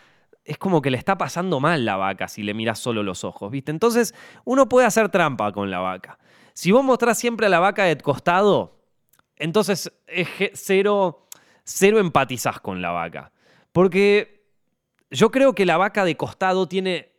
es 0.47 0.57
como 0.57 0.81
que 0.81 0.91
le 0.91 0.97
está 0.97 1.19
pasando 1.19 1.61
mal 1.61 1.85
la 1.85 1.97
vaca 1.97 2.27
si 2.27 2.43
le 2.43 2.55
miras 2.55 2.79
solo 2.79 3.03
los 3.03 3.23
ojos, 3.23 3.51
¿viste? 3.51 3.71
Entonces, 3.71 4.15
uno 4.47 4.67
puede 4.67 4.87
hacer 4.87 5.11
trampa 5.11 5.53
con 5.53 5.71
la 5.71 5.81
vaca. 5.81 6.19
Si 6.55 6.73
vos 6.73 6.83
mostrás 6.83 7.19
siempre 7.19 7.45
a 7.45 7.49
la 7.51 7.61
vaca 7.61 7.85
de 7.85 7.99
costado, 7.99 8.79
entonces 9.37 9.93
es 10.07 10.27
cero, 10.55 11.27
cero 11.65 11.99
empatizás 11.99 12.59
con 12.59 12.81
la 12.81 12.93
vaca. 12.93 13.31
Porque 13.73 14.49
yo 15.11 15.31
creo 15.31 15.55
que 15.55 15.67
la 15.67 15.77
vaca 15.77 16.07
de 16.07 16.17
costado 16.17 16.67
tiene 16.67 17.13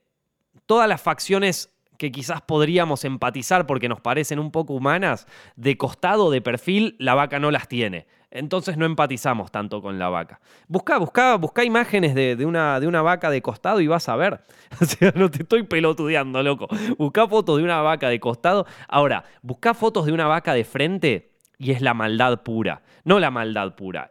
todas 0.65 0.89
las 0.89 0.99
facciones 0.99 1.69
que 1.97 2.11
quizás 2.11 2.41
podríamos 2.41 3.03
empatizar 3.05 3.65
porque 3.65 3.89
nos 3.89 4.01
parecen 4.01 4.39
un 4.39 4.51
poco 4.51 4.73
humanas, 4.73 5.27
de 5.55 5.77
costado, 5.77 6.31
de 6.31 6.41
perfil, 6.41 6.95
la 6.99 7.15
vaca 7.15 7.39
no 7.39 7.51
las 7.51 7.67
tiene. 7.67 8.07
Entonces 8.29 8.77
no 8.77 8.85
empatizamos 8.85 9.51
tanto 9.51 9.81
con 9.81 9.97
la 9.97 10.09
vaca. 10.09 10.41
Busca, 10.67 10.97
busca, 10.97 11.35
busca 11.37 11.63
imágenes 11.63 12.13
de, 12.13 12.45
una, 12.45 12.79
de 12.79 12.87
una 12.87 13.01
vaca 13.01 13.29
de 13.29 13.41
costado 13.41 13.79
y 13.79 13.87
vas 13.87 14.09
a 14.09 14.15
ver. 14.15 14.41
O 14.81 14.85
sea, 14.85 15.13
no 15.15 15.31
te 15.31 15.43
estoy 15.43 15.63
pelotudeando, 15.63 16.43
loco. 16.43 16.67
Busca 16.97 17.27
fotos 17.27 17.57
de 17.57 17.63
una 17.63 17.81
vaca 17.81 18.09
de 18.09 18.19
costado. 18.19 18.65
Ahora, 18.89 19.23
busca 19.41 19.73
fotos 19.73 20.05
de 20.05 20.11
una 20.11 20.27
vaca 20.27 20.53
de 20.53 20.65
frente 20.65 21.31
y 21.57 21.71
es 21.71 21.81
la 21.81 21.93
maldad 21.93 22.43
pura. 22.43 22.83
No 23.05 23.19
la 23.19 23.31
maldad 23.31 23.75
pura. 23.75 24.09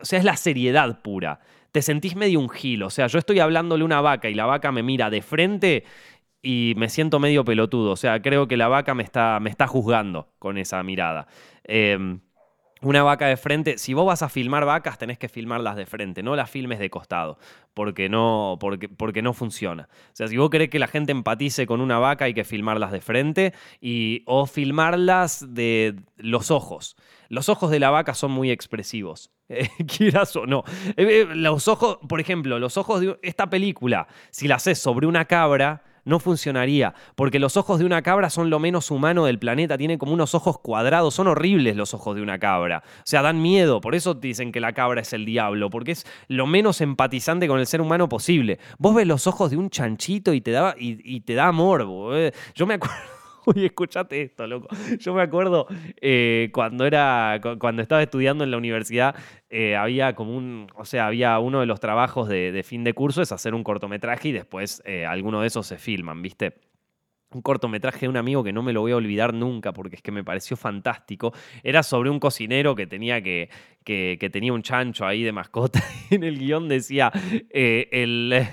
o 0.00 0.04
sea, 0.04 0.18
es 0.18 0.24
la 0.24 0.36
seriedad 0.36 1.02
pura. 1.02 1.40
Te 1.70 1.82
sentís 1.82 2.16
medio 2.16 2.40
un 2.40 2.48
gil. 2.48 2.82
O 2.82 2.90
sea, 2.90 3.08
yo 3.08 3.18
estoy 3.18 3.40
hablándole 3.40 3.82
a 3.82 3.84
una 3.84 4.00
vaca 4.00 4.30
y 4.30 4.34
la 4.34 4.46
vaca 4.46 4.72
me 4.72 4.82
mira 4.82 5.10
de 5.10 5.20
frente 5.20 5.84
y 6.42 6.74
me 6.76 6.88
siento 6.88 7.18
medio 7.18 7.44
pelotudo. 7.44 7.92
O 7.92 7.96
sea, 7.96 8.20
creo 8.22 8.48
que 8.48 8.56
la 8.56 8.68
vaca 8.68 8.94
me 8.94 9.02
está, 9.02 9.38
me 9.40 9.50
está 9.50 9.66
juzgando 9.66 10.28
con 10.38 10.58
esa 10.58 10.82
mirada. 10.82 11.26
Eh, 11.64 12.18
una 12.80 13.02
vaca 13.02 13.26
de 13.26 13.36
frente, 13.36 13.78
si 13.78 13.92
vos 13.92 14.06
vas 14.06 14.22
a 14.22 14.28
filmar 14.28 14.64
vacas, 14.64 14.98
tenés 14.98 15.18
que 15.18 15.28
filmarlas 15.28 15.76
de 15.76 15.86
frente, 15.86 16.22
no 16.22 16.36
las 16.36 16.48
filmes 16.48 16.78
de 16.78 16.90
costado, 16.90 17.38
porque 17.74 18.08
no, 18.08 18.56
porque, 18.60 18.88
porque 18.88 19.20
no 19.20 19.32
funciona. 19.32 19.88
O 20.12 20.16
sea, 20.16 20.28
si 20.28 20.36
vos 20.36 20.48
querés 20.50 20.70
que 20.70 20.78
la 20.78 20.86
gente 20.86 21.10
empatice 21.10 21.66
con 21.66 21.80
una 21.80 21.98
vaca, 21.98 22.26
hay 22.26 22.34
que 22.34 22.44
filmarlas 22.44 22.92
de 22.92 23.00
frente 23.00 23.52
y, 23.80 24.22
o 24.26 24.46
filmarlas 24.46 25.54
de 25.54 25.96
los 26.16 26.50
ojos. 26.50 26.96
Los 27.28 27.48
ojos 27.48 27.70
de 27.70 27.80
la 27.80 27.90
vaca 27.90 28.14
son 28.14 28.30
muy 28.30 28.50
expresivos, 28.50 29.32
quieras 29.96 30.36
o 30.36 30.46
no. 30.46 30.62
Eh, 30.96 31.22
eh, 31.22 31.26
los 31.34 31.66
ojos, 31.66 31.98
por 32.08 32.20
ejemplo, 32.20 32.58
los 32.60 32.76
ojos 32.76 33.00
de 33.00 33.18
esta 33.22 33.50
película, 33.50 34.06
si 34.30 34.46
la 34.46 34.54
haces 34.54 34.78
sobre 34.78 35.06
una 35.06 35.24
cabra, 35.24 35.82
no 36.08 36.18
funcionaría, 36.18 36.94
porque 37.14 37.38
los 37.38 37.56
ojos 37.56 37.78
de 37.78 37.84
una 37.84 38.02
cabra 38.02 38.30
son 38.30 38.50
lo 38.50 38.58
menos 38.58 38.90
humano 38.90 39.26
del 39.26 39.38
planeta, 39.38 39.78
tiene 39.78 39.98
como 39.98 40.12
unos 40.12 40.34
ojos 40.34 40.58
cuadrados, 40.58 41.14
son 41.14 41.28
horribles 41.28 41.76
los 41.76 41.94
ojos 41.94 42.16
de 42.16 42.22
una 42.22 42.38
cabra, 42.38 42.82
o 42.84 43.02
sea, 43.04 43.22
dan 43.22 43.40
miedo, 43.40 43.80
por 43.80 43.94
eso 43.94 44.14
dicen 44.14 44.50
que 44.50 44.60
la 44.60 44.72
cabra 44.72 45.02
es 45.02 45.12
el 45.12 45.24
diablo, 45.24 45.70
porque 45.70 45.92
es 45.92 46.06
lo 46.26 46.46
menos 46.46 46.80
empatizante 46.80 47.46
con 47.46 47.60
el 47.60 47.66
ser 47.66 47.80
humano 47.80 48.08
posible. 48.08 48.58
Vos 48.78 48.94
ves 48.94 49.06
los 49.06 49.26
ojos 49.26 49.50
de 49.50 49.56
un 49.56 49.70
chanchito 49.70 50.32
y 50.32 50.40
te 50.40 50.50
da, 50.50 50.74
y, 50.78 51.20
te 51.20 51.34
da 51.34 51.52
morbo. 51.52 52.16
Eh. 52.16 52.32
Yo 52.54 52.66
me 52.66 52.74
acuerdo... 52.74 53.17
Uy, 53.48 53.64
escuchate 53.64 54.20
esto, 54.20 54.46
loco. 54.46 54.68
Yo 54.98 55.14
me 55.14 55.22
acuerdo 55.22 55.66
eh, 56.02 56.50
cuando 56.52 56.84
era. 56.84 57.40
cuando 57.58 57.80
estaba 57.80 58.02
estudiando 58.02 58.44
en 58.44 58.50
la 58.50 58.58
universidad, 58.58 59.16
eh, 59.48 59.74
había 59.74 60.14
como 60.14 60.36
un. 60.36 60.66
O 60.74 60.84
sea, 60.84 61.06
había 61.06 61.38
uno 61.38 61.60
de 61.60 61.66
los 61.66 61.80
trabajos 61.80 62.28
de, 62.28 62.62
fin 62.62 62.84
de 62.84 62.92
curso 62.92 63.22
es 63.22 63.32
hacer 63.32 63.54
un 63.54 63.64
cortometraje 63.64 64.28
y 64.28 64.32
después 64.32 64.82
eh, 64.84 65.06
alguno 65.06 65.40
de 65.40 65.46
esos 65.46 65.66
se 65.66 65.78
filman, 65.78 66.20
¿viste? 66.20 66.60
un 67.30 67.42
cortometraje 67.42 68.00
de 68.00 68.08
un 68.08 68.16
amigo 68.16 68.42
que 68.42 68.54
no 68.54 68.62
me 68.62 68.72
lo 68.72 68.80
voy 68.80 68.92
a 68.92 68.96
olvidar 68.96 69.34
nunca 69.34 69.74
porque 69.74 69.96
es 69.96 70.02
que 70.02 70.10
me 70.10 70.24
pareció 70.24 70.56
fantástico. 70.56 71.34
Era 71.62 71.82
sobre 71.82 72.08
un 72.08 72.18
cocinero 72.18 72.74
que 72.74 72.86
tenía 72.86 73.22
que, 73.22 73.50
que, 73.84 74.30
tenía 74.32 74.54
un 74.54 74.62
chancho 74.62 75.06
ahí 75.06 75.22
de 75.22 75.32
mascota. 75.32 75.82
en 76.10 76.24
el 76.24 76.38
guion 76.38 76.68
decía 76.68 77.12
el, 77.50 78.46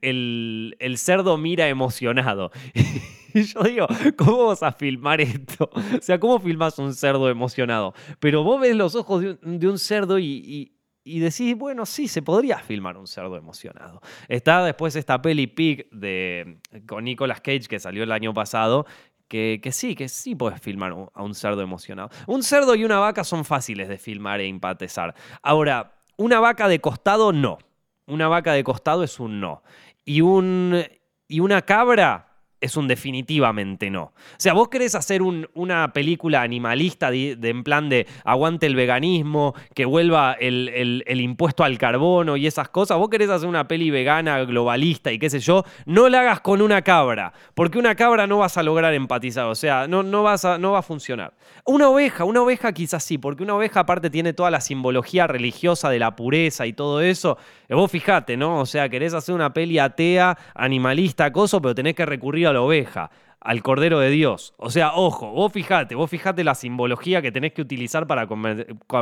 el, 0.00 0.76
el 0.78 0.98
cerdo 0.98 1.36
mira 1.36 1.68
emocionado. 1.68 2.50
Y 3.34 3.44
yo 3.44 3.62
digo, 3.62 3.86
¿cómo 4.16 4.46
vas 4.46 4.62
a 4.62 4.72
filmar 4.72 5.20
esto? 5.20 5.70
O 5.72 6.02
sea, 6.02 6.18
¿cómo 6.18 6.38
filmas 6.38 6.78
un 6.78 6.94
cerdo 6.94 7.28
emocionado? 7.28 7.94
Pero 8.20 8.42
vos 8.42 8.60
ves 8.60 8.76
los 8.76 8.94
ojos 8.94 9.22
de 9.40 9.68
un, 9.68 9.78
cerdo 9.78 10.18
y, 10.18 10.72
decís, 11.04 11.56
bueno, 11.56 11.86
sí, 11.86 12.08
se 12.08 12.22
podría 12.22 12.58
filmar 12.58 12.96
un 12.96 13.06
cerdo 13.06 13.36
emocionado. 13.36 14.00
Está 14.28 14.64
después 14.64 14.96
esta 14.96 15.20
peli 15.20 15.46
Pig 15.46 15.88
de, 15.90 16.58
con 16.86 17.04
Nicolas 17.04 17.40
Cage 17.40 17.66
que 17.68 17.78
salió 17.78 18.02
el 18.02 18.12
año 18.12 18.34
pasado, 18.34 18.86
que, 19.28 19.60
que, 19.62 19.72
sí, 19.72 19.94
que 19.94 20.08
sí 20.08 20.34
puedes 20.34 20.60
filmar 20.60 20.94
a 21.14 21.22
un 21.22 21.34
cerdo 21.34 21.62
emocionado. 21.62 22.10
Un 22.26 22.42
cerdo 22.42 22.74
y 22.74 22.84
una 22.84 22.98
vaca 22.98 23.24
son 23.24 23.44
fáciles 23.44 23.88
de 23.88 23.98
filmar 23.98 24.40
e 24.40 24.46
empatizar. 24.46 25.14
Ahora, 25.42 25.94
una 26.16 26.38
vaca 26.38 26.68
de 26.68 26.80
costado 26.80 27.32
no. 27.32 27.58
Una 28.06 28.28
vaca 28.28 28.52
de 28.52 28.62
costado 28.62 29.02
es 29.04 29.18
un 29.18 29.40
no. 29.40 29.62
Y, 30.04 30.20
un, 30.20 30.82
y 31.28 31.40
una 31.40 31.62
cabra 31.62 32.31
es 32.62 32.76
un 32.76 32.86
definitivamente 32.86 33.90
no. 33.90 34.02
O 34.04 34.12
sea, 34.38 34.54
vos 34.54 34.68
querés 34.68 34.94
hacer 34.94 35.20
una 35.20 35.92
película 35.92 36.42
animalista 36.42 37.10
de, 37.10 37.36
en 37.42 37.64
plan 37.64 37.88
de 37.88 38.06
aguante 38.24 38.66
el 38.66 38.76
veganismo, 38.76 39.54
que 39.74 39.84
vuelva 39.84 40.34
el, 40.34 41.02
impuesto 41.20 41.64
al 41.64 41.76
carbono 41.76 42.36
y 42.36 42.46
esas 42.46 42.68
cosas, 42.68 42.98
vos 42.98 43.10
querés 43.10 43.30
hacer 43.30 43.48
una 43.48 43.66
peli 43.66 43.90
vegana, 43.90 44.44
globalista 44.44 45.10
y 45.10 45.18
qué 45.18 45.28
sé 45.28 45.40
yo, 45.40 45.64
no 45.86 46.08
la 46.08 46.20
hagas 46.20 46.40
con 46.40 46.62
una 46.62 46.82
cabra, 46.82 47.32
porque 47.54 47.78
una 47.78 47.96
cabra 47.96 48.28
no 48.28 48.38
vas 48.38 48.56
a 48.56 48.62
lograr 48.62 48.94
empatizar, 48.94 49.46
o 49.46 49.56
sea, 49.56 49.88
no, 49.88 50.04
no, 50.04 50.22
vas 50.22 50.44
a, 50.44 50.56
no 50.56 50.72
va 50.72 50.78
a 50.78 50.82
funcionar. 50.82 51.34
Una 51.64 51.88
oveja, 51.88 52.24
una 52.24 52.42
oveja 52.42 52.72
quizás 52.72 53.02
sí, 53.02 53.18
porque 53.18 53.42
una 53.42 53.56
oveja 53.56 53.80
aparte 53.80 54.08
tiene 54.08 54.32
toda 54.32 54.50
la 54.52 54.60
simbología 54.60 55.26
religiosa 55.26 55.90
de 55.90 55.98
la 55.98 56.14
pureza 56.14 56.66
y 56.66 56.72
todo 56.72 57.00
eso. 57.00 57.38
Eh, 57.68 57.74
vos 57.74 57.90
fijate, 57.90 58.36
¿no? 58.36 58.60
O 58.60 58.66
sea, 58.66 58.88
querés 58.88 59.14
hacer 59.14 59.34
una 59.34 59.52
peli 59.52 59.78
atea, 59.78 60.36
animalista, 60.54 61.32
coso, 61.32 61.60
pero 61.60 61.74
tenés 61.74 61.94
que 61.94 62.06
recurrir 62.06 62.46
a 62.46 62.51
la 62.52 62.60
oveja, 62.60 63.10
al 63.42 63.62
Cordero 63.62 63.98
de 63.98 64.10
Dios. 64.10 64.54
O 64.56 64.70
sea, 64.70 64.92
ojo, 64.94 65.32
vos 65.32 65.52
fijate, 65.52 65.94
vos 65.94 66.08
fijate 66.08 66.44
la 66.44 66.54
simbología 66.54 67.20
que 67.20 67.32
tenés 67.32 67.52
que 67.52 67.62
utilizar 67.62 68.06
para, 68.06 68.26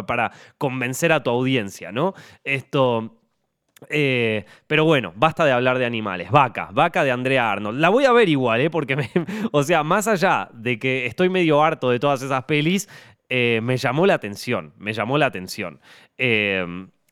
para 0.06 0.32
convencer 0.58 1.12
a 1.12 1.22
tu 1.22 1.30
audiencia, 1.30 1.92
¿no? 1.92 2.14
Esto... 2.44 3.16
Eh, 3.88 4.44
pero 4.66 4.84
bueno, 4.84 5.14
basta 5.16 5.42
de 5.46 5.52
hablar 5.52 5.78
de 5.78 5.86
animales. 5.86 6.30
Vaca, 6.30 6.68
vaca 6.70 7.02
de 7.02 7.12
Andrea 7.12 7.50
Arnold. 7.50 7.80
La 7.80 7.88
voy 7.88 8.04
a 8.04 8.12
ver 8.12 8.28
igual, 8.28 8.60
¿eh? 8.60 8.68
Porque, 8.68 8.94
me, 8.94 9.08
o 9.52 9.62
sea, 9.62 9.82
más 9.82 10.06
allá 10.06 10.50
de 10.52 10.78
que 10.78 11.06
estoy 11.06 11.30
medio 11.30 11.62
harto 11.62 11.88
de 11.88 11.98
todas 11.98 12.20
esas 12.20 12.44
pelis, 12.44 12.90
eh, 13.30 13.60
me 13.62 13.78
llamó 13.78 14.06
la 14.06 14.14
atención, 14.14 14.74
me 14.76 14.92
llamó 14.92 15.16
la 15.16 15.26
atención. 15.26 15.80
Eh, 16.18 16.66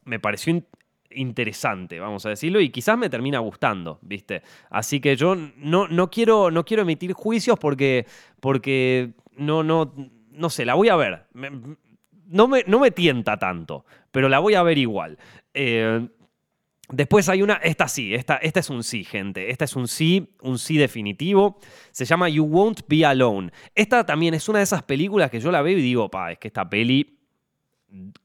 me 0.04 0.20
pareció 0.20 0.62
interesante, 1.10 2.00
vamos 2.00 2.26
a 2.26 2.30
decirlo, 2.30 2.60
y 2.60 2.70
quizás 2.70 2.98
me 2.98 3.10
termina 3.10 3.38
gustando, 3.38 3.98
¿viste? 4.02 4.42
Así 4.70 5.00
que 5.00 5.16
yo 5.16 5.34
no, 5.56 5.88
no, 5.88 6.10
quiero, 6.10 6.50
no 6.50 6.64
quiero 6.64 6.82
emitir 6.82 7.12
juicios 7.12 7.58
porque, 7.58 8.06
porque 8.40 9.12
no, 9.36 9.62
no, 9.62 9.94
no 10.30 10.50
sé, 10.50 10.64
la 10.64 10.74
voy 10.74 10.88
a 10.88 10.96
ver. 10.96 11.26
no, 12.26 12.48
me, 12.48 12.64
no 12.66 12.78
me 12.78 12.90
tienta 12.90 13.38
tanto, 13.38 13.84
pero 14.10 14.28
la 14.28 14.38
voy 14.38 14.54
a 14.54 14.62
ver 14.62 14.78
igual. 14.78 15.18
Eh, 15.54 16.08
después 16.90 17.28
hay 17.28 17.42
una, 17.42 17.54
esta 17.54 17.88
sí, 17.88 18.14
esta, 18.14 18.36
esta 18.36 18.60
es 18.60 18.70
un 18.70 18.82
sí, 18.82 19.04
gente. 19.04 19.50
Esta 19.50 19.64
es 19.64 19.76
un 19.76 19.88
sí, 19.88 20.34
un 20.42 20.58
sí 20.58 20.76
definitivo. 20.76 21.58
Se 21.90 22.04
llama 22.04 22.28
You 22.28 22.44
Won't 22.44 22.82
Be 22.88 23.04
Alone. 23.04 23.50
Esta 23.74 24.04
también 24.04 24.34
es 24.34 24.48
una 24.48 24.58
de 24.58 24.64
esas 24.64 24.82
películas 24.82 25.30
que 25.30 25.40
yo 25.40 25.50
la 25.50 25.62
veo 25.62 25.78
y 25.78 25.82
digo, 25.82 26.10
pa, 26.10 26.32
es 26.32 26.38
que 26.38 26.48
esta 26.48 26.68
peli 26.68 27.17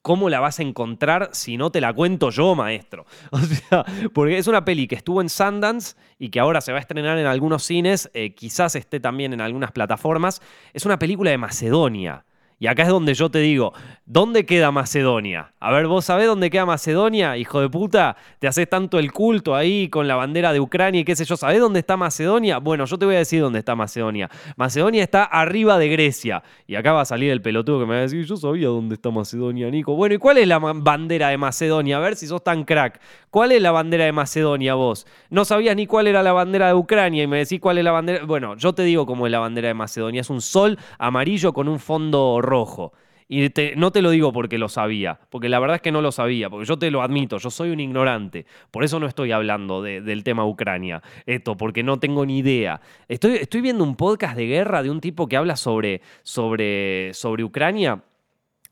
¿Cómo 0.02 0.30
la 0.30 0.42
vas 0.42 0.60
a 0.60 0.64
encontrar 0.64 1.30
si 1.32 1.56
no 1.56 1.72
te 1.72 1.80
la 1.80 1.94
cuento 1.94 2.30
yo, 2.32 2.54
maestro? 2.54 3.06
O 3.32 3.40
sea, 3.40 3.86
porque 4.14 4.38
es 4.38 4.48
una 4.48 4.66
peli 4.66 4.88
que 4.88 4.96
estuvo 4.96 5.22
en 5.22 5.30
Sundance 5.30 5.96
y 6.20 6.30
que 6.30 6.40
ahora 6.40 6.60
se 6.60 6.74
va 6.74 6.80
a 6.80 6.82
estrenar 6.82 7.18
en 7.18 7.26
algunos 7.26 7.64
cines, 7.64 8.10
eh, 8.14 8.36
quizás 8.36 8.76
esté 8.76 9.00
también 9.00 9.32
en 9.32 9.40
algunas 9.40 9.72
plataformas. 9.72 10.42
Es 10.74 10.86
una 10.86 11.00
película 11.00 11.32
de 11.32 11.38
Macedonia. 11.38 12.26
Y 12.64 12.68
acá 12.68 12.84
es 12.84 12.88
donde 12.88 13.14
yo 13.14 13.30
te 13.30 13.40
digo, 13.40 13.74
¿dónde 14.06 14.46
queda 14.46 14.72
Macedonia? 14.72 15.52
A 15.60 15.70
ver, 15.74 15.86
¿vos 15.86 16.06
sabés 16.06 16.28
dónde 16.28 16.50
queda 16.50 16.66
Macedonia, 16.66 17.36
hijo 17.36 17.60
de 17.60 17.68
puta? 17.68 18.16
Te 18.40 18.48
haces 18.48 18.70
tanto 18.70 19.00
el 19.00 19.12
culto 19.12 19.54
ahí 19.54 19.90
con 19.90 20.08
la 20.08 20.16
bandera 20.16 20.54
de 20.54 20.62
Ucrania 20.62 21.02
y 21.02 21.04
qué 21.04 21.14
sé 21.14 21.26
yo. 21.26 21.36
¿Sabés 21.36 21.60
dónde 21.60 21.82
está 21.82 21.98
Macedonia? 21.98 22.60
Bueno, 22.60 22.86
yo 22.86 22.98
te 22.98 23.04
voy 23.04 23.16
a 23.16 23.18
decir 23.18 23.42
dónde 23.42 23.60
está 23.60 23.76
Macedonia. 23.76 24.30
Macedonia 24.56 25.04
está 25.04 25.26
arriba 25.26 25.78
de 25.78 25.90
Grecia. 25.90 26.42
Y 26.66 26.76
acá 26.76 26.94
va 26.94 27.02
a 27.02 27.06
salir 27.06 27.32
el 27.32 27.42
pelotudo 27.42 27.82
que 27.82 27.86
me 27.86 27.96
va 27.96 27.98
a 27.98 28.04
decir, 28.04 28.24
yo 28.24 28.38
sabía 28.38 28.70
dónde 28.70 28.96
está 28.96 29.12
Macedonia, 29.12 29.70
Nico. 29.70 29.98
Bueno, 29.98 30.16
¿y 30.16 30.18
cuál 30.18 30.38
es 30.38 30.48
la 30.48 30.60
bandera 30.60 31.28
de 31.28 31.38
Macedonia? 31.38 31.98
A 31.98 32.00
ver 32.00 32.16
si 32.16 32.28
sos 32.28 32.46
tan 32.46 32.64
crack. 32.64 33.02
¿Cuál 33.30 33.52
es 33.52 33.62
la 33.62 33.72
bandera 33.72 34.06
de 34.06 34.14
Macedonia 34.14 34.76
vos? 34.76 35.06
No 35.30 35.44
sabías 35.44 35.76
ni 35.76 35.86
cuál 35.86 36.08
era 36.08 36.24
la 36.24 36.32
bandera 36.32 36.68
de 36.68 36.76
Ucrania 36.76 37.24
y 37.24 37.28
me 37.28 37.40
decís 37.40 37.60
cuál 37.60 37.78
es 37.78 37.84
la 37.84 37.92
bandera... 37.92 38.24
Bueno, 38.24 38.56
yo 38.56 38.72
te 38.72 38.84
digo 38.84 39.06
cómo 39.06 39.26
es 39.26 39.32
la 39.34 39.40
bandera 39.40 39.68
de 39.68 39.74
Macedonia. 39.74 40.22
Es 40.22 40.30
un 40.30 40.40
sol 40.40 40.80
amarillo 40.98 41.52
con 41.52 41.68
un 41.68 41.80
fondo 41.80 42.40
rojo 42.42 42.53
rojo. 42.54 42.94
Y 43.28 43.50
no 43.78 43.92
te 43.92 44.02
lo 44.04 44.12
digo 44.12 44.32
porque 44.32 44.60
lo 44.60 44.70
sabía, 44.70 45.20
porque 45.32 45.50
la 45.50 45.60
verdad 45.60 45.78
es 45.78 45.82
que 45.82 45.92
no 45.92 46.02
lo 46.02 46.12
sabía, 46.12 46.52
porque 46.52 46.68
yo 46.68 46.78
te 46.78 46.92
lo 46.92 47.02
admito, 47.02 47.40
yo 47.40 47.50
soy 47.50 47.72
un 47.72 47.80
ignorante. 47.80 48.46
Por 48.70 48.84
eso 48.84 49.00
no 49.00 49.08
estoy 49.08 49.32
hablando 49.32 49.82
del 49.82 50.24
tema 50.24 50.46
Ucrania, 50.46 51.02
esto, 51.26 51.58
porque 51.58 51.82
no 51.82 51.98
tengo 51.98 52.28
ni 52.28 52.40
idea. 52.40 52.80
Estoy, 53.08 53.38
estoy 53.38 53.62
viendo 53.62 53.84
un 53.84 53.96
podcast 53.96 54.36
de 54.36 54.46
guerra 54.46 54.84
de 54.84 54.92
un 54.92 55.02
tipo 55.02 55.28
que 55.28 55.38
habla 55.38 55.56
sobre, 55.56 56.02
sobre, 56.22 57.12
sobre 57.16 57.44
Ucrania 57.44 58.04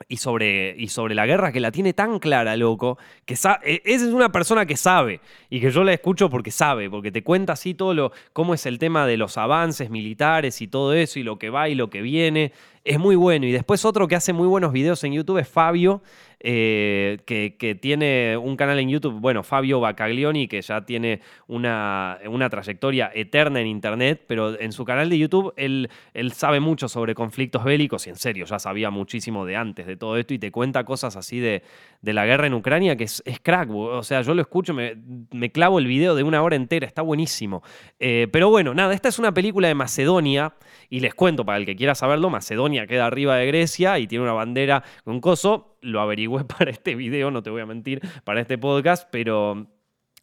y 0.07 0.17
sobre, 0.17 0.75
y 0.77 0.87
sobre 0.87 1.15
la 1.15 1.25
guerra 1.25 1.51
que 1.51 1.59
la 1.59 1.71
tiene 1.71 1.93
tan 1.93 2.19
clara, 2.19 2.55
loco, 2.55 2.97
que 3.25 3.33
e, 3.33 3.81
esa 3.85 4.05
es 4.05 4.13
una 4.13 4.31
persona 4.31 4.65
que 4.65 4.77
sabe 4.77 5.21
y 5.49 5.59
que 5.59 5.71
yo 5.71 5.83
la 5.83 5.93
escucho 5.93 6.29
porque 6.29 6.51
sabe, 6.51 6.89
porque 6.89 7.11
te 7.11 7.23
cuenta 7.23 7.53
así 7.53 7.73
todo 7.73 7.93
lo, 7.93 8.11
cómo 8.33 8.53
es 8.53 8.65
el 8.65 8.79
tema 8.79 9.05
de 9.07 9.17
los 9.17 9.37
avances 9.37 9.89
militares 9.89 10.61
y 10.61 10.67
todo 10.67 10.93
eso 10.93 11.19
y 11.19 11.23
lo 11.23 11.37
que 11.37 11.49
va 11.49 11.69
y 11.69 11.75
lo 11.75 11.89
que 11.89 12.01
viene. 12.01 12.51
Es 12.83 12.97
muy 12.99 13.15
bueno. 13.15 13.45
Y 13.45 13.51
después 13.51 13.85
otro 13.85 14.07
que 14.07 14.15
hace 14.15 14.33
muy 14.33 14.47
buenos 14.47 14.71
videos 14.71 15.03
en 15.03 15.13
YouTube 15.13 15.37
es 15.37 15.47
Fabio, 15.47 16.01
eh, 16.43 17.19
que, 17.25 17.77
tiene 17.79 18.35
un 18.35 18.57
canal 18.57 18.79
en 18.79 18.89
YouTube, 18.89 19.19
bueno, 19.19 19.43
Fabio 19.43 19.79
Bacaglioni, 19.79 20.47
que 20.47 20.59
ya 20.61 20.81
tiene 20.81 21.21
una, 21.47 22.17
una, 22.25 22.49
trayectoria 22.49 23.11
eterna 23.13 23.61
en 23.61 23.67
Internet, 23.67 24.23
pero 24.25 24.59
en 24.59 24.71
su 24.71 24.83
canal 24.83 25.09
de 25.11 25.19
YouTube 25.19 25.53
él, 25.55 25.89
él 26.15 26.31
sabe 26.31 26.59
mucho 26.59 26.89
sobre 26.89 27.13
conflictos 27.13 27.63
bélicos 27.63 28.07
y 28.07 28.09
en 28.09 28.15
serio, 28.15 28.45
ya 28.45 28.57
sabía 28.57 28.89
muchísimo 28.89 29.45
de 29.45 29.55
antes 29.55 29.85
de 29.85 29.97
todo 29.97 30.17
esto 30.17 30.33
y 30.33 30.39
te 30.39 30.51
cuenta 30.51 30.83
cosas 30.83 31.15
así 31.15 31.39
de, 31.39 31.61
de 32.01 32.13
la 32.13 32.25
guerra 32.25 32.47
en 32.47 32.55
Ucrania 32.55 32.95
que 32.95 33.03
es, 33.03 33.21
crack, 33.43 33.69
o 33.69 34.01
sea, 34.01 34.23
yo 34.23 34.33
lo 34.33 34.41
escucho, 34.41 34.73
me, 34.73 34.95
me, 35.31 35.51
clavo 35.51 35.77
el 35.77 35.85
video 35.85 36.15
de 36.15 36.23
una 36.23 36.41
hora 36.41 36.55
entera, 36.55 36.87
está 36.87 37.03
buenísimo. 37.03 37.61
Eh, 37.99 38.27
pero 38.31 38.49
bueno, 38.49 38.73
nada, 38.73 38.95
esta 38.95 39.09
es 39.09 39.19
una 39.19 39.31
película 39.31 39.67
de 39.67 39.75
Macedonia 39.75 40.55
y 40.89 41.01
les 41.01 41.13
cuento 41.13 41.45
para 41.45 41.59
el 41.59 41.67
que 41.67 41.75
quiera 41.75 41.93
saberlo, 41.93 42.31
Macedonia 42.31 42.70
queda 42.87 43.05
arriba 43.05 43.35
de 43.35 43.45
Grecia 43.47 43.99
y 43.99 44.07
tiene 44.07 44.23
una 44.23 44.33
bandera 44.33 44.83
con 45.03 45.19
coso 45.21 45.71
lo 45.81 46.01
averigüé 46.01 46.43
para 46.57 46.71
este 46.71 46.95
video, 46.95 47.31
no 47.31 47.43
te 47.43 47.49
voy 47.49 47.61
a 47.61 47.65
mentir, 47.65 48.01
para 48.23 48.41
este 48.41 48.57
podcast, 48.57 49.07
pero... 49.11 49.67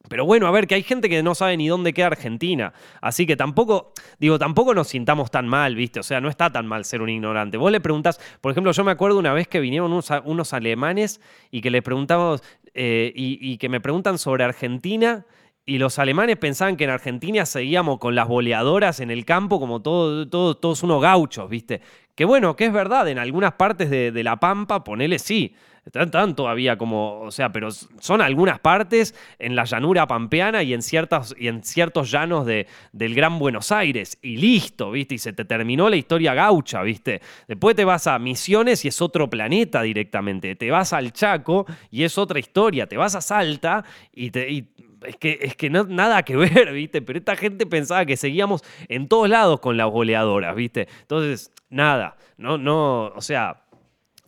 Pero 0.08 0.24
bueno, 0.24 0.46
a 0.46 0.52
ver, 0.52 0.68
que 0.68 0.76
hay 0.76 0.84
gente 0.84 1.08
que 1.10 1.22
no 1.22 1.34
sabe 1.34 1.56
ni 1.56 1.68
dónde 1.68 1.92
queda 1.92 2.06
Argentina. 2.06 2.72
Así 3.02 3.26
que 3.26 3.36
tampoco, 3.36 3.92
digo, 4.18 4.38
tampoco 4.38 4.72
nos 4.72 4.88
sintamos 4.88 5.30
tan 5.30 5.46
mal, 5.48 5.74
¿viste? 5.74 6.00
O 6.00 6.02
sea, 6.02 6.20
no 6.20 6.30
está 6.30 6.50
tan 6.50 6.66
mal 6.66 6.86
ser 6.86 7.02
un 7.02 7.10
ignorante. 7.10 7.58
Vos 7.58 7.70
le 7.70 7.80
preguntás, 7.80 8.18
por 8.40 8.52
ejemplo, 8.52 8.72
yo 8.72 8.84
me 8.84 8.92
acuerdo 8.92 9.18
una 9.18 9.34
vez 9.34 9.48
que 9.48 9.60
vinieron 9.60 9.92
unos, 9.92 10.52
alemanes 10.54 11.20
y 11.50 11.60
que 11.60 11.70
les 11.70 11.82
preguntamos, 11.82 12.42
eh, 12.72 13.12
y, 13.14 13.58
que 13.58 13.68
me 13.68 13.80
preguntan 13.80 14.18
sobre 14.18 14.44
Argentina. 14.44 15.26
Y 15.66 15.76
los 15.76 15.98
alemanes 15.98 16.38
pensaban 16.38 16.76
que 16.76 16.84
en 16.84 16.90
Argentina 16.90 17.44
seguíamos 17.44 17.98
con 17.98 18.14
las 18.14 18.28
boleadoras 18.28 19.00
en 19.00 19.10
el 19.10 19.26
campo 19.26 19.60
como 19.60 19.82
todo, 19.82 20.26
todos 20.28 20.82
unos 20.84 21.02
gauchos, 21.02 21.50
¿viste? 21.50 21.82
Que 22.18 22.24
bueno, 22.24 22.56
que 22.56 22.64
es 22.64 22.72
verdad, 22.72 23.06
en 23.06 23.20
algunas 23.20 23.52
partes 23.52 23.90
de, 23.90 24.24
La 24.24 24.40
Pampa, 24.40 24.82
ponele 24.82 25.20
sí. 25.20 25.54
Están, 25.86 26.34
todavía 26.34 26.76
como, 26.76 27.20
o 27.20 27.30
sea, 27.30 27.52
pero 27.52 27.70
son 27.70 28.20
algunas 28.20 28.58
partes 28.58 29.14
en 29.38 29.54
la 29.54 29.62
llanura 29.62 30.04
pampeana 30.08 30.64
y 30.64 30.74
en, 30.74 30.82
ciertas, 30.82 31.32
y 31.38 31.46
en 31.46 31.62
ciertos 31.62 32.10
llanos 32.10 32.44
de, 32.44 32.66
del 32.90 33.14
Gran 33.14 33.38
Buenos 33.38 33.70
Aires. 33.70 34.18
Y 34.20 34.36
listo, 34.36 34.90
¿viste? 34.90 35.14
Y 35.14 35.18
se 35.18 35.32
te 35.32 35.44
terminó 35.44 35.88
la 35.88 35.94
historia 35.94 36.34
gaucha, 36.34 36.82
¿viste? 36.82 37.20
Después 37.46 37.76
te 37.76 37.84
vas 37.84 38.08
a 38.08 38.18
Misiones 38.18 38.84
y 38.84 38.88
es 38.88 39.00
otro 39.00 39.30
planeta 39.30 39.82
directamente. 39.82 40.56
Te 40.56 40.72
vas 40.72 40.92
al 40.92 41.12
Chaco 41.12 41.66
y 41.88 42.02
es 42.02 42.18
otra 42.18 42.40
historia. 42.40 42.88
Te 42.88 42.96
vas 42.96 43.14
a 43.14 43.20
Salta 43.20 43.84
y, 44.12 44.32
te, 44.32 44.66
es 45.06 45.16
que, 45.16 45.38
es 45.42 45.56
que 45.56 45.70
nada 45.70 46.22
que 46.22 46.36
ver, 46.36 46.72
¿viste? 46.72 47.02
Pero 47.02 47.18
esta 47.18 47.36
gente 47.36 47.66
pensaba 47.66 48.04
que 48.06 48.16
seguíamos 48.16 48.62
en 48.88 49.08
todos 49.08 49.28
lados 49.28 49.60
con 49.60 49.76
las 49.76 49.90
goleadoras, 49.90 50.54
¿viste? 50.54 50.88
Entonces, 51.02 51.52
nada, 51.70 52.16
no, 52.36 52.58
no, 52.58 53.06
o 53.06 53.20
sea, 53.20 53.62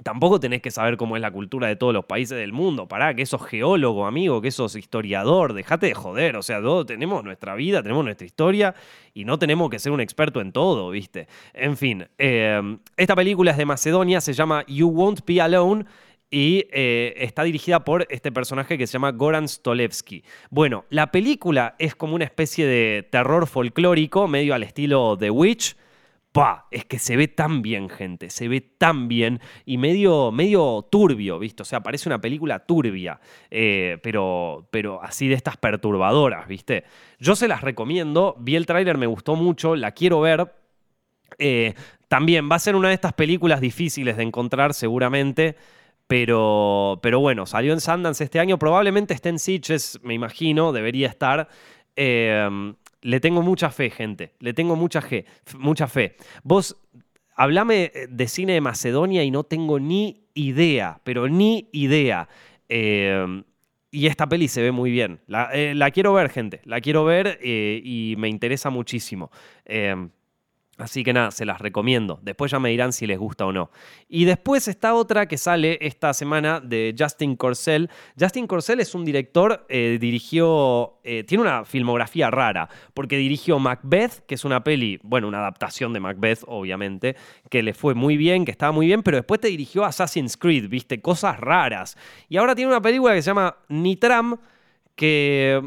tampoco 0.02 0.40
tenés 0.40 0.62
que 0.62 0.70
saber 0.70 0.96
cómo 0.96 1.16
es 1.16 1.22
la 1.22 1.30
cultura 1.30 1.68
de 1.68 1.76
todos 1.76 1.92
los 1.92 2.04
países 2.04 2.38
del 2.38 2.52
mundo. 2.52 2.88
Pará, 2.88 3.14
que 3.14 3.26
sos 3.26 3.44
geólogo, 3.46 4.06
amigo, 4.06 4.40
que 4.40 4.50
sos 4.50 4.76
historiador, 4.76 5.52
dejate 5.52 5.86
de 5.86 5.94
joder. 5.94 6.36
O 6.36 6.42
sea, 6.42 6.60
todos 6.60 6.86
tenemos 6.86 7.24
nuestra 7.24 7.54
vida, 7.54 7.82
tenemos 7.82 8.04
nuestra 8.04 8.26
historia 8.26 8.74
y 9.14 9.24
no 9.24 9.38
tenemos 9.38 9.70
que 9.70 9.78
ser 9.78 9.92
un 9.92 10.00
experto 10.00 10.40
en 10.40 10.52
todo, 10.52 10.90
¿viste? 10.90 11.28
En 11.52 11.76
fin, 11.76 12.06
eh, 12.18 12.78
esta 12.96 13.16
película 13.16 13.50
es 13.50 13.56
de 13.56 13.66
Macedonia, 13.66 14.20
se 14.20 14.32
llama 14.32 14.64
You 14.66 14.88
Won't 14.88 15.24
Be 15.26 15.40
Alone 15.40 15.84
y 16.30 16.66
eh, 16.70 17.14
está 17.16 17.42
dirigida 17.42 17.84
por 17.84 18.06
este 18.08 18.30
personaje 18.30 18.78
que 18.78 18.86
se 18.86 18.94
llama 18.94 19.12
Goran 19.12 19.48
Stolevsky. 19.48 20.22
Bueno, 20.50 20.84
la 20.88 21.10
película 21.10 21.74
es 21.78 21.96
como 21.96 22.14
una 22.14 22.24
especie 22.24 22.66
de 22.66 23.02
terror 23.10 23.46
folclórico, 23.46 24.28
medio 24.28 24.54
al 24.54 24.62
estilo 24.62 25.16
The 25.18 25.30
Witch. 25.30 25.76
¡Pah! 26.32 26.66
Es 26.70 26.84
que 26.84 27.00
se 27.00 27.16
ve 27.16 27.26
tan 27.26 27.60
bien, 27.60 27.88
gente, 27.88 28.30
se 28.30 28.46
ve 28.46 28.60
tan 28.60 29.08
bien 29.08 29.40
y 29.64 29.78
medio, 29.78 30.30
medio 30.30 30.86
turbio, 30.88 31.40
¿viste? 31.40 31.62
O 31.62 31.64
sea, 31.64 31.82
parece 31.82 32.08
una 32.08 32.20
película 32.20 32.60
turbia, 32.60 33.18
eh, 33.50 33.98
pero, 34.00 34.68
pero 34.70 35.02
así 35.02 35.26
de 35.26 35.34
estas 35.34 35.56
perturbadoras, 35.56 36.46
¿viste? 36.46 36.84
Yo 37.18 37.34
se 37.34 37.48
las 37.48 37.62
recomiendo, 37.62 38.36
vi 38.38 38.54
el 38.54 38.66
tráiler, 38.66 38.96
me 38.96 39.08
gustó 39.08 39.34
mucho, 39.34 39.74
la 39.74 39.90
quiero 39.90 40.20
ver. 40.20 40.54
Eh, 41.38 41.74
también 42.06 42.48
va 42.48 42.54
a 42.54 42.60
ser 42.60 42.76
una 42.76 42.88
de 42.88 42.94
estas 42.94 43.12
películas 43.12 43.60
difíciles 43.60 44.16
de 44.16 44.22
encontrar, 44.22 44.72
seguramente. 44.72 45.56
Pero, 46.10 46.98
pero 47.02 47.20
bueno, 47.20 47.46
salió 47.46 47.72
en 47.72 47.80
Sundance 47.80 48.24
este 48.24 48.40
año. 48.40 48.58
Probablemente 48.58 49.14
esté 49.14 49.28
en 49.28 49.38
Sitges, 49.38 50.00
me 50.02 50.12
imagino, 50.12 50.72
debería 50.72 51.06
estar. 51.06 51.46
Em, 51.94 52.74
le 53.02 53.20
tengo 53.20 53.42
mucha 53.42 53.70
fe, 53.70 53.90
gente. 53.90 54.34
Le 54.40 54.52
tengo 54.52 54.74
mucha 54.74 55.02
fe. 55.02 55.24
Mucha 55.56 55.86
fe. 55.86 56.16
Vos, 56.42 56.76
hablame 57.36 57.92
de 58.08 58.26
cine 58.26 58.54
de 58.54 58.60
Macedonia 58.60 59.22
y 59.22 59.30
no 59.30 59.44
tengo 59.44 59.78
ni 59.78 60.26
idea, 60.34 61.00
pero 61.04 61.28
ni 61.28 61.68
idea. 61.70 62.28
Em, 62.68 63.44
y 63.92 64.08
esta 64.08 64.28
peli 64.28 64.48
se 64.48 64.62
ve 64.62 64.72
muy 64.72 64.90
bien. 64.90 65.20
La, 65.28 65.50
eh, 65.52 65.76
quiero 65.94 66.12
ver, 66.12 66.30
gente. 66.30 66.60
La 66.64 66.80
quiero 66.80 67.04
ver 67.04 67.38
eh, 67.40 67.80
y 67.84 68.16
me 68.18 68.28
interesa 68.28 68.68
muchísimo. 68.68 69.30
Em, 69.64 70.10
Así 70.80 71.04
que 71.04 71.12
nada, 71.12 71.30
se 71.30 71.44
las 71.44 71.60
recomiendo. 71.60 72.18
Después 72.22 72.50
ya 72.50 72.58
me 72.58 72.70
dirán 72.70 72.92
si 72.92 73.06
les 73.06 73.18
gusta 73.18 73.44
o 73.44 73.52
no. 73.52 73.70
Y 74.08 74.24
después 74.24 74.66
está 74.66 74.94
otra 74.94 75.26
que 75.26 75.36
sale 75.36 75.78
esta 75.82 76.14
semana 76.14 76.58
de 76.60 76.94
Justin 76.98 77.36
Corsell. 77.36 77.90
Justin 78.18 78.46
Corsell 78.46 78.80
es 78.80 78.94
un 78.94 79.04
director, 79.04 79.66
eh, 79.68 79.98
dirigió, 80.00 80.98
eh, 81.04 81.24
tiene 81.24 81.42
una 81.42 81.66
filmografía 81.66 82.30
rara, 82.30 82.70
porque 82.94 83.18
dirigió 83.18 83.58
Macbeth, 83.58 84.24
que 84.26 84.36
es 84.36 84.44
una 84.46 84.64
peli, 84.64 84.98
bueno, 85.02 85.28
una 85.28 85.40
adaptación 85.40 85.92
de 85.92 86.00
Macbeth, 86.00 86.44
obviamente, 86.46 87.14
que 87.50 87.62
le 87.62 87.74
fue 87.74 87.94
muy 87.94 88.16
bien, 88.16 88.46
que 88.46 88.50
estaba 88.50 88.72
muy 88.72 88.86
bien, 88.86 89.02
pero 89.02 89.18
después 89.18 89.38
te 89.38 89.48
dirigió 89.48 89.84
Assassin's 89.84 90.38
Creed, 90.38 90.70
viste, 90.70 91.02
cosas 91.02 91.38
raras. 91.38 91.98
Y 92.30 92.38
ahora 92.38 92.54
tiene 92.54 92.70
una 92.70 92.80
película 92.80 93.14
que 93.14 93.20
se 93.20 93.26
llama 93.30 93.56
Nitram, 93.68 94.38
que 94.96 95.60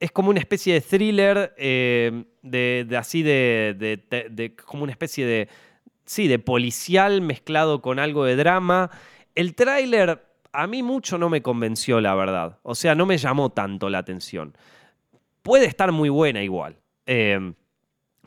es 0.00 0.10
como 0.10 0.30
una 0.30 0.40
especie 0.40 0.74
de 0.74 0.80
thriller, 0.80 1.54
eh, 1.56 2.24
de, 2.42 2.96
así 2.98 3.22
de, 3.22 4.54
como 4.66 4.82
una 4.82 4.92
especie 4.92 5.26
de, 5.26 5.48
sí, 6.04 6.28
de 6.28 6.38
policial 6.38 7.20
mezclado 7.20 7.80
con 7.80 7.98
algo 7.98 8.24
de 8.24 8.36
drama. 8.36 8.90
El 9.34 9.54
tráiler 9.54 10.24
a 10.52 10.66
mí 10.66 10.82
mucho 10.82 11.18
no 11.18 11.28
me 11.28 11.42
convenció, 11.42 12.00
la 12.00 12.14
verdad. 12.14 12.58
O 12.62 12.74
sea, 12.74 12.94
no 12.94 13.06
me 13.06 13.18
llamó 13.18 13.50
tanto 13.50 13.90
la 13.90 13.98
atención. 13.98 14.56
Puede 15.42 15.66
estar 15.66 15.92
muy 15.92 16.08
buena 16.08 16.42
igual. 16.42 16.76
Eh, 17.06 17.52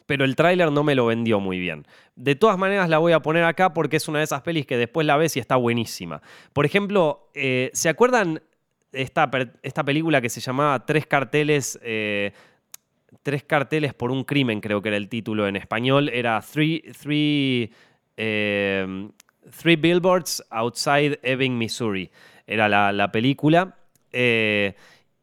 pero 0.07 0.23
el 0.25 0.35
tráiler 0.35 0.71
no 0.71 0.83
me 0.83 0.95
lo 0.95 1.05
vendió 1.05 1.39
muy 1.39 1.59
bien. 1.59 1.85
De 2.15 2.35
todas 2.35 2.57
maneras 2.57 2.89
la 2.89 2.97
voy 2.97 3.11
a 3.11 3.19
poner 3.19 3.43
acá 3.43 3.73
porque 3.73 3.97
es 3.97 4.07
una 4.07 4.19
de 4.19 4.23
esas 4.23 4.41
pelis 4.41 4.65
que 4.65 4.77
después 4.77 5.05
la 5.05 5.17
ves 5.17 5.35
y 5.35 5.39
está 5.39 5.57
buenísima. 5.57 6.21
Por 6.53 6.65
ejemplo, 6.65 7.29
eh, 7.35 7.69
¿se 7.73 7.89
acuerdan 7.89 8.41
esta, 8.91 9.29
esta 9.61 9.83
película 9.83 10.21
que 10.21 10.29
se 10.29 10.41
llamaba 10.41 10.85
Tres 10.85 11.05
carteles. 11.05 11.79
Eh, 11.83 12.31
tres 13.23 13.43
carteles 13.43 13.93
por 13.93 14.11
un 14.11 14.23
crimen, 14.23 14.61
creo 14.61 14.81
que 14.81 14.89
era 14.89 14.97
el 14.97 15.09
título 15.09 15.47
en 15.47 15.55
español. 15.55 16.09
Era 16.09 16.41
Three, 16.41 16.83
three, 17.01 17.71
eh, 18.15 19.09
three 19.61 19.75
Billboards 19.75 20.43
Outside 20.49 21.19
Ebbing, 21.23 21.57
Missouri. 21.57 22.09
Era 22.45 22.69
la, 22.69 23.11
película. 23.11 23.75
Eh, 24.11 24.73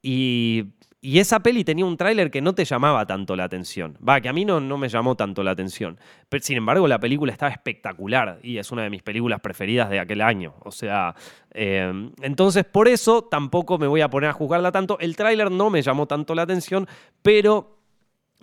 y 0.03 0.65
y 1.05 1.19
esa 1.19 1.41
peli 1.41 1.65
tenía 1.65 1.85
un 1.85 1.99
tráiler 1.99 2.31
que 2.31 2.41
no 2.41 2.55
te 2.55 2.65
llamaba 2.65 3.05
tanto 3.05 3.37
la 3.37 3.45
atención. 3.45 3.99
Va, 4.09 4.23
que 4.23 4.31
a 4.31 4.33
mí 4.33 4.47
no, 4.47 4.59
no 4.59 4.79
me 4.79 4.89
llamó 4.89 5.15
tanto 5.17 5.43
la 5.43 5.51
atención. 5.51 5.99
Pero 6.31 6.43
sin 6.43 6.57
embargo, 6.57 6.89
la 6.89 6.99
película 6.99 7.31
estaba 7.31 7.53
espectacular 7.53 8.39
y 8.43 8.57
es 8.57 8.73
una 8.73 8.85
de 8.85 8.89
mis 8.89 9.03
películas 9.03 9.39
preferidas 9.41 9.91
de 9.91 10.01
aquel 10.01 10.23
año. 10.23 10.55
O 10.61 10.71
sea, 10.71 11.15
eh, 11.51 11.93
entonces 12.23 12.65
por 12.65 12.89
eso 12.89 13.21
tampoco 13.23 13.77
me 13.77 13.87
voy 13.87 14.01
a 14.01 14.09
poner 14.09 14.31
a 14.31 14.33
juzgarla 14.33 14.73
tanto. 14.73 14.99
El 14.99 15.15
tráiler 15.15 15.51
no 15.51 15.69
me 15.69 15.83
llamó 15.83 16.07
tanto 16.07 16.35
la 16.35 16.41
atención, 16.41 16.89
pero 17.21 17.77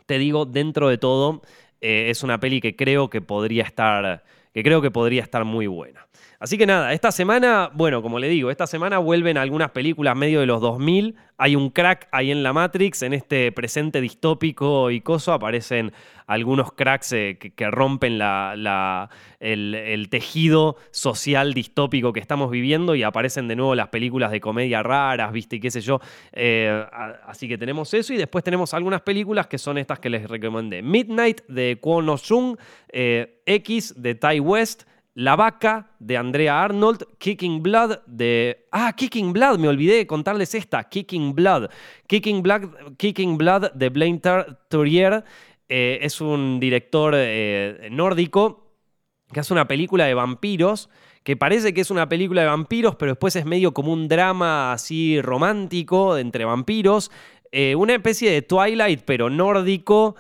te 0.06 0.20
digo, 0.20 0.46
dentro 0.46 0.88
de 0.88 1.00
todo, 1.00 1.42
eh, 1.82 2.12
es 2.12 2.22
una 2.22 2.40
peli 2.40 2.62
que 2.62 2.76
creo 2.76 3.10
que 3.10 3.22
podría 3.22 3.64
estar, 3.64 4.24
que 4.54 4.62
creo 4.62 4.84
que 4.84 4.92
podría 4.92 5.24
estar 5.24 5.46
muy 5.46 5.66
buena. 5.66 6.06
Así 6.42 6.58
que 6.58 6.66
nada, 6.66 6.92
esta 6.92 7.12
semana, 7.12 7.70
bueno, 7.72 8.02
como 8.02 8.18
le 8.18 8.28
digo, 8.28 8.50
esta 8.50 8.66
semana 8.66 8.98
vuelven 8.98 9.38
algunas 9.38 9.70
películas 9.70 10.18
medio 10.18 10.40
de 10.40 10.48
los 10.48 10.60
2000. 10.60 11.16
Hay 11.38 11.56
un 11.56 11.70
crack 11.70 12.08
ahí 12.12 12.32
en 12.32 12.42
la 12.42 12.52
Matrix, 12.52 13.04
en 13.04 13.14
este 13.14 13.52
presente 13.52 14.02
distópico 14.02 14.90
y 14.90 15.02
coso. 15.02 15.34
Aparecen 15.34 15.94
algunos 16.26 16.72
cracks 16.72 17.14
eh, 17.14 17.38
que, 17.38 17.70
rompen 17.70 18.20
el, 19.40 20.08
tejido 20.10 20.78
social 20.90 21.54
distópico 21.54 22.12
que 22.12 22.20
estamos 22.20 22.50
viviendo 22.50 22.96
y 22.96 23.04
aparecen 23.04 23.48
de 23.48 23.56
nuevo 23.56 23.76
las 23.76 23.90
películas 23.90 24.32
de 24.32 24.42
comedia 24.42 24.82
raras, 24.82 25.32
¿viste? 25.32 25.58
Y 25.58 25.60
qué 25.60 25.70
sé 25.70 25.82
yo. 25.82 26.00
Eh, 26.32 26.88
así 27.28 27.48
que 27.48 27.60
tenemos 27.60 27.94
eso 27.94 28.16
y 28.16 28.18
después 28.18 28.44
tenemos 28.44 28.74
algunas 28.74 29.02
películas 29.02 29.46
que 29.46 29.60
son 29.60 29.78
estas 29.78 30.00
que 30.00 30.10
les 30.10 30.28
recomendé. 30.28 30.82
Midnight 30.82 31.42
de 31.48 31.78
Kwon 31.80 32.08
No 32.08 32.18
Jung, 32.18 32.58
eh, 32.90 33.44
X 33.46 33.94
de 33.96 34.16
Tai 34.16 34.40
West 34.40 34.86
La 35.14 35.36
vaca 35.36 35.92
de 36.00 36.16
Andrea 36.16 36.64
Arnold, 36.64 37.06
Kicking 37.18 37.62
Blood 37.62 38.00
de... 38.08 38.68
Ah, 38.72 38.94
Kicking 38.94 39.34
Blood, 39.34 39.60
me 39.60 39.68
olvidé 39.68 39.96
de 39.96 40.08
contarles 40.08 40.56
esta, 40.56 40.86
Kicking 40.86 41.36
Blood. 41.36 41.70
Kicking 42.08 42.42
Blood, 42.42 42.96
Kicking 42.98 43.38
Blood 43.38 43.74
de 43.74 43.90
Blaine 43.90 44.22
Tourier 44.70 45.26
eh, 45.68 46.00
es 46.02 46.22
un 46.22 46.62
director 46.62 47.14
eh, 47.18 47.90
nórdico 47.92 48.72
que 49.34 49.42
hace 49.42 49.52
una 49.52 49.68
película 49.68 50.06
de 50.06 50.14
vampiros 50.14 50.90
que 51.24 51.36
parece 51.36 51.74
que 51.74 51.82
es 51.82 51.92
una 51.92 52.10
película 52.10 52.42
de 52.42 52.48
vampiros, 52.48 52.96
pero 52.96 53.12
después 53.12 53.36
es 53.36 53.46
medio 53.46 53.74
como 53.74 53.92
un 53.92 54.08
drama 54.08 54.74
así 54.74 55.22
romántico 55.22 56.18
entre 56.18 56.46
vampiros. 56.46 57.12
Eh, 57.52 57.76
una 57.76 57.94
especie 57.94 58.32
de 58.32 58.42
Twilight, 58.42 59.02
pero 59.06 59.30
nórdico, 59.30 60.16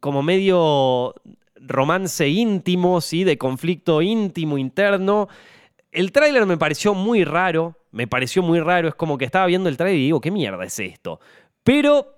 como 0.00 0.22
medio 0.22 1.14
romance 1.60 2.28
íntimo, 2.28 3.00
¿sí? 3.00 3.24
de 3.24 3.38
conflicto 3.38 4.02
íntimo 4.02 4.58
interno. 4.58 5.28
El 5.90 6.12
tráiler 6.12 6.46
me 6.46 6.58
pareció 6.58 6.94
muy 6.94 7.24
raro, 7.24 7.76
me 7.90 8.06
pareció 8.06 8.42
muy 8.42 8.60
raro, 8.60 8.88
es 8.88 8.94
como 8.94 9.18
que 9.18 9.24
estaba 9.24 9.46
viendo 9.46 9.68
el 9.68 9.76
tráiler 9.76 10.00
y 10.00 10.04
digo, 10.04 10.20
¿qué 10.20 10.30
mierda 10.30 10.64
es 10.64 10.78
esto? 10.78 11.20
Pero 11.62 12.17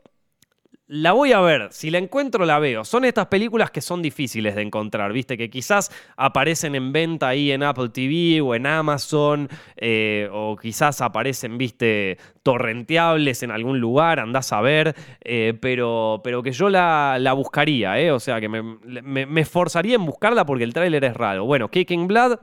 la 0.93 1.13
voy 1.13 1.33
a 1.33 1.39
ver, 1.41 1.69
si 1.71 1.89
la 1.89 1.99
encuentro 1.99 2.45
la 2.45 2.59
veo. 2.59 2.85
Son 2.85 3.05
estas 3.05 3.27
películas 3.27 3.71
que 3.71 3.81
son 3.81 4.03
difíciles 4.03 4.57
de 4.57 4.63
encontrar, 4.63 5.13
viste, 5.13 5.39
que 5.39 5.49
quizás 5.49 5.93
aparecen 6.17 6.75
en 6.75 6.93
venta 6.93 7.29
ahí 7.29 7.53
en 7.53 7.63
Apple 7.63 7.91
TV 7.91 8.41
o 8.41 8.57
en 8.57 8.67
Amazon, 8.67 9.49
eh, 9.77 10.29
o 10.33 10.57
quizás 10.57 11.01
aparecen, 11.01 11.59
viste, 11.59 12.19
torrenteables 12.43 13.45
en 13.45 13.53
algún 13.53 13.79
lugar, 13.79 14.19
andás 14.19 14.53
a 14.53 14.61
ver, 14.63 14.97
eh, 15.21 15.57
pero, 15.61 16.23
pero 16.25 16.43
que 16.43 16.51
yo 16.51 16.69
la, 16.69 17.19
la 17.21 17.35
buscaría, 17.35 18.01
eh, 18.01 18.11
o 18.11 18.19
sea, 18.19 18.41
que 18.41 18.49
me, 18.49 18.61
me, 19.03 19.41
esforzaría 19.41 19.95
en 19.95 20.05
buscarla 20.05 20.45
porque 20.45 20.65
el 20.65 20.75
tráiler 20.75 21.05
es 21.05 21.15
raro. 21.15 21.45
Bueno, 21.45 21.69
Kicking 21.69 22.09
Blood 22.09 22.41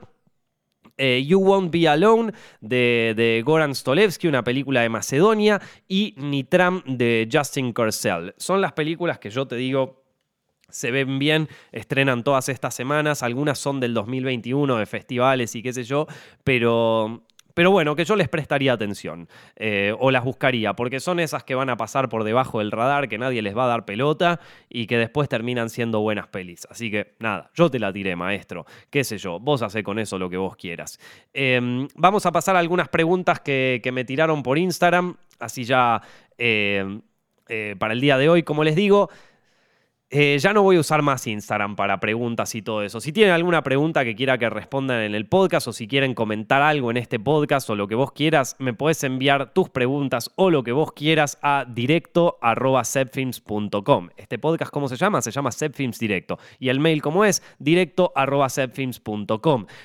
eh, 0.98 1.24
you 1.24 1.38
Won't 1.40 1.70
Be 1.70 1.88
Alone 1.88 2.32
de, 2.60 3.42
Goran 3.44 3.74
Stolevsky, 3.74 4.28
una 4.28 4.44
película 4.44 4.82
de 4.82 4.88
Macedonia, 4.88 5.60
y 5.86 6.14
Nitram 6.18 6.82
de 6.84 7.28
Justin 7.32 7.72
Kurzel. 7.72 8.34
Son 8.36 8.60
las 8.60 8.72
películas 8.72 9.18
que 9.18 9.30
yo 9.30 9.46
te 9.46 9.56
digo 9.56 10.04
se 10.70 10.90
ven 10.90 11.18
bien, 11.18 11.48
estrenan 11.72 12.22
todas 12.22 12.50
estas 12.50 12.74
semanas, 12.74 13.22
algunas 13.22 13.58
son 13.58 13.80
del 13.80 13.94
2021 13.94 14.76
de 14.76 14.84
festivales 14.84 15.54
y 15.54 15.62
qué 15.62 15.72
sé 15.72 15.82
yo, 15.82 16.06
pero 16.44 17.26
pero 17.58 17.72
bueno, 17.72 17.96
que 17.96 18.04
yo 18.04 18.14
les 18.14 18.28
prestaría 18.28 18.72
atención 18.72 19.28
eh, 19.56 19.92
o 19.98 20.12
las 20.12 20.22
buscaría, 20.22 20.74
porque 20.74 21.00
son 21.00 21.18
esas 21.18 21.42
que 21.42 21.56
van 21.56 21.68
a 21.70 21.76
pasar 21.76 22.08
por 22.08 22.22
debajo 22.22 22.60
del 22.60 22.70
radar, 22.70 23.08
que 23.08 23.18
nadie 23.18 23.42
les 23.42 23.58
va 23.58 23.64
a 23.64 23.66
dar 23.66 23.84
pelota 23.84 24.38
y 24.68 24.86
que 24.86 24.96
después 24.96 25.28
terminan 25.28 25.68
siendo 25.68 25.98
buenas 25.98 26.28
pelis. 26.28 26.68
Así 26.70 26.88
que 26.88 27.16
nada, 27.18 27.50
yo 27.54 27.68
te 27.68 27.80
la 27.80 27.92
tiré, 27.92 28.14
maestro. 28.14 28.64
Qué 28.90 29.02
sé 29.02 29.18
yo, 29.18 29.40
vos 29.40 29.60
haces 29.62 29.82
con 29.82 29.98
eso 29.98 30.20
lo 30.20 30.30
que 30.30 30.36
vos 30.36 30.54
quieras. 30.54 31.00
Em, 31.34 31.88
vamos 31.96 32.26
a 32.26 32.30
pasar 32.30 32.54
a 32.54 32.60
algunas 32.60 32.88
preguntas 32.90 33.40
que, 33.40 33.82
me 33.92 34.04
tiraron 34.04 34.44
por 34.44 34.56
Instagram, 34.56 35.16
así 35.40 35.64
ya... 35.64 36.00
Eh, 36.38 37.00
eh, 37.48 37.74
para 37.76 37.92
el 37.92 38.00
día 38.00 38.18
de 38.18 38.28
hoy, 38.28 38.44
como 38.44 38.62
les 38.62 38.76
digo, 38.76 39.10
eh, 40.10 40.38
ya 40.40 40.54
no 40.54 40.62
voy 40.62 40.76
a 40.76 40.80
usar 40.80 41.02
más 41.02 41.26
Instagram 41.26 41.76
para 41.76 42.00
preguntas 42.00 42.54
y 42.54 42.62
todo 42.62 42.82
eso. 42.82 42.98
Si 42.98 43.12
tienen 43.12 43.34
alguna 43.34 43.62
pregunta 43.62 44.04
que 44.04 44.16
quiera 44.16 44.38
que 44.38 44.48
respondan 44.48 45.02
en 45.02 45.14
el 45.14 45.26
podcast 45.26 45.68
o 45.68 45.72
si 45.74 45.86
quieren 45.86 46.14
comentar 46.14 46.62
algo 46.62 46.90
en 46.90 46.96
este 46.96 47.20
podcast 47.20 47.68
o 47.68 47.76
lo 47.76 47.88
que 47.88 47.94
vos 47.94 48.12
quieras, 48.12 48.56
me 48.58 48.72
podés 48.72 49.04
enviar 49.04 49.52
tus 49.52 49.68
preguntas 49.68 50.30
o 50.36 50.48
lo 50.48 50.62
que 50.62 50.72
vos 50.72 50.92
quieras 50.92 51.38
a 51.42 51.66
directo 51.68 52.38
Este 54.16 54.38
podcast, 54.38 54.72
¿cómo 54.72 54.88
se 54.88 54.96
llama? 54.96 55.20
Se 55.20 55.30
llama 55.30 55.52
Zepfilms 55.52 55.98
Directo. 55.98 56.38
Y 56.58 56.70
el 56.70 56.80
mail, 56.80 57.02
¿cómo 57.02 57.26
es? 57.26 57.42
directo 57.58 58.10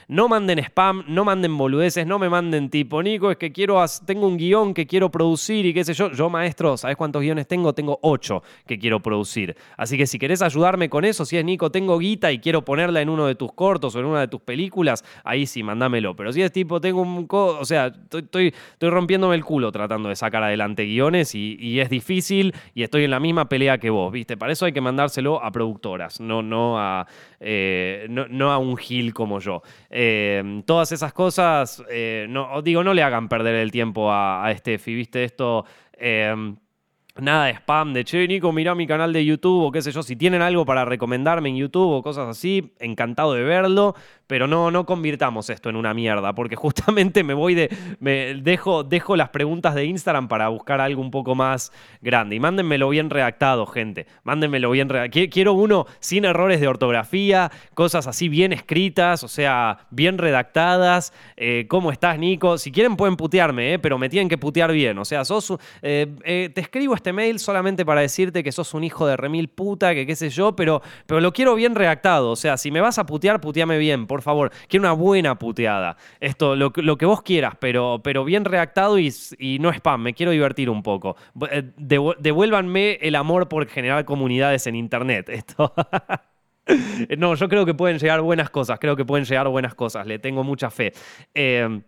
No 0.08 0.30
manden 0.30 0.60
spam, 0.60 1.04
no 1.10 1.26
manden 1.26 1.58
boludeces, 1.58 2.08
no 2.08 2.18
me 2.18 2.30
manden 2.30 2.70
tipo, 2.70 3.04
Nico, 3.04 3.30
es 3.30 3.36
que 3.36 3.52
quiero, 3.52 3.84
tengo 4.06 4.26
un 4.28 4.38
guion 4.38 4.74
que 4.74 4.88
quiero 4.88 5.12
producir 5.12 5.66
y 5.66 5.74
qué 5.74 5.84
sé 5.84 5.94
yo. 5.94 6.14
Yo, 6.14 6.30
maestro, 6.30 6.78
¿sabes 6.78 6.96
cuántos 6.96 7.22
guiones 7.22 7.46
tengo? 7.46 7.74
Tengo 7.74 8.00
ocho 8.02 8.42
que 8.66 8.80
quiero 8.80 9.02
producir. 9.02 9.58
Así 9.76 9.98
que 9.98 10.13
si 10.14 10.20
querés 10.20 10.44
ayudarme 10.44 10.90
con 10.90 11.06
eso, 11.06 11.26
si 11.26 11.38
es 11.38 11.44
Nico, 11.44 11.72
tengo 11.72 11.98
guita 11.98 12.32
y 12.32 12.38
quiero 12.38 12.64
ponerla 12.64 13.02
en 13.02 13.10
uno 13.10 13.26
de 13.26 13.34
tus 13.34 13.52
cortos 13.52 13.96
o 13.96 14.00
en 14.00 14.06
una 14.06 14.20
de 14.20 14.28
tus 14.28 14.42
películas, 14.42 15.04
ahí 15.24 15.48
sí, 15.48 15.64
mándamelo. 15.64 16.16
Pero 16.16 16.32
si 16.32 16.44
es 16.44 16.52
tipo, 16.52 16.80
tengo 16.80 17.02
un... 17.02 17.26
o 17.28 17.66
sea, 17.66 17.92
estoy, 18.12 18.54
rompiéndome 18.80 19.34
el 19.34 19.44
culo 19.44 19.72
tratando 19.72 20.10
de 20.10 20.16
sacar 20.16 20.44
adelante 20.44 20.86
guiones 20.86 21.34
y, 21.34 21.80
es 21.80 21.90
difícil 21.90 22.54
y 22.76 22.84
estoy 22.84 23.06
en 23.06 23.10
la 23.10 23.20
misma 23.20 23.50
pelea 23.50 23.80
que 23.80 23.90
vos, 23.90 24.12
¿viste? 24.12 24.38
Para 24.38 24.54
eso 24.54 24.66
hay 24.66 24.72
que 24.72 24.82
mandárselo 24.82 25.44
a 25.44 25.52
productoras, 25.52 26.20
no, 26.20 26.44
no, 26.44 26.78
a, 26.78 27.08
eh, 27.40 28.06
no, 28.08 28.52
a 28.52 28.60
un 28.60 28.78
gil 28.78 29.16
como 29.16 29.40
yo. 29.40 29.64
Eh, 29.90 30.62
todas 30.68 30.92
esas 30.92 31.12
cosas, 31.12 31.84
eh, 31.90 32.28
no, 32.30 32.62
digo, 32.62 32.84
no 32.84 32.94
le 32.94 33.02
hagan 33.02 33.28
perder 33.28 33.56
el 33.56 33.72
tiempo 33.72 34.12
a, 34.12 34.46
a 34.46 34.56
Steffi, 34.56 34.94
¿viste? 34.94 35.24
Esto... 35.24 35.66
Nada 37.16 37.46
de 37.46 37.54
spam, 37.54 37.94
de 37.94 38.04
che, 38.06 38.28
Nico, 38.28 38.52
mirá 38.52 38.74
mi 38.74 38.88
canal 38.88 39.14
de 39.14 39.24
YouTube 39.24 39.66
o 39.66 39.72
qué 39.72 39.84
sé 39.84 39.92
yo. 39.92 40.02
Si 40.02 40.16
tienen 40.16 40.42
algo 40.42 40.66
para 40.66 40.84
recomendarme 40.84 41.50
en 41.50 41.58
YouTube 41.58 41.92
o 41.92 42.02
cosas 42.02 42.28
así, 42.28 42.74
encantado 42.80 43.34
de 43.34 43.44
verlo 43.44 43.94
pero 44.34 44.48
no, 44.48 44.72
no 44.72 44.86
convirtamos 44.88 45.52
esto 45.52 45.70
en 45.70 45.76
una 45.76 45.94
mierda, 45.94 46.34
porque 46.34 46.56
justamente 46.64 47.24
me 47.24 47.36
voy 47.36 47.54
de. 47.54 47.70
Me 48.00 48.34
dejo, 48.34 48.84
dejo 48.84 49.16
las 49.16 49.30
preguntas 49.30 49.76
de 49.76 49.86
Instagram 49.86 50.28
para 50.28 50.48
buscar 50.50 50.82
algo 50.82 51.02
un 51.04 51.12
poco 51.12 51.36
más 51.36 51.72
grande. 52.02 52.36
Y 52.36 52.40
mándenmelo 52.40 52.90
bien 52.90 53.12
redactado, 53.12 53.68
gente. 53.68 54.08
Mándenmelo 54.24 54.72
bien 54.72 54.90
redactado. 54.90 55.28
Quiero 55.30 55.54
uno 55.54 55.86
sin 56.00 56.26
errores 56.26 56.60
de 56.62 56.68
ortografía, 56.68 57.52
cosas 57.76 58.08
así 58.08 58.28
bien 58.28 58.54
escritas, 58.54 59.24
o 59.24 59.28
sea, 59.28 59.86
bien 59.92 60.18
redactadas. 60.18 61.14
Eh, 61.38 61.66
¿Cómo 61.68 61.92
estás, 61.92 62.18
Nico? 62.18 62.58
Si 62.58 62.72
quieren 62.72 62.96
pueden 62.96 63.18
putearme, 63.18 63.74
eh, 63.74 63.80
pero 63.80 63.98
me 63.98 64.10
tienen 64.10 64.30
que 64.30 64.40
putear 64.40 64.72
bien. 64.72 64.98
O 64.98 65.06
sea, 65.06 65.26
sos. 65.26 65.54
Eh, 65.84 66.50
te 66.56 66.62
escribo 66.62 66.96
este 67.04 67.12
mail 67.12 67.38
solamente 67.38 67.86
para 67.86 68.00
decirte 68.00 68.44
que 68.44 68.54
sos 68.54 68.74
un 68.74 68.86
hijo 68.86 69.06
de 69.06 69.18
remil 69.18 69.50
puta, 69.50 69.94
que 69.94 70.06
qué 70.06 70.16
sé 70.16 70.30
yo, 70.30 70.56
pero, 70.56 70.82
pero 71.06 71.20
lo 71.20 71.34
quiero 71.34 71.54
bien 71.54 71.76
redactado. 71.76 72.32
O 72.32 72.38
sea, 72.38 72.56
si 72.56 72.72
me 72.72 72.80
vas 72.80 72.98
a 72.98 73.06
putear, 73.06 73.42
puteame 73.42 73.78
bien, 73.78 74.08
por 74.08 74.22
favor. 74.22 74.52
Quiero 74.70 74.84
una 74.84 74.94
buena 74.94 75.38
puteada. 75.38 75.98
Esto, 76.22 76.56
lo, 76.56 76.72
que 76.72 77.06
vos 77.06 77.22
quieras, 77.22 77.56
pero, 77.60 78.00
pero 78.02 78.24
bien 78.24 78.46
redactado 78.46 78.98
y, 78.98 79.12
no 79.60 79.70
spam. 79.74 80.02
Me 80.02 80.14
quiero 80.14 80.32
divertir 80.32 80.70
un 80.70 80.82
poco. 80.82 81.18
Eh, 81.52 81.72
devuélvanme 81.78 83.00
el 83.02 83.16
amor 83.16 83.50
por 83.50 83.68
generar 83.68 84.06
comunidades 84.06 84.66
en 84.68 84.76
Internet. 84.76 85.28
Esto. 85.28 85.74
no, 87.18 87.36
yo 87.36 87.50
creo 87.50 87.66
que 87.66 87.74
pueden 87.74 88.00
llegar 88.00 88.22
buenas 88.22 88.50
cosas. 88.50 88.80
Creo 88.80 88.96
que 88.96 89.04
pueden 89.04 89.26
llegar 89.26 89.50
buenas 89.50 89.76
cosas. 89.76 90.08
Le 90.08 90.20
tengo 90.20 90.46
mucha 90.46 90.70
fe. 90.70 90.94
Eh, 91.34 91.82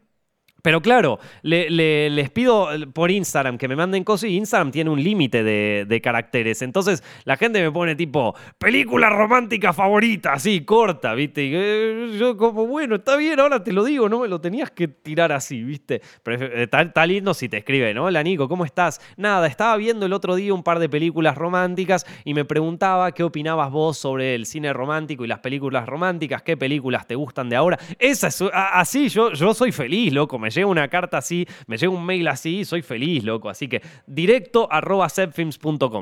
pero 0.66 0.82
claro, 0.82 1.20
les 1.43 2.30
pido 2.32 2.70
por 2.91 3.11
Instagram 3.11 3.59
que 3.59 3.68
me 3.68 3.76
manden 3.76 4.03
cosas 4.03 4.32
y 4.32 4.38
Instagram 4.38 4.72
tiene 4.72 4.89
un 4.89 5.03
límite 5.03 5.43
de, 5.43 6.01
caracteres. 6.01 6.63
Entonces 6.63 7.03
la 7.24 7.38
gente 7.38 7.61
me 7.61 7.72
pone 7.72 7.95
tipo, 7.95 8.34
película 8.57 9.11
romántica 9.11 9.74
favorita, 9.74 10.34
así, 10.34 10.61
corta, 10.61 11.13
¿viste? 11.13 11.43
Y 11.43 11.51
eh, 11.53 12.18
yo 12.18 12.36
como, 12.36 12.66
bueno, 12.66 12.95
está 12.95 13.16
bien, 13.16 13.39
ahora 13.39 13.63
te 13.63 13.72
lo 13.72 13.84
digo, 13.84 14.09
no 14.09 14.22
me 14.22 14.28
lo 14.28 14.41
tenías 14.41 14.72
que 14.72 14.88
tirar 14.88 15.32
así, 15.32 15.61
¿viste? 15.61 16.01
Pero 16.24 16.43
eh, 16.43 16.63
está, 16.63 17.05
lindo 17.05 17.36
si 17.36 17.47
te 17.47 17.57
escribe, 17.57 17.93
¿no? 17.93 18.05
Hola 18.05 18.24
Nico, 18.24 18.49
¿cómo 18.49 18.66
estás? 18.66 18.99
Nada, 19.18 19.45
estaba 19.45 19.78
viendo 19.78 20.07
el 20.07 20.13
otro 20.13 20.34
día 20.34 20.51
un 20.51 20.63
par 20.63 20.80
de 20.80 20.89
películas 20.89 21.36
románticas 21.36 22.07
y 22.24 22.34
me 22.34 22.43
preguntaba 22.43 23.11
qué 23.11 23.22
opinabas 23.22 23.70
vos 23.70 23.99
sobre 23.99 24.34
el 24.34 24.47
cine 24.47 24.74
romántico 24.74 25.26
y 25.26 25.28
las 25.28 25.41
películas 25.41 25.86
románticas, 25.86 26.41
qué 26.41 26.57
películas 26.57 27.05
te 27.05 27.13
gustan 27.13 27.49
de 27.49 27.55
ahora. 27.55 27.78
Esa 27.99 28.30
es, 28.30 28.43
así, 28.51 29.09
yo, 29.09 29.32
yo 29.32 29.53
soy 29.53 29.72
feliz, 29.72 30.11
loco, 30.11 30.39
me 30.39 30.55
llega 30.56 30.68
una 30.68 30.88
carta 30.88 31.18
así, 31.18 31.45
me 31.68 31.78
llega 31.78 31.91
un 31.91 32.06
mail 32.06 32.28
así, 32.28 32.66
soy 32.66 32.82
feliz, 32.82 33.24
loco. 33.24 33.49
Así 33.49 33.68
que 33.68 33.82
directo 34.08 34.68
arroba 34.72 35.08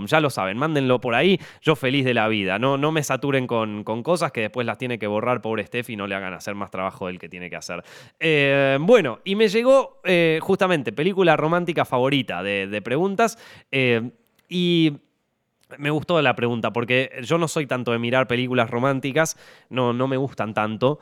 ya 0.06 0.20
lo 0.20 0.30
saben, 0.30 0.58
mándenlo 0.58 1.02
por 1.02 1.16
ahí, 1.16 1.40
yo 1.62 1.76
feliz 1.76 2.06
de 2.06 2.14
la 2.14 2.28
vida. 2.28 2.60
No, 2.60 2.78
no 2.78 2.92
me 2.92 3.04
saturen 3.04 3.48
con, 3.48 3.84
cosas 4.04 4.32
que 4.32 4.42
después 4.42 4.66
las 4.66 4.78
tiene 4.78 5.00
que 5.00 5.08
borrar 5.08 5.42
pobre 5.42 5.66
Steph 5.66 5.90
y 5.90 5.96
no 5.96 6.08
le 6.08 6.16
hagan 6.16 6.34
hacer 6.34 6.56
más 6.56 6.72
trabajo 6.72 7.08
del 7.08 7.20
que 7.20 7.30
tiene 7.30 7.50
que 7.50 7.56
hacer. 7.56 7.84
Eh, 8.20 8.78
bueno, 8.82 9.20
y 9.24 9.36
me 9.36 9.48
llegó 9.48 10.02
eh, 10.04 10.40
justamente 10.42 10.92
película 10.92 11.36
romántica 11.36 11.86
favorita 11.86 12.44
de, 12.44 12.82
preguntas. 12.84 13.38
Eh, 13.72 14.12
y 14.50 14.94
me 15.78 15.90
gustó 15.90 16.22
la 16.22 16.36
pregunta 16.36 16.72
porque 16.72 17.12
yo 17.24 17.38
no 17.38 17.48
soy 17.48 17.66
tanto 17.66 17.92
de 17.92 18.00
mirar 18.00 18.28
películas 18.28 18.70
románticas, 18.70 19.38
no, 19.70 19.94
no 19.94 20.08
me 20.08 20.18
gustan 20.18 20.54
tanto, 20.54 21.00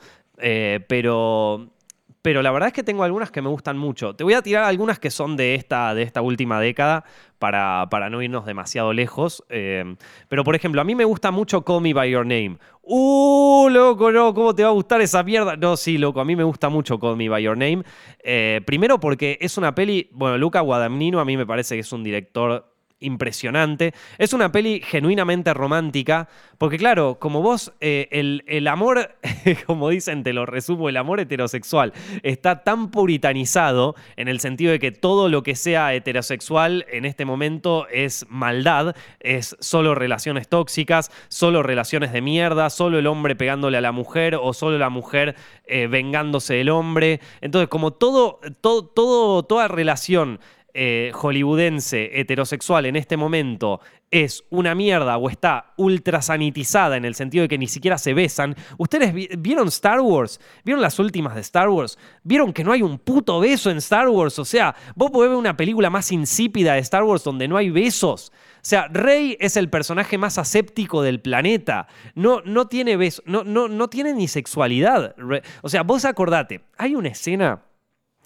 pero 0.87 1.73
pero 2.21 2.41
la 2.41 2.51
verdad 2.51 2.67
es 2.67 2.73
que 2.73 2.83
tengo 2.83 3.03
algunas 3.03 3.31
que 3.31 3.41
me 3.41 3.49
gustan 3.49 3.77
mucho. 3.77 4.15
Te 4.15 4.23
voy 4.23 4.33
a 4.33 4.41
tirar 4.41 4.63
algunas 4.65 4.99
que 4.99 5.09
son 5.09 5.35
de 5.35 5.55
esta, 5.55 5.93
de 5.95 6.03
esta 6.03 6.21
última 6.21 6.59
década 6.59 7.03
para, 7.39 7.87
para 7.89 8.09
no 8.09 8.21
irnos 8.21 8.45
demasiado 8.45 8.93
lejos. 8.93 9.43
Eh, 9.49 9.95
pero 10.29 10.43
por 10.43 10.55
ejemplo, 10.55 10.81
a 10.81 10.83
mí 10.83 10.93
me 10.93 11.05
gusta 11.05 11.31
mucho 11.31 11.63
Call 11.63 11.81
Me 11.81 11.93
By 11.93 12.11
Your 12.11 12.25
Name. 12.25 12.57
¡Uh, 12.83 13.69
loco! 13.69 14.11
¿Cómo 14.33 14.53
te 14.53 14.63
va 14.63 14.69
a 14.69 14.73
gustar 14.73 15.01
esa 15.01 15.23
mierda? 15.23 15.55
No, 15.55 15.75
sí, 15.77 15.97
loco, 15.97 16.19
a 16.21 16.25
mí 16.25 16.35
me 16.35 16.43
gusta 16.43 16.69
mucho 16.69 16.99
Call 16.99 17.17
Me 17.17 17.29
By 17.29 17.43
Your 17.43 17.57
Name. 17.57 17.83
Eh, 18.23 18.61
primero 18.65 18.99
porque 18.99 19.37
es 19.41 19.57
una 19.57 19.73
peli, 19.73 20.09
bueno, 20.11 20.37
Luca 20.37 20.61
Guadagnino 20.61 21.19
a 21.19 21.25
mí 21.25 21.37
me 21.37 21.45
parece 21.45 21.75
que 21.75 21.81
es 21.81 21.91
un 21.91 22.03
director 22.03 22.70
impresionante. 23.01 23.93
Es 24.17 24.33
una 24.33 24.51
peli 24.51 24.81
genuinamente 24.83 25.53
romántica, 25.53 26.29
porque 26.57 26.77
claro, 26.77 27.19
como 27.19 27.41
vos, 27.41 27.73
eh, 27.81 28.07
el, 28.11 28.67
amor, 28.67 29.15
como 29.67 29.89
dicen, 29.89 30.23
te 30.23 30.33
lo 30.33 30.45
resumo, 30.45 30.89
el 30.89 30.97
amor 30.97 31.19
heterosexual 31.19 31.93
está 32.23 32.63
tan 32.63 32.91
puritanizado 32.91 33.95
en 34.15 34.27
el 34.27 34.39
sentido 34.39 34.71
de 34.71 34.79
que 34.79 34.91
todo 34.91 35.27
lo 35.29 35.43
que 35.43 35.55
sea 35.55 35.93
heterosexual 35.93 36.85
en 36.89 37.05
este 37.05 37.25
momento 37.25 37.87
es 37.89 38.25
maldad, 38.29 38.95
es 39.19 39.57
solo 39.59 39.95
relaciones 39.95 40.47
tóxicas, 40.47 41.11
solo 41.27 41.63
relaciones 41.63 42.13
de 42.13 42.21
mierda, 42.21 42.69
solo 42.69 42.99
el 42.99 43.07
hombre 43.07 43.35
pegándole 43.35 43.77
a 43.77 43.81
la 43.81 43.91
mujer 43.91 44.35
o 44.35 44.53
solo 44.53 44.77
la 44.77 44.89
mujer 44.89 45.35
eh, 45.65 45.87
vengándose 45.87 46.53
del 46.53 46.69
hombre. 46.69 47.19
Entonces, 47.41 47.67
como 47.67 47.91
todo, 47.91 48.39
todo, 48.61 48.85
todo 48.85 49.43
toda 49.43 49.67
relación 49.67 50.39
eh, 50.73 51.11
hollywoodense 51.13 52.19
heterosexual 52.19 52.85
en 52.85 52.95
este 52.95 53.17
momento 53.17 53.81
es 54.11 54.43
una 54.49 54.75
mierda 54.75 55.17
o 55.17 55.29
está 55.29 55.73
ultra 55.77 56.21
sanitizada 56.21 56.97
en 56.97 57.05
el 57.05 57.15
sentido 57.15 57.43
de 57.43 57.47
que 57.47 57.57
ni 57.57 57.67
siquiera 57.67 57.97
se 57.97 58.13
besan. 58.13 58.55
¿Ustedes 58.77 59.13
vieron 59.39 59.69
Star 59.69 60.01
Wars? 60.01 60.41
¿Vieron 60.65 60.81
las 60.81 60.99
últimas 60.99 61.33
de 61.33 61.41
Star 61.41 61.69
Wars? 61.69 61.97
¿Vieron 62.23 62.51
que 62.51 62.65
no 62.65 62.73
hay 62.73 62.81
un 62.81 62.99
puto 62.99 63.39
beso 63.39 63.71
en 63.71 63.77
Star 63.77 64.09
Wars? 64.09 64.37
O 64.37 64.45
sea, 64.45 64.75
vos 64.95 65.11
podés 65.11 65.31
una 65.31 65.55
película 65.55 65.89
más 65.89 66.11
insípida 66.11 66.73
de 66.73 66.79
Star 66.79 67.03
Wars 67.03 67.23
donde 67.23 67.47
no 67.47 67.55
hay 67.55 67.69
besos. 67.69 68.33
O 68.35 68.63
sea, 68.63 68.89
Rey 68.89 69.37
es 69.39 69.55
el 69.55 69.69
personaje 69.69 70.17
más 70.17 70.37
aséptico 70.37 71.01
del 71.01 71.21
planeta. 71.21 71.87
No, 72.13 72.41
no 72.41 72.67
tiene 72.67 72.97
besos, 72.97 73.23
no, 73.25 73.43
no, 73.45 73.69
no 73.69 73.89
tiene 73.89 74.13
ni 74.13 74.27
sexualidad. 74.27 75.15
O 75.61 75.69
sea, 75.69 75.83
vos 75.83 76.03
acordate, 76.03 76.61
hay 76.77 76.95
una 76.95 77.09
escena 77.09 77.61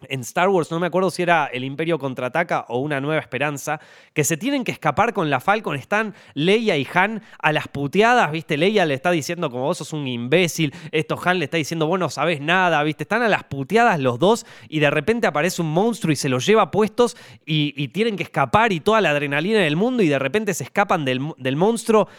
en 0.03 0.21
Star 0.21 0.49
Wars, 0.49 0.71
no 0.71 0.79
me 0.79 0.87
acuerdo 0.87 1.09
si 1.09 1.23
era 1.23 1.45
El 1.45 1.63
Imperio 1.63 1.97
contraataca 1.97 2.65
o 2.69 2.79
Una 2.79 3.01
Nueva 3.01 3.21
Esperanza, 3.21 3.79
que 4.13 4.23
se 4.23 4.37
tienen 4.37 4.63
que 4.63 4.71
escapar 4.71 5.13
con 5.13 5.29
la 5.29 5.39
Falcon, 5.39 5.75
están 5.75 6.13
Leia 6.33 6.77
y 6.77 6.87
Han 6.93 7.21
a 7.39 7.51
las 7.51 7.67
puteadas, 7.67 8.31
¿viste? 8.31 8.57
Leia 8.57 8.85
le 8.85 8.93
está 8.93 9.11
diciendo 9.11 9.49
como 9.49 9.63
vos 9.63 9.77
sos 9.77 9.93
un 9.93 10.07
imbécil, 10.07 10.73
esto 10.91 11.19
Han 11.23 11.39
le 11.39 11.45
está 11.45 11.57
diciendo 11.57 11.87
vos 11.87 11.99
no 11.99 12.09
sabés 12.09 12.41
nada, 12.41 12.83
¿viste? 12.83 13.03
Están 13.03 13.21
a 13.21 13.29
las 13.29 13.43
puteadas 13.45 13.99
los 13.99 14.19
dos 14.19 14.45
y 14.69 14.79
de 14.79 14.89
repente 14.89 15.27
aparece 15.27 15.61
un 15.61 15.71
monstruo 15.71 16.11
y 16.11 16.15
se 16.15 16.29
los 16.29 16.45
lleva 16.45 16.71
puestos 16.71 17.17
y, 17.45 17.85
tienen 17.95 18.17
que 18.17 18.23
escapar 18.23 18.73
y 18.73 18.81
toda 18.81 18.99
la 18.99 19.11
adrenalina 19.11 19.59
del 19.59 19.77
mundo 19.77 20.03
y 20.03 20.09
de 20.09 20.19
repente 20.19 20.53
se 20.53 20.65
escapan 20.65 21.05
del, 21.05 21.33
del 21.37 21.55
monstruo 21.55 22.09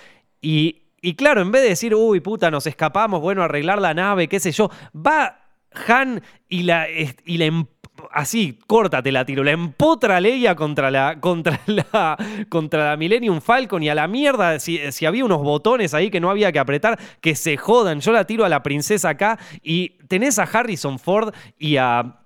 y, 0.40 0.84
y 1.02 1.14
claro, 1.14 1.42
en 1.42 1.50
vez 1.50 1.62
de 1.62 1.68
decir, 1.70 1.94
uy 1.94 2.20
puta, 2.20 2.50
nos 2.50 2.66
escapamos, 2.66 3.20
bueno, 3.20 3.42
arreglar 3.42 3.80
la 3.80 3.92
nave, 3.92 4.28
qué 4.28 4.40
sé 4.40 4.52
yo, 4.52 4.70
va 4.94 5.45
han 5.88 6.22
y 6.48 6.62
la, 6.62 6.86
y 6.88 7.38
la 7.38 7.66
así, 8.12 8.58
córtate 8.66 9.10
la 9.12 9.24
tiro, 9.24 9.42
la 9.42 9.52
empotra 9.52 10.20
Leia 10.20 10.54
contra 10.54 10.90
la, 10.90 11.18
contra 11.20 11.60
la, 11.66 12.16
contra 12.48 12.90
la 12.90 12.96
Millennium 12.96 13.40
Falcon 13.40 13.82
y 13.82 13.88
a 13.88 13.94
la 13.94 14.08
mierda, 14.08 14.58
si, 14.58 14.78
si, 14.92 15.06
había 15.06 15.24
unos 15.24 15.42
botones 15.42 15.94
ahí 15.94 16.10
que 16.10 16.20
no 16.20 16.30
había 16.30 16.52
que 16.52 16.58
apretar, 16.58 16.98
que 17.20 17.34
se 17.34 17.56
jodan. 17.56 18.00
Yo 18.00 18.12
la 18.12 18.24
tiro 18.24 18.44
a 18.44 18.48
la 18.48 18.62
princesa 18.62 19.10
acá 19.10 19.38
y 19.62 19.90
tenés 20.08 20.38
a 20.38 20.44
Harrison 20.44 20.98
Ford 20.98 21.34
y 21.58 21.76
a 21.76 22.20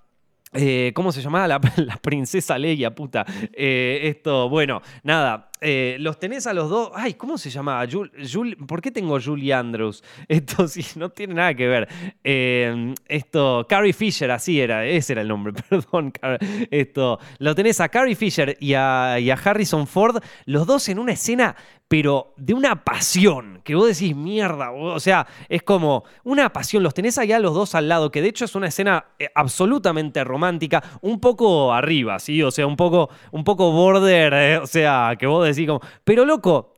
eh, 0.53 0.91
¿Cómo 0.93 1.11
se 1.11 1.21
llamaba 1.21 1.47
la, 1.47 1.59
princesa 2.01 2.57
Leia, 2.57 2.93
puta? 2.93 3.25
Eh, 3.53 4.01
esto, 4.03 4.49
bueno, 4.49 4.81
nada. 5.03 5.50
Eh, 5.61 5.97
los 5.99 6.19
tenés 6.19 6.47
a 6.47 6.53
los 6.53 6.69
dos. 6.69 6.91
Ay, 6.95 7.13
¿cómo 7.13 7.37
se 7.37 7.49
llamaba? 7.49 7.85
¿Por 8.67 8.81
qué 8.81 8.91
tengo 8.91 9.19
Julie 9.21 9.53
Andrews? 9.53 10.03
Esto 10.27 10.67
sí, 10.67 10.83
no 10.95 11.09
tiene 11.09 11.35
nada 11.35 11.53
que 11.53 11.67
ver. 11.67 11.87
esto, 13.07 13.65
Carrie 13.69 13.93
Fisher, 13.93 14.31
así 14.31 14.59
era, 14.59 14.85
ese 14.85 15.13
era 15.13 15.21
el 15.21 15.27
nombre, 15.27 15.53
perdón. 15.69 16.11
Esto, 16.71 17.19
lo 17.37 17.55
tenés 17.55 17.79
a 17.79 17.89
Carrie 17.89 18.15
Fisher 18.15 18.57
y 18.59 18.73
a, 18.73 19.19
y 19.19 19.29
a 19.29 19.35
Harrison 19.35 19.87
Ford, 19.87 20.17
los 20.45 20.65
dos 20.65 20.89
en 20.89 20.99
una 20.99 21.13
escena 21.13 21.55
pero 21.91 22.33
de 22.37 22.53
una 22.53 22.85
pasión, 22.85 23.59
que 23.65 23.75
vos 23.75 23.85
decís, 23.85 24.15
mierda, 24.15 24.71
o 24.71 24.97
sea, 25.01 25.27
es 25.49 25.61
como 25.61 26.05
una 26.23 26.53
pasión, 26.53 26.83
los 26.83 26.93
tenés 26.93 27.17
allá 27.17 27.37
los 27.37 27.53
dos 27.53 27.75
al 27.75 27.89
lado, 27.89 28.09
que 28.09 28.21
de 28.21 28.29
hecho 28.29 28.45
es 28.45 28.55
una 28.55 28.67
escena 28.67 29.07
eh, 29.19 29.27
absolutamente 29.35 30.23
romántica, 30.23 30.81
un 31.01 31.19
poco 31.19 31.73
arriba, 31.73 32.17
¿sí? 32.19 32.41
O 32.43 32.49
sea, 32.49 32.65
un 32.65 32.77
poco, 32.77 33.09
un 33.31 33.43
poco 33.43 33.73
border, 33.73 34.33
eh, 34.33 34.57
o 34.59 34.67
sea, 34.67 35.17
que 35.19 35.27
vos 35.27 35.45
decís 35.45 35.50
como, 35.65 35.81
pero 36.03 36.25
loco, 36.25 36.73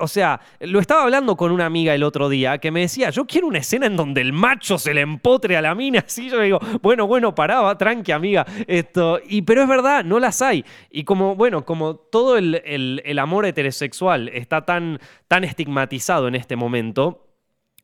o 0.00 0.08
sea, 0.08 0.40
lo 0.60 0.80
estaba 0.80 1.02
hablando 1.04 1.36
con 1.36 1.50
una 1.50 1.66
amiga 1.66 1.94
el 1.94 2.02
otro 2.02 2.28
día 2.28 2.58
que 2.58 2.70
me 2.70 2.80
decía, 2.80 3.10
yo 3.10 3.26
quiero 3.26 3.46
una 3.46 3.58
escena 3.58 3.86
en 3.86 3.96
donde 3.96 4.20
el 4.20 4.32
macho 4.32 4.78
se 4.78 4.92
le 4.92 5.00
empotre 5.00 5.56
a 5.56 5.62
la 5.62 5.74
mina, 5.74 6.00
así 6.06 6.28
yo 6.28 6.40
digo, 6.40 6.58
bueno, 6.82 7.06
bueno, 7.06 7.34
paraba, 7.34 7.76
tranqui 7.78 8.12
amiga, 8.12 8.44
esto, 8.66 9.20
y 9.26 9.42
pero 9.42 9.62
es 9.62 9.68
verdad, 9.68 10.04
no 10.04 10.18
las 10.18 10.42
hay. 10.42 10.64
Y 10.90 11.04
como, 11.04 11.36
bueno, 11.36 11.64
como 11.64 11.96
todo 11.96 12.36
el, 12.36 12.62
el, 12.64 13.18
amor 13.18 13.46
heterosexual 13.46 14.28
está 14.28 14.64
tan, 14.64 14.98
tan 15.26 15.44
estigmatizado 15.44 16.28
en 16.28 16.34
este 16.34 16.56
momento, 16.56 17.26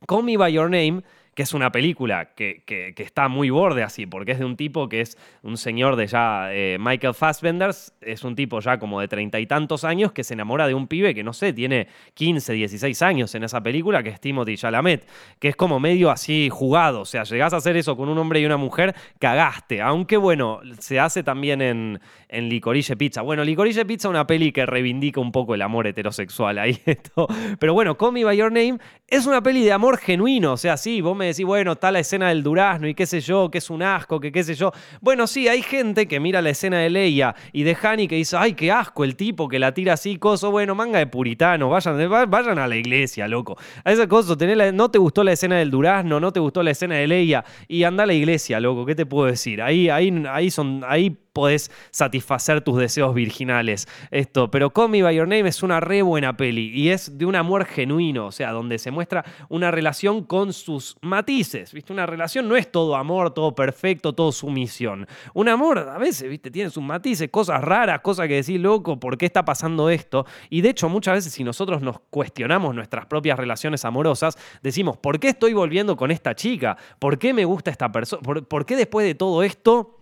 Call 0.07 0.25
Me 0.25 0.37
By 0.37 0.53
Your 0.53 0.71
Name 0.71 1.03
que 1.35 1.43
es 1.43 1.55
una 1.55 1.73
película 1.73 2.35
que, 2.35 2.63
que, 2.67 2.95
está 3.03 3.29
muy 3.29 3.51
borde 3.51 3.83
así, 3.83 4.07
porque 4.07 4.33
es 4.33 4.39
de 4.39 4.45
un 4.45 4.57
tipo 4.57 4.89
que 4.89 5.01
es 5.01 5.17
un 5.43 5.57
señor 5.57 5.97
de 5.97 6.07
ya, 6.07 6.53
eh, 6.53 6.77
Michael 6.79 7.15
Fassbender, 7.15 7.71
es 8.01 8.25
un 8.25 8.35
tipo 8.35 8.61
ya 8.61 8.79
como 8.79 9.01
de 9.01 9.09
treinta 9.09 9.41
y 9.41 9.47
tantos 9.47 9.85
años 9.85 10.13
que 10.13 10.25
se 10.25 10.35
enamora 10.35 10.67
de 10.67 10.75
un 10.75 10.87
pibe 10.87 11.15
que 11.15 11.25
no 11.25 11.33
sé, 11.33 11.53
tiene 11.53 11.89
15, 12.15 12.53
16 12.53 13.03
años 13.03 13.35
en 13.35 13.45
esa 13.45 13.63
película, 13.63 14.03
que 14.03 14.11
es 14.11 14.21
Timothy 14.21 14.57
Chalamet, 14.57 15.07
que 15.39 15.49
es 15.49 15.57
como 15.57 15.81
medio 15.81 16.11
así 16.11 16.49
jugado, 16.51 17.01
o 17.01 17.07
sea, 17.07 17.25
llegás 17.25 17.55
a 17.55 17.57
hacer 17.57 17.77
eso 17.77 17.97
con 17.97 18.09
un 18.09 18.19
hombre 18.19 18.41
y 18.41 18.47
una 18.47 18.59
mujer, 18.59 18.95
cagaste, 19.19 19.81
aunque 19.81 20.17
bueno, 20.19 20.61
se 20.79 21.01
hace 21.01 21.23
también 21.23 21.63
en, 21.63 22.01
en 22.29 22.49
Licorice 22.49 22.97
Pizza. 22.97 23.23
Bueno, 23.23 23.43
Licorice 23.43 23.85
Pizza 23.87 24.09
es 24.09 24.11
una 24.11 24.27
peli 24.27 24.53
que 24.53 24.67
reivindica 24.67 25.21
un 25.21 25.33
poco 25.33 25.55
el 25.55 25.63
amor 25.63 25.87
heterosexual 25.87 26.59
ahí, 26.59 26.79
esto. 26.87 27.27
pero 27.59 27.73
bueno, 27.73 27.97
Call 27.97 28.23
By 28.23 28.37
Your 28.37 28.53
Name 28.53 28.79
es 29.09 29.27
una 29.27 29.43
peli 29.43 29.65
de 29.65 29.73
amor 29.73 29.99
genuino, 29.99 30.53
o 30.53 30.57
sea, 30.57 30.77
sí, 30.77 31.01
vos 31.01 31.17
me 31.17 31.22
me 31.23 31.29
decís, 31.29 31.47
bueno, 31.47 31.73
está 31.73 31.93
la 31.93 32.01
escena 32.01 32.29
del 32.29 32.43
durazno 32.43 32.89
y 32.89 32.95
qué 32.95 33.07
sé 33.07 33.21
yo, 33.21 33.51
que 33.51 33.59
es 33.59 33.71
un 33.71 33.83
asco, 33.83 34.19
que 34.19 34.33
qué 34.33 34.43
sé 34.43 34.55
yo. 34.55 34.73
Bueno, 35.01 35.27
sí, 35.27 35.47
hay 35.47 35.63
gente 35.63 36.09
que 36.09 36.19
mira 36.19 36.43
la 36.43 36.51
escena 36.51 36.81
de 36.81 36.91
Leia 36.91 37.35
y 37.53 37.63
de 37.63 37.77
Hani 37.81 38.09
que 38.09 38.17
dice, 38.17 38.37
ay, 38.37 38.55
qué 38.55 38.73
asco 38.73 39.05
el 39.05 39.15
tipo 39.15 39.49
que 39.49 39.59
la 39.59 39.73
tira 39.73 39.93
así, 39.93 40.17
coso, 40.17 40.51
bueno, 40.51 40.75
manga 40.75 40.99
de 40.99 41.07
puritano, 41.07 41.69
vayan, 41.69 42.11
vayan 42.29 42.59
a 42.59 42.67
la 42.67 42.77
iglesia, 42.77 43.29
loco. 43.29 43.57
A 43.85 43.93
ese 43.93 44.09
coso, 44.09 44.37
no 44.73 44.91
te 44.91 44.99
gustó 44.99 45.23
la 45.23 45.33
escena 45.33 45.59
del 45.59 45.71
durazno, 45.71 46.19
no 46.19 46.33
te 46.33 46.41
gustó 46.41 46.63
la 46.63 46.73
escena 46.73 46.97
de 46.97 47.07
Leia 47.07 47.45
y 47.69 47.85
anda 47.85 48.03
a 48.03 48.07
la 48.07 48.15
iglesia, 48.15 48.59
loco, 48.59 48.85
¿qué 48.85 48.95
te 48.95 49.07
puedo 49.07 49.27
decir? 49.27 49.63
Ahí, 49.63 49.89
ahí, 49.89 50.25
ahí 50.29 50.51
son, 50.51 50.83
ahí 50.89 51.17
podés 51.33 51.71
satisfacer 51.91 52.61
tus 52.61 52.79
deseos 52.79 53.15
virginales. 53.15 53.89
Esto, 54.11 54.51
pero 54.51 54.71
Call 54.71 54.91
Me 54.91 55.03
By 55.03 55.17
Your 55.17 55.29
Name 55.29 55.49
es 55.49 55.63
una 55.63 55.81
re 55.81 56.03
buena 56.03 56.37
peli 56.37 56.71
y 56.75 56.91
es 56.91 57.19
de 57.19 57.27
un 57.27 57.35
amor 57.35 57.65
genuino, 57.65 58.27
o 58.27 58.33
sea, 58.33 58.53
donde 58.53 58.79
se 58.79 58.91
muestra 58.91 59.25
una 59.49 59.71
relación 59.71 60.25
con 60.25 60.53
sus 60.53 60.97
matices, 61.01 61.73
¿viste? 61.73 61.93
Una 61.93 62.07
relación 62.07 62.49
no 62.49 62.57
es 62.57 62.71
todo 62.71 62.97
amor, 62.97 63.33
todo 63.33 63.55
perfecto, 63.55 64.13
todo 64.13 64.33
sumisión. 64.33 65.07
Un 65.35 65.49
amor 65.49 65.79
a 65.79 65.99
veces, 65.99 66.29
¿viste? 66.29 66.51
Tiene 66.51 66.71
sus 66.71 66.83
matices, 66.83 67.31
cosas 67.31 67.63
raras, 67.63 68.01
cosas 68.01 68.29
que 68.29 68.35
decís, 68.35 68.61
loco, 68.61 69.01
¿por 69.01 69.17
qué 69.17 69.27
está 69.27 69.45
pasando 69.45 69.89
esto? 69.91 70.27
Y 70.51 70.61
de 70.61 70.71
hecho, 70.71 70.89
muchas 70.89 71.15
veces 71.15 71.33
si 71.33 71.45
nosotros 71.45 71.83
nos 71.83 72.01
cuestionamos 72.11 72.75
nuestras 72.75 73.07
propias 73.07 73.39
relaciones 73.39 73.85
amorosas, 73.85 74.37
decimos, 74.63 74.97
¿por 74.99 75.19
qué 75.19 75.29
estoy 75.29 75.55
volviendo 75.55 75.97
con 75.97 76.11
esta 76.11 76.35
chica? 76.35 76.77
¿Por 76.99 77.19
qué 77.19 77.33
me 77.33 77.45
gusta 77.45 77.71
esta 77.71 77.91
persona? 77.91 78.23
¿Por 78.23 78.67
qué 78.67 78.77
después 78.77 79.07
de 79.07 79.15
todo 79.15 79.43
esto 79.43 80.02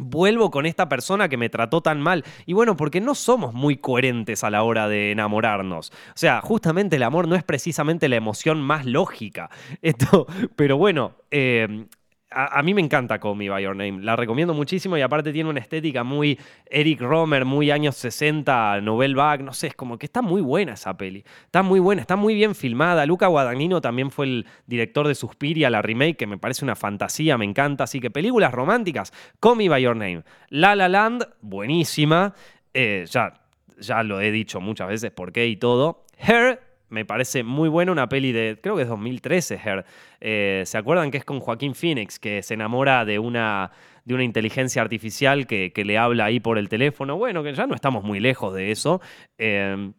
vuelvo 0.00 0.50
con 0.50 0.66
esta 0.66 0.88
persona 0.88 1.28
que 1.28 1.36
me 1.36 1.48
trató 1.48 1.80
tan 1.80 2.00
mal. 2.00 2.24
Y 2.46 2.52
bueno, 2.52 2.76
porque 2.76 3.00
no 3.00 3.14
somos 3.14 3.54
muy 3.54 3.76
coherentes 3.76 4.44
a 4.44 4.50
la 4.50 4.62
hora 4.62 4.88
de 4.88 5.12
enamorarnos. 5.12 5.90
O 5.90 6.16
sea, 6.16 6.40
justamente 6.40 6.96
el 6.96 7.02
amor 7.02 7.28
no 7.28 7.36
es 7.36 7.44
precisamente 7.44 8.08
la 8.08 8.16
emoción 8.16 8.60
más 8.60 8.86
lógica. 8.86 9.50
Esto, 9.82 10.26
pero 10.56 10.76
bueno, 10.76 11.12
eh, 11.30 11.86
a, 12.30 12.62
mí 12.62 12.74
me 12.74 12.80
encanta 12.80 13.18
Call 13.18 13.36
Me 13.36 13.48
By 13.48 13.64
Your 13.64 13.74
Name. 13.74 14.02
La 14.02 14.14
recomiendo 14.14 14.54
muchísimo 14.54 14.96
y 14.96 15.00
aparte 15.00 15.32
tiene 15.32 15.50
una 15.50 15.58
estética 15.58 16.04
muy 16.04 16.38
Eric 16.66 17.00
Romer, 17.00 17.44
muy 17.44 17.70
años 17.70 17.96
60, 17.96 18.80
Novel 18.82 19.16
Bag, 19.16 19.42
no 19.42 19.52
sé, 19.52 19.68
es 19.68 19.74
como 19.74 19.98
que 19.98 20.06
está 20.06 20.22
muy 20.22 20.40
buena 20.40 20.74
esa 20.74 20.96
peli. 20.96 21.24
Está 21.44 21.62
muy 21.62 21.80
buena, 21.80 22.00
está 22.00 22.16
muy 22.16 22.34
bien 22.34 22.54
filmada. 22.54 23.04
Luca 23.04 23.26
Guadagnino 23.26 23.80
también 23.80 24.10
fue 24.10 24.26
el 24.26 24.46
director 24.66 25.08
de 25.08 25.14
Suspiria, 25.14 25.70
la 25.70 25.82
remake, 25.82 26.16
que 26.16 26.26
me 26.26 26.38
parece 26.38 26.64
una 26.64 26.76
fantasía, 26.76 27.36
me 27.36 27.44
encanta. 27.44 27.84
Así 27.84 28.00
que 28.00 28.10
películas 28.10 28.52
románticas, 28.52 29.12
Call 29.40 29.56
Me 29.56 29.68
By 29.68 29.82
Your 29.82 29.96
Name. 29.96 30.22
La 30.48 30.76
La 30.76 30.88
Land, 30.88 31.26
buenísima. 31.40 32.34
Eh, 32.72 33.06
ya, 33.10 33.34
ya 33.80 34.02
lo 34.04 34.20
he 34.20 34.30
dicho 34.30 34.60
muchas 34.60 34.88
veces 34.88 35.10
por 35.10 35.32
qué 35.32 35.48
y 35.48 35.56
todo. 35.56 36.04
Her, 36.16 36.69
me 36.90 37.04
parece 37.04 37.42
muy 37.42 37.68
buena, 37.68 37.92
una 37.92 38.08
peli 38.08 38.32
de, 38.32 38.58
creo 38.60 38.76
que 38.76 38.82
es 38.82 38.88
2013, 38.88 39.60
Her. 39.64 39.84
Eh, 40.20 40.62
¿Se 40.66 40.76
acuerdan 40.76 41.10
que 41.10 41.18
es 41.18 41.24
con 41.24 41.40
Joaquín 41.40 41.74
Phoenix, 41.74 42.18
que 42.18 42.42
se 42.42 42.54
enamora 42.54 43.04
de 43.04 43.18
una, 43.18 43.70
de 44.04 44.14
una 44.14 44.24
inteligencia 44.24 44.82
artificial 44.82 45.46
que, 45.46 45.72
le 45.74 45.98
habla 45.98 46.26
ahí 46.26 46.40
por 46.40 46.58
el 46.58 46.68
teléfono? 46.68 47.16
Bueno, 47.16 47.42
que 47.42 47.54
ya 47.54 47.66
no 47.66 47.74
estamos 47.74 48.04
muy 48.04 48.20
lejos 48.20 48.54
de 48.54 48.70
eso. 48.70 49.00
Eh, 49.38 49.92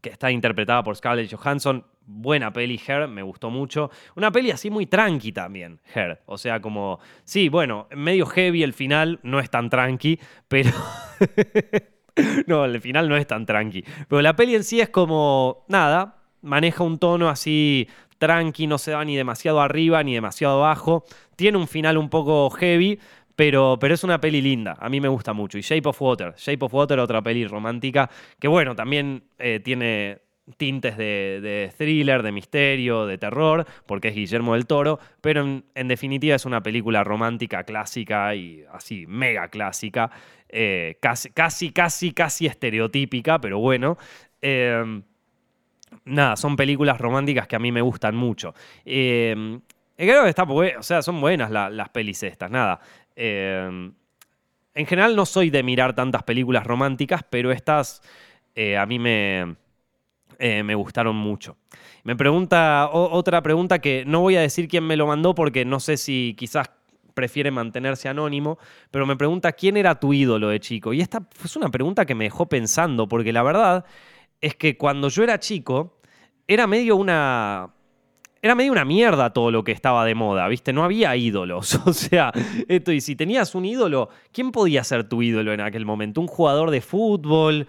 que 0.00 0.10
está 0.10 0.30
interpretada 0.30 0.82
por 0.82 0.96
Scarlett 0.96 1.32
Johansson. 1.34 1.84
Buena 2.10 2.52
peli, 2.52 2.80
Her, 2.86 3.08
me 3.08 3.22
gustó 3.22 3.50
mucho. 3.50 3.90
Una 4.16 4.30
peli 4.30 4.50
así 4.50 4.70
muy 4.70 4.86
tranqui 4.86 5.32
también, 5.32 5.80
Her. 5.94 6.22
O 6.26 6.38
sea, 6.38 6.60
como, 6.60 7.00
sí, 7.24 7.48
bueno, 7.48 7.86
medio 7.94 8.26
heavy 8.26 8.62
el 8.62 8.72
final, 8.72 9.20
no 9.22 9.40
es 9.40 9.50
tan 9.50 9.68
tranqui, 9.68 10.18
pero... 10.46 10.70
no, 12.46 12.64
el 12.64 12.80
final 12.80 13.08
no 13.08 13.16
es 13.16 13.26
tan 13.26 13.44
tranqui. 13.44 13.84
Pero 14.08 14.22
la 14.22 14.34
peli 14.36 14.54
en 14.54 14.64
sí 14.64 14.80
es 14.80 14.88
como, 14.88 15.64
nada, 15.68 16.17
maneja 16.42 16.84
un 16.84 16.98
tono 16.98 17.28
así 17.28 17.88
tranqui, 18.18 18.66
no 18.66 18.78
se 18.78 18.92
va 18.94 19.04
ni 19.04 19.16
demasiado 19.16 19.60
arriba 19.60 20.02
ni 20.02 20.14
demasiado 20.14 20.64
abajo. 20.64 21.04
Tiene 21.36 21.58
un 21.58 21.68
final 21.68 21.96
un 21.96 22.10
poco 22.10 22.50
heavy, 22.50 22.98
pero, 23.36 23.78
pero, 23.80 23.94
es 23.94 24.02
una 24.02 24.20
peli 24.20 24.42
linda, 24.42 24.76
a 24.80 24.88
mí 24.88 25.00
me 25.00 25.08
gusta 25.08 25.32
mucho. 25.32 25.58
Y 25.58 25.60
Shape 25.60 25.88
of 25.88 26.02
Water, 26.02 26.34
Shape 26.36 26.64
of 26.64 26.74
Water, 26.74 26.98
otra 26.98 27.22
peli 27.22 27.46
romántica, 27.46 28.10
que 28.38 28.48
bueno, 28.48 28.74
también 28.74 29.22
eh, 29.38 29.60
tiene 29.62 30.18
tintes 30.56 30.96
de, 30.96 31.72
thriller, 31.76 32.22
de 32.22 32.32
misterio, 32.32 33.06
de 33.06 33.18
terror, 33.18 33.66
porque 33.86 34.08
es 34.08 34.14
Guillermo 34.14 34.54
del 34.54 34.66
Toro, 34.66 34.98
pero 35.20 35.62
en, 35.74 35.88
definitiva 35.88 36.34
es 36.34 36.46
una 36.46 36.62
película 36.62 37.04
romántica 37.04 37.64
clásica 37.64 38.34
y 38.34 38.64
así, 38.72 39.06
mega 39.06 39.48
clásica, 39.48 40.10
eh, 40.48 40.96
casi, 41.00 41.30
casi, 41.30 41.70
casi, 41.70 42.12
casi 42.12 42.46
estereotípica, 42.46 43.40
pero 43.40 43.58
bueno. 43.58 43.98
Em, 44.40 45.02
nada, 46.04 46.36
son 46.36 46.56
películas 46.56 46.98
románticas 46.98 47.46
que 47.46 47.56
a 47.56 47.58
mí 47.58 47.72
me 47.72 47.82
gustan 47.82 48.16
mucho. 48.16 48.54
Em, 48.84 49.60
creo 49.96 50.24
que 50.24 50.30
está, 50.30 50.44
o 50.44 50.82
sea, 50.82 51.02
son 51.02 51.20
buenas 51.20 51.50
las 51.50 51.88
pelis 51.90 52.22
estas, 52.22 52.50
nada. 52.50 52.80
Em, 53.16 53.92
en 54.74 54.86
general 54.86 55.16
no 55.16 55.26
soy 55.26 55.50
de 55.50 55.62
mirar 55.62 55.94
tantas 55.94 56.22
películas 56.22 56.66
románticas, 56.66 57.22
pero 57.28 57.50
estas 57.50 58.00
eh, 58.54 58.76
a 58.76 58.86
mí 58.86 58.98
me, 58.98 59.56
eh, 60.38 60.62
me 60.62 60.74
gustaron 60.74 61.16
mucho. 61.16 61.56
Me 62.04 62.16
pregunta 62.16 62.88
otra 62.92 63.42
pregunta 63.42 63.80
que 63.80 64.04
no 64.06 64.20
voy 64.20 64.36
a 64.36 64.40
decir 64.40 64.68
quién 64.68 64.84
me 64.84 64.96
lo 64.96 65.06
mandó 65.06 65.34
porque 65.34 65.64
no 65.64 65.80
sé 65.80 65.96
si 65.96 66.34
quizás 66.38 66.70
prefiere 67.14 67.50
mantenerse 67.50 68.08
anónimo, 68.08 68.58
pero 68.92 69.04
me 69.04 69.16
pregunta 69.16 69.50
quién 69.50 69.76
era 69.76 69.98
tu 69.98 70.12
ídolo 70.12 70.48
de 70.48 70.60
chico. 70.60 70.92
Y 70.92 71.00
esta 71.00 71.24
es 71.44 71.56
una 71.56 71.68
pregunta 71.68 72.06
que 72.06 72.14
me 72.14 72.24
dejó 72.24 72.46
pensando, 72.46 73.08
porque 73.08 73.32
la 73.32 73.42
verdad 73.42 73.84
es 74.40 74.54
que 74.54 74.76
cuando 74.76 75.08
yo 75.08 75.22
era 75.22 75.38
chico, 75.38 76.00
era 76.46 76.66
medio 76.66 76.96
una. 76.96 77.74
Era 78.40 78.54
medio 78.54 78.70
una 78.70 78.84
mierda 78.84 79.32
todo 79.32 79.50
lo 79.50 79.64
que 79.64 79.72
estaba 79.72 80.04
de 80.04 80.14
moda, 80.14 80.46
¿viste? 80.46 80.72
No 80.72 80.84
había 80.84 81.16
ídolos. 81.16 81.74
O 81.86 81.92
sea, 81.92 82.32
esto, 82.68 82.92
y 82.92 83.00
si 83.00 83.16
tenías 83.16 83.54
un 83.54 83.64
ídolo, 83.64 84.10
¿quién 84.32 84.52
podía 84.52 84.84
ser 84.84 85.08
tu 85.08 85.22
ídolo 85.22 85.52
en 85.52 85.60
aquel 85.60 85.84
momento? 85.84 86.20
¿Un 86.20 86.28
jugador 86.28 86.70
de 86.70 86.80
fútbol? 86.80 87.66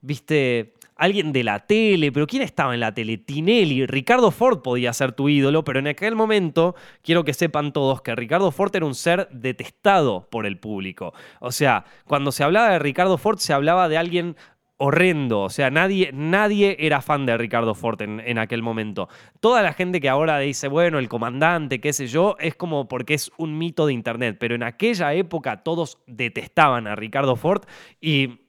¿Viste? 0.00 0.74
alguien 1.02 1.32
de 1.32 1.42
la 1.42 1.58
tele, 1.58 2.12
pero 2.12 2.28
¿quién 2.28 2.42
estaba 2.42 2.74
en 2.74 2.80
la 2.80 2.94
tele? 2.94 3.18
Tinelli, 3.18 3.86
Ricardo 3.86 4.30
Ford 4.30 4.60
podía 4.62 4.92
ser 4.92 5.10
tu 5.10 5.28
ídolo, 5.28 5.64
pero 5.64 5.80
en 5.80 5.88
aquel 5.88 6.14
momento 6.14 6.76
quiero 7.02 7.24
que 7.24 7.34
sepan 7.34 7.72
todos 7.72 8.02
que 8.02 8.14
Ricardo 8.14 8.52
Ford 8.52 8.74
era 8.76 8.86
un 8.86 8.94
ser 8.94 9.28
detestado 9.32 10.28
por 10.30 10.46
el 10.46 10.58
público. 10.58 11.12
O 11.40 11.50
sea, 11.50 11.84
cuando 12.04 12.30
se 12.30 12.44
hablaba 12.44 12.70
de 12.70 12.78
Ricardo 12.78 13.18
Ford 13.18 13.38
se 13.38 13.52
hablaba 13.52 13.88
de 13.88 13.96
alguien 13.96 14.36
horrendo. 14.84 15.42
O 15.42 15.48
sea, 15.48 15.70
nadie, 15.70 16.10
nadie 16.12 16.76
era 16.80 17.00
fan 17.00 17.24
de 17.24 17.38
Ricardo 17.38 17.76
Ford 17.76 18.02
en, 18.02 18.18
en, 18.18 18.36
aquel 18.38 18.62
momento. 18.62 19.08
Toda 19.38 19.62
la 19.62 19.74
gente 19.74 20.00
que 20.00 20.08
ahora 20.08 20.40
dice, 20.40 20.66
bueno, 20.66 20.98
el 20.98 21.08
comandante, 21.08 21.80
qué 21.80 21.92
sé 21.92 22.08
yo, 22.08 22.34
es 22.40 22.56
como 22.56 22.88
porque 22.88 23.14
es 23.14 23.30
un 23.36 23.56
mito 23.56 23.86
de 23.86 23.92
Internet. 23.92 24.38
Pero 24.40 24.56
en 24.56 24.64
aquella 24.64 25.14
época 25.14 25.62
todos 25.62 25.98
detestaban 26.08 26.88
a 26.88 26.96
Ricardo 26.96 27.36
Ford 27.36 27.62
y 28.00 28.40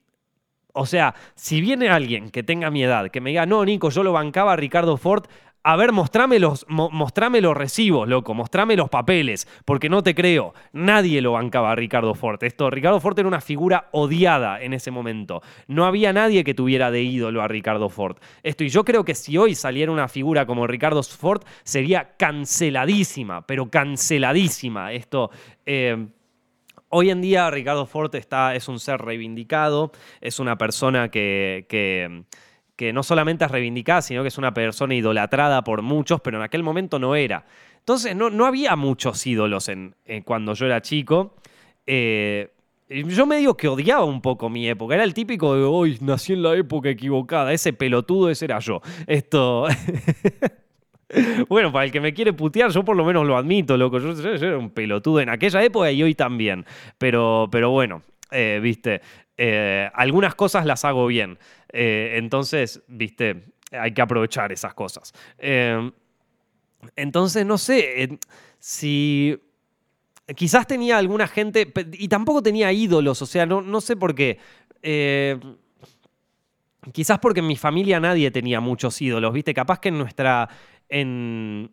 o 0.76 0.88
sea, 0.88 1.14
si 1.36 1.62
viene 1.62 1.90
alguien 1.90 2.32
que 2.32 2.42
tenga 2.42 2.72
mi 2.72 2.84
edad, 2.84 3.12
que 3.12 3.22
me 3.22 3.30
diga, 3.30 3.46
no, 3.46 3.64
Nico, 3.64 3.92
yo 3.92 4.02
lo 4.02 4.12
bancaba 4.12 4.54
a 4.54 4.56
Ricardo 4.56 4.98
Ford, 4.98 5.26
a 5.66 5.76
ver, 5.78 5.94
mostrame 5.94 6.40
los, 6.40 6.66
recibos, 7.56 8.08
loco, 8.08 8.34
mostrame 8.34 8.76
los 8.76 8.90
papeles, 8.90 9.48
porque 9.64 9.90
no 9.90 10.04
te 10.04 10.14
creo. 10.14 10.54
Nadie 10.74 11.22
lo 11.22 11.32
bancaba 11.32 11.72
a 11.72 11.76
Ricardo 11.76 12.14
Ford. 12.16 12.44
Esto, 12.44 12.70
Ricardo 12.70 13.00
Ford 13.00 13.18
era 13.18 13.28
una 13.28 13.40
figura 13.40 13.88
odiada 13.92 14.62
en 14.62 14.74
ese 14.74 14.92
momento. 14.92 15.42
No 15.68 15.86
había 15.86 16.12
nadie 16.12 16.44
que 16.44 16.54
tuviera 16.54 16.92
de 16.92 17.04
ídolo 17.04 17.42
a 17.42 17.48
Ricardo 17.48 17.88
Ford. 17.90 18.18
Esto, 18.44 18.66
y 18.66 18.70
yo 18.70 18.84
creo 18.84 19.06
que 19.06 19.16
si 19.16 19.38
hoy 19.38 19.56
saliera 19.56 19.92
una 19.92 20.10
figura 20.10 20.46
como 20.46 20.68
Ricardo 20.68 21.02
Ford, 21.02 21.44
sería 21.64 22.16
canceladísima, 22.18 23.48
pero 23.48 23.70
canceladísima. 23.70 24.92
Esto. 24.92 25.32
Eh, 25.66 26.08
Hoy 26.96 27.10
en 27.10 27.22
día 27.22 27.50
Ricardo 27.50 27.88
Ford 27.88 28.14
está, 28.14 28.54
es 28.54 28.68
un 28.68 28.80
ser 28.80 29.02
reivindicado, 29.02 29.92
es 30.22 30.40
una 30.40 30.60
persona 30.60 31.10
que, 31.10 31.66
no 32.94 33.04
solamente 33.04 33.46
es 33.46 33.52
reivindicada, 33.52 34.02
sino 34.02 34.22
que 34.22 34.28
es 34.28 34.38
una 34.38 34.54
persona 34.54 34.96
idolatrada 34.96 35.64
por 35.64 35.82
muchos, 35.82 36.22
pero 36.22 36.38
en 36.38 36.44
aquel 36.44 36.64
momento 36.64 37.00
no 37.00 37.16
era. 37.16 37.46
Entonces 37.80 38.16
no, 38.16 38.30
no 38.30 38.46
había 38.46 38.76
muchos 38.76 39.26
ídolos 39.28 39.70
en, 39.70 39.96
cuando 40.26 40.54
yo 40.54 40.66
era 40.66 40.82
chico. 40.82 41.36
Eh, 41.86 42.50
yo 42.90 43.26
medio 43.26 43.56
que 43.56 43.68
odiaba 43.68 44.06
un 44.06 44.22
poco 44.22 44.50
mi 44.50 44.68
época. 44.68 44.96
Era 44.96 45.04
el 45.04 45.14
típico 45.14 45.56
de 45.56 45.64
hoy 45.64 45.98
nací 46.02 46.34
en 46.34 46.44
la 46.44 46.56
época 46.56 46.90
equivocada. 46.90 47.54
Ese 47.54 47.74
pelotudo, 47.74 48.30
ese 48.30 48.46
era 48.46 48.60
yo. 48.60 48.82
Esto. 49.08 49.68
Bueno, 51.48 51.72
para 51.72 51.86
el 51.86 51.92
que 51.92 52.02
me 52.02 52.12
quiere 52.12 52.34
putear, 52.34 52.72
yo 52.72 52.84
por 52.84 52.96
lo 52.96 53.06
menos 53.06 53.28
lo 53.28 53.38
admito, 53.38 53.78
loco. 53.78 54.00
Yo, 54.00 54.14
era 54.32 54.58
un 54.58 54.72
pelotudo 54.72 55.20
en 55.20 55.30
aquella 55.30 55.64
época 55.64 55.92
y 55.92 56.02
hoy 56.02 56.16
también. 56.16 56.66
Pero, 56.98 57.48
pero 57.52 57.70
bueno, 57.70 58.02
eh, 58.34 58.60
viste, 58.62 59.02
eh, 59.38 59.90
algunas 59.94 60.36
cosas 60.36 60.66
las 60.66 60.84
hago 60.86 61.08
bien. 61.08 61.38
Eh, 61.72 62.16
entonces, 62.18 62.84
viste, 62.88 63.46
hay 63.72 63.94
que 63.94 64.02
aprovechar 64.02 64.52
esas 64.52 64.74
cosas. 64.74 65.14
entonces, 66.96 67.46
no 67.46 67.58
sé, 67.58 68.20
si... 68.60 69.40
Quizás 70.38 70.66
tenía 70.66 70.98
alguna 70.98 71.28
gente, 71.28 71.74
y 71.92 72.08
tampoco 72.08 72.42
tenía 72.42 72.72
ídolos, 72.72 73.22
o 73.22 73.26
sea, 73.26 73.46
no, 73.46 73.62
no 73.62 73.82
sé 73.82 73.98
por 73.98 74.16
qué. 74.16 74.40
Quizás 76.94 77.20
porque 77.20 77.42
en 77.42 77.48
mi 77.48 77.58
familia 77.58 78.00
nadie 78.00 78.32
tenía 78.32 78.62
muchos 78.62 79.02
ídolos, 79.02 79.34
¿viste? 79.34 79.54
Capaz 79.54 79.80
que 79.80 79.90
en 79.90 79.98
nuestra, 79.98 80.48
en, 80.88 81.72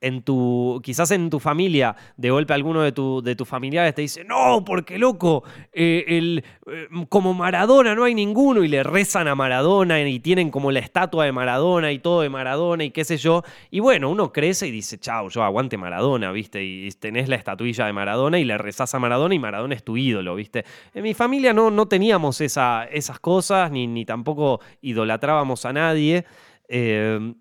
en 0.00 0.22
tu, 0.22 0.80
quizás 0.84 1.10
en 1.10 1.30
tu 1.30 1.40
familia, 1.40 1.96
de 2.16 2.30
golpe 2.30 2.52
alguno 2.52 2.82
de, 2.82 2.92
tu, 2.92 3.22
de 3.22 3.34
tus 3.34 3.48
familiares 3.48 3.94
te 3.94 4.02
dice, 4.02 4.24
no, 4.24 4.62
porque 4.64 4.98
loco, 4.98 5.42
eh, 5.72 6.04
el, 6.08 6.44
eh, 6.66 6.88
como 7.08 7.32
Maradona 7.32 7.94
no 7.94 8.04
hay 8.04 8.14
ninguno, 8.14 8.62
y 8.62 8.68
le 8.68 8.82
rezan 8.82 9.26
a 9.28 9.34
Maradona 9.34 10.00
y 10.02 10.20
tienen 10.20 10.50
como 10.50 10.70
la 10.70 10.80
estatua 10.80 11.24
de 11.24 11.32
Maradona 11.32 11.92
y 11.92 11.98
todo 11.98 12.20
de 12.20 12.28
Maradona 12.28 12.84
y 12.84 12.90
qué 12.90 13.04
sé 13.04 13.16
yo. 13.16 13.42
Y 13.70 13.80
bueno, 13.80 14.10
uno 14.10 14.32
crece 14.32 14.66
y 14.66 14.70
dice, 14.70 14.98
chao, 14.98 15.28
yo 15.28 15.42
aguante 15.42 15.78
Maradona, 15.78 16.30
¿viste? 16.30 16.62
Y 16.62 16.90
tenés 16.90 17.28
la 17.28 17.36
estatuilla 17.36 17.86
de 17.86 17.92
Maradona 17.92 18.38
y 18.38 18.44
le 18.44 18.58
rezás 18.58 18.94
a 18.94 18.98
Maradona 18.98 19.34
y 19.34 19.38
Maradona 19.38 19.74
es 19.74 19.84
tu 19.84 19.96
ídolo, 19.96 20.34
¿viste? 20.34 20.64
En 20.94 21.02
mi 21.02 21.14
familia 21.14 21.52
no, 21.52 21.70
no 21.70 21.86
teníamos 21.88 22.40
esa, 22.40 22.84
esas 22.84 23.18
cosas, 23.18 23.70
ni, 23.70 23.86
ni 23.86 24.04
tampoco 24.04 24.60
idolatrábamos 24.82 25.64
a 25.64 25.72
nadie. 25.72 26.24
Eh, 26.68 27.34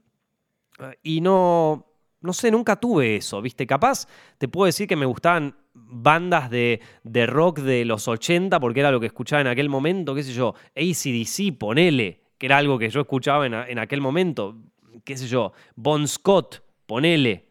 y 1.03 1.21
no, 1.21 1.84
no 2.25 2.33
sé, 2.33 2.51
nunca 2.51 2.75
tuve 2.75 3.17
eso, 3.17 3.41
¿viste? 3.41 3.65
Capaz 3.65 4.07
te 4.37 4.47
puedo 4.47 4.65
decir 4.65 4.87
que 4.87 4.95
me 4.95 5.05
gustaban 5.05 5.55
bandas 5.73 6.49
de, 6.49 6.81
de 7.03 7.25
rock 7.25 7.59
de 7.59 7.85
los 7.85 8.07
80 8.07 8.59
porque 8.59 8.79
era 8.79 8.91
lo 8.91 8.99
que 8.99 9.07
escuchaba 9.07 9.41
en 9.41 9.47
aquel 9.47 9.69
momento, 9.69 10.15
qué 10.15 10.23
sé 10.23 10.33
yo, 10.33 10.55
ACDC, 10.75 11.57
ponele, 11.57 12.21
que 12.37 12.45
era 12.47 12.57
algo 12.57 12.77
que 12.77 12.89
yo 12.89 13.01
escuchaba 13.01 13.45
en, 13.45 13.79
aquel 13.79 14.01
momento, 14.01 14.57
qué 15.03 15.17
sé 15.17 15.27
yo, 15.27 15.53
Bon 15.75 16.07
Scott, 16.07 16.63
ponele, 16.85 17.45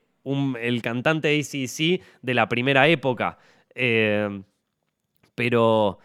el 0.61 0.83
cantante 0.83 1.29
de 1.29 1.41
ACDC 1.41 2.03
de 2.23 2.35
la 2.35 2.49
primera 2.49 2.89
época. 2.89 3.39
Eh, 3.75 4.43
pero, 5.35 5.99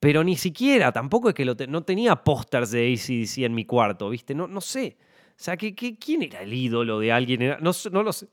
pero 0.00 0.24
ni 0.24 0.36
siquiera, 0.36 0.92
tampoco 0.92 1.28
es 1.30 1.34
que 1.34 1.44
no 1.44 1.82
tenía 1.82 2.16
pósters 2.16 2.70
de 2.70 2.92
ACDC 2.92 3.44
en 3.44 3.54
mi 3.54 3.64
cuarto, 3.64 4.10
¿viste? 4.10 4.34
No, 4.34 4.46
no 4.46 4.60
sé. 4.60 4.96
O 5.38 5.42
sea, 5.42 5.56
¿qué, 5.56 5.74
quién 5.74 6.22
era 6.22 6.40
el 6.40 6.52
ídolo 6.52 6.98
de 6.98 7.12
alguien? 7.12 7.56
No, 7.60 7.72
no 7.92 8.02
lo 8.02 8.12
sé. 8.12 8.28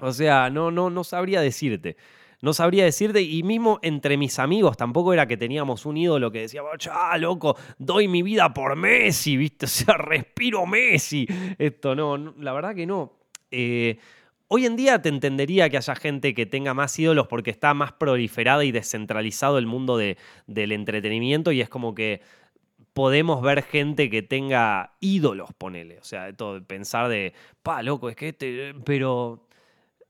O 0.00 0.12
sea, 0.12 0.50
no, 0.50 0.70
no, 0.70 0.90
no 0.90 1.04
sabría 1.04 1.40
decirte. 1.40 1.96
No 2.40 2.52
sabría 2.52 2.84
decirte, 2.84 3.20
y 3.20 3.42
mismo 3.42 3.80
entre 3.82 4.16
mis 4.16 4.38
amigos 4.38 4.76
tampoco 4.76 5.12
era 5.12 5.26
que 5.26 5.36
teníamos 5.36 5.86
un 5.86 5.96
ídolo 5.96 6.30
que 6.30 6.42
decía, 6.42 6.62
ah, 6.92 7.18
loco, 7.18 7.56
doy 7.78 8.06
mi 8.06 8.22
vida 8.22 8.54
por 8.54 8.76
Messi, 8.76 9.36
¿viste? 9.36 9.66
O 9.66 9.68
sea, 9.68 9.96
respiro 9.96 10.66
Messi. 10.66 11.26
Esto 11.58 11.96
no, 11.96 12.16
la 12.16 12.52
verdad 12.52 12.74
que 12.74 12.86
no. 12.86 13.18
Eh, 13.50 13.98
hoy 14.46 14.66
en 14.66 14.76
día 14.76 15.02
te 15.02 15.08
entendería 15.08 15.68
que 15.68 15.78
haya 15.78 15.96
gente 15.96 16.32
que 16.32 16.46
tenga 16.46 16.74
más 16.74 16.96
ídolos 16.98 17.26
porque 17.26 17.50
está 17.50 17.74
más 17.74 17.92
proliferada 17.92 18.64
y 18.64 18.70
descentralizado 18.70 19.58
el 19.58 19.66
mundo 19.66 19.96
de, 19.96 20.16
del 20.46 20.70
entretenimiento 20.72 21.50
y 21.50 21.60
es 21.60 21.68
como 21.68 21.94
que 21.94 22.22
podemos 22.98 23.40
ver 23.42 23.62
gente 23.62 24.10
que 24.10 24.22
tenga 24.22 24.96
ídolos, 24.98 25.50
ponele. 25.56 26.00
O 26.00 26.04
sea, 26.04 26.32
todo, 26.32 26.60
pensar 26.64 27.08
de, 27.08 27.32
pa, 27.62 27.80
loco, 27.80 28.08
es 28.08 28.16
que 28.16 28.30
este, 28.30 28.74
pero, 28.84 29.46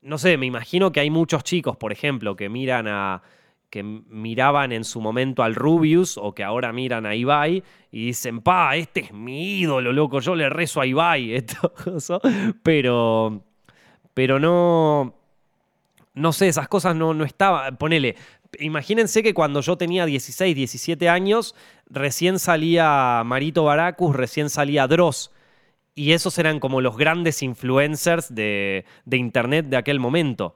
no 0.01 0.17
sé, 0.17 0.37
me 0.37 0.47
imagino 0.47 0.91
que 0.91 0.99
hay 0.99 1.11
muchos 1.11 1.43
chicos, 1.43 1.77
por 1.77 1.91
ejemplo, 1.91 2.35
que 2.35 2.49
miran 2.49 2.87
a, 2.87 3.21
que 3.69 3.83
miraban 3.83 4.71
en 4.71 4.83
su 4.85 5.01
momento 5.01 5.43
al 5.43 5.53
Rubius 5.53 6.17
o 6.17 6.33
que 6.33 6.43
ahora 6.43 6.73
miran 6.73 7.05
a 7.05 7.13
Ibai 7.13 7.63
y 7.91 8.07
dicen, 8.07 8.41
pa, 8.41 8.75
este 8.75 9.01
es 9.01 9.13
mi 9.13 9.59
ídolo, 9.59 9.93
loco, 9.93 10.19
yo 10.19 10.33
le 10.33 10.49
rezo 10.49 10.81
a 10.81 10.87
Ibai, 10.87 11.33
esto, 11.35 11.71
pero, 12.63 13.43
pero 14.15 14.39
no, 14.39 15.13
no 16.15 16.33
sé, 16.33 16.47
esas 16.47 16.67
cosas 16.67 16.95
no, 16.95 17.13
no 17.13 17.23
estaban, 17.23 17.77
ponele, 17.77 18.15
Imagínense 18.57 19.21
que 19.21 19.33
cuando 19.33 19.61
yo 19.61 19.77
tenía 19.77 20.05
16, 20.05 20.55
17 20.55 21.07
años, 21.07 21.55
recién 21.89 22.39
salía 22.39 23.21
Marito 23.25 23.63
Baracus, 23.63 24.15
recién 24.15 24.49
salía 24.49 24.87
Dross. 24.87 25.31
Y 25.93 26.13
esos 26.13 26.37
eran 26.39 26.59
como 26.59 26.81
los 26.81 26.97
grandes 26.97 27.43
influencers 27.43 28.33
de, 28.33 28.85
internet 29.11 29.67
de 29.67 29.77
aquel 29.77 29.99
momento. 29.99 30.55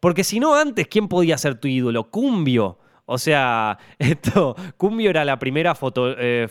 Porque 0.00 0.24
si 0.24 0.40
no, 0.40 0.54
antes, 0.54 0.88
¿quién 0.88 1.08
podía 1.08 1.36
ser 1.38 1.56
tu 1.56 1.68
ídolo? 1.68 2.10
Cumbio. 2.10 2.78
O 3.04 3.18
sea, 3.18 3.78
esto, 3.98 4.56
Cumbio 4.76 5.10
era 5.10 5.24
la 5.24 5.38
primera 5.38 5.74
foto, 5.74 6.16
eh, 6.18 6.48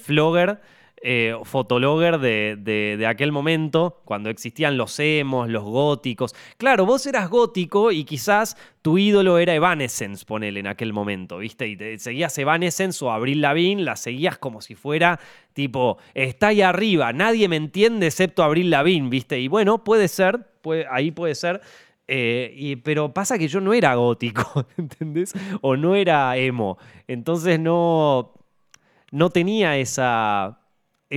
eh, 1.01 1.35
fotologger 1.43 2.19
de, 2.19 3.05
aquel 3.07 3.31
momento, 3.31 4.01
cuando 4.05 4.29
existían 4.29 4.77
los 4.77 4.99
emos, 4.99 5.49
los 5.49 5.63
góticos. 5.63 6.33
Claro, 6.57 6.85
vos 6.85 7.05
eras 7.05 7.29
gótico 7.29 7.91
y 7.91 8.05
quizás 8.05 8.57
tu 8.81 8.97
ídolo 8.97 9.37
era 9.37 9.53
Evanescence, 9.53 10.25
ponele 10.25 10.59
en 10.61 10.67
aquel 10.67 10.93
momento, 10.93 11.37
¿viste? 11.37 11.67
Y 11.67 11.77
te 11.77 11.99
seguías 11.99 12.37
Evanescence 12.37 13.03
o 13.05 13.11
Abril 13.11 13.41
Lavigne, 13.41 13.83
la 13.83 13.95
seguías 13.95 14.37
como 14.37 14.61
si 14.61 14.75
fuera 14.75 15.19
tipo, 15.53 15.97
está 16.13 16.47
ahí 16.47 16.61
arriba, 16.61 17.13
nadie 17.13 17.47
me 17.47 17.55
entiende 17.55 18.07
excepto 18.07 18.43
Abril 18.43 18.69
Lavigne, 18.69 19.09
¿viste? 19.09 19.39
Y 19.39 19.47
bueno, 19.47 19.83
puede 19.83 20.07
ser, 20.07 20.47
ahí 20.89 21.11
puede 21.11 21.35
ser. 21.35 21.61
Eh, 22.07 22.79
pero 22.83 23.13
pasa 23.13 23.37
que 23.37 23.47
yo 23.47 23.61
no 23.61 23.73
era 23.73 23.95
gótico, 23.95 24.65
¿entendés? 24.77 25.33
O 25.61 25.75
no 25.75 25.95
era 25.95 26.37
emo. 26.37 26.77
Entonces 27.07 27.59
no, 27.59 28.33
no 29.11 29.29
tenía 29.29 29.77
esa, 29.77 30.59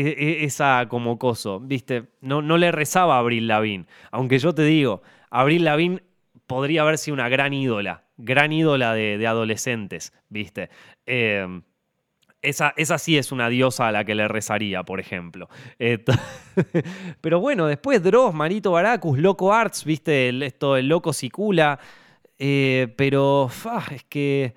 esa 0.01 0.87
como 0.89 1.19
coso, 1.19 1.61
¿viste? 1.61 2.05
No, 2.21 2.43
no 2.43 2.57
le 2.57 2.73
rezaba 2.73 3.17
a 3.17 3.19
Abril 3.21 3.49
Lavín. 3.49 3.87
Aunque 4.11 4.39
yo 4.39 4.55
te 4.55 4.63
digo, 4.63 5.03
Abril 5.31 5.65
Lavín 5.65 6.03
podría 6.47 6.83
haber 6.83 6.99
sido 6.99 7.15
una 7.15 7.29
gran 7.29 7.53
ídola, 7.53 8.05
gran 8.17 8.53
ídola 8.53 8.95
de, 8.95 9.27
adolescentes, 9.27 10.13
¿viste? 10.29 10.71
Em, 11.07 11.63
esa, 12.41 12.73
esa, 12.77 12.99
sí 12.99 13.19
es 13.19 13.33
una 13.33 13.49
diosa 13.49 13.89
a 13.89 13.93
la 13.93 14.05
que 14.05 14.15
le 14.15 14.29
rezaría, 14.29 14.83
por 14.85 15.01
ejemplo. 15.01 15.49
pero 17.21 17.41
bueno, 17.41 17.67
después 17.67 18.03
Dross, 18.03 18.33
Marito 18.35 18.73
Baracus, 18.73 19.19
Loco 19.19 19.53
Arts, 19.53 19.85
¿viste? 19.85 20.29
Esto, 20.47 20.77
el 20.77 20.89
Loco 20.89 21.13
Sicula. 21.13 21.79
Eh, 22.39 22.95
pero 22.97 23.51
es 23.91 24.05
que. 24.05 24.55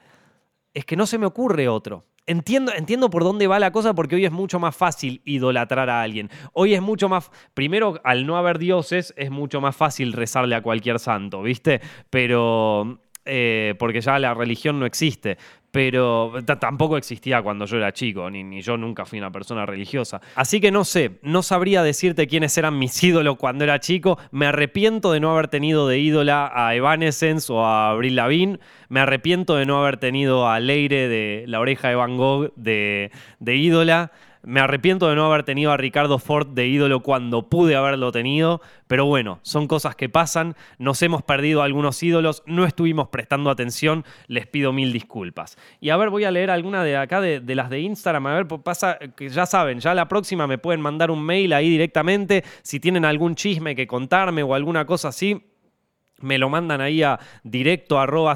Es 0.74 0.86
que 0.86 0.96
no 0.96 1.06
se 1.06 1.18
me 1.18 1.26
ocurre 1.26 1.68
otro. 1.68 2.06
Entiendo, 2.28 2.72
entiendo 2.76 3.10
por 3.10 3.24
dónde 3.24 3.48
va 3.48 3.60
la 3.60 3.72
cosa 3.72 3.94
porque 3.94 4.16
hoy 4.16 4.26
es 4.26 4.32
mucho 4.32 4.60
más 4.60 4.76
fácil 4.76 5.22
idolatrar 5.26 5.90
a 5.90 6.02
alguien. 6.02 6.30
Hoy 6.54 6.74
es 6.74 6.82
mucho 6.82 7.10
más. 7.10 7.32
Primero, 7.54 8.00
al 8.04 8.26
no 8.26 8.38
haber 8.38 8.60
dioses, 8.60 9.14
es 9.18 9.32
mucho 9.32 9.60
más 9.60 9.76
fácil 9.76 10.14
rezarle 10.14 10.56
a 10.56 10.62
cualquier 10.62 11.00
santo, 11.00 11.42
¿viste? 11.42 11.82
Pero. 12.10 13.02
Eh, 13.24 13.76
porque 13.78 14.02
ya 14.02 14.18
la 14.18 14.34
religión 14.34 14.80
no 14.80 14.88
existe 14.88 15.38
pero 15.72 16.34
tampoco 16.60 16.98
existía 16.98 17.42
cuando 17.42 17.66
yo 17.66 17.78
era 17.78 17.94
chico, 17.94 18.30
ni, 18.30 18.62
yo 18.62 18.76
nunca 18.76 19.06
fui 19.06 19.20
una 19.20 19.32
persona 19.32 19.66
religiosa. 19.66 20.22
Así 20.36 20.60
que 20.60 20.70
no 20.70 20.84
sé, 20.84 21.20
no 21.22 21.42
sabría 21.44 21.82
decirte 21.82 22.28
quiénes 22.28 22.58
eran 22.58 22.78
mis 22.78 23.02
ídolos 23.04 23.38
cuando 23.38 23.64
era 23.64 23.80
chico. 23.80 24.20
Me 24.32 24.48
arrepiento 24.48 25.14
de 25.14 25.22
no 25.22 25.32
haber 25.32 25.48
tenido 25.48 25.88
de 25.88 26.00
ídola 26.00 26.52
a 26.54 26.76
Evanescence 26.76 27.52
o 27.52 27.66
a 27.66 27.92
Avril 27.92 28.18
Lavigne. 28.18 28.60
Me 28.90 29.00
arrepiento 29.00 29.56
de 29.56 29.66
no 29.66 29.82
haber 29.82 29.98
tenido 29.98 30.50
a 30.50 30.60
Leire 30.60 31.08
de 31.08 31.46
La 31.48 31.62
Oreja 31.62 31.88
de 31.88 31.96
Van 31.96 32.18
Gogh 32.18 32.52
de, 32.56 33.12
de 33.40 33.56
ídola. 33.56 34.12
Me 34.44 34.60
arrepiento 34.60 35.08
de 35.08 35.16
no 35.16 35.26
haber 35.26 35.44
tenido 35.44 35.72
a 35.72 35.78
Ricardo 35.78 36.18
Ford 36.18 36.48
de 36.48 36.68
ídolo 36.68 37.02
cuando 37.02 37.48
pude 37.48 37.76
haberlo 37.76 38.12
tenido, 38.12 38.60
pero 38.88 39.06
bueno, 39.06 39.40
son 39.44 39.68
cosas 39.68 39.96
que 39.96 40.10
pasan, 40.10 40.56
nos 40.80 41.02
hemos 41.04 41.22
perdido 41.22 41.62
algunos 41.62 42.02
ídolos, 42.02 42.42
no 42.48 42.66
estuvimos 42.66 43.10
prestando 43.10 43.52
atención, 43.52 44.04
les 44.28 44.48
pido 44.48 44.74
mil 44.74 44.92
disculpas. 44.94 45.58
Y 45.80 45.90
a 45.90 45.98
ver, 45.98 46.10
voy 46.10 46.24
a 46.24 46.32
leer 46.32 46.50
alguna 46.50 46.84
de 46.84 46.98
acá 46.98 47.22
de, 47.22 47.42
las 47.56 47.70
de 47.70 47.82
Instagram, 47.82 48.28
a 48.28 48.36
ver, 48.36 48.48
pasa 48.48 48.98
que 49.16 49.30
ya 49.30 49.46
saben, 49.46 49.80
ya 49.80 49.94
la 49.94 50.08
próxima 50.08 50.48
me 50.48 50.58
pueden 50.58 50.82
mandar 50.82 51.12
un 51.12 51.24
mail 51.24 51.54
ahí 51.54 51.70
directamente, 51.70 52.44
si 52.64 52.80
tienen 52.80 53.06
algún 53.06 53.36
chisme 53.36 53.76
que 53.76 53.86
contarme 53.86 54.42
o 54.42 54.56
alguna 54.56 54.86
cosa 54.86 55.10
así, 55.10 55.51
me 56.22 56.38
lo 56.38 56.50
mandan 56.50 56.82
ahí 56.82 57.04
a 57.04 57.20
directo 57.44 58.00
arroba 58.00 58.36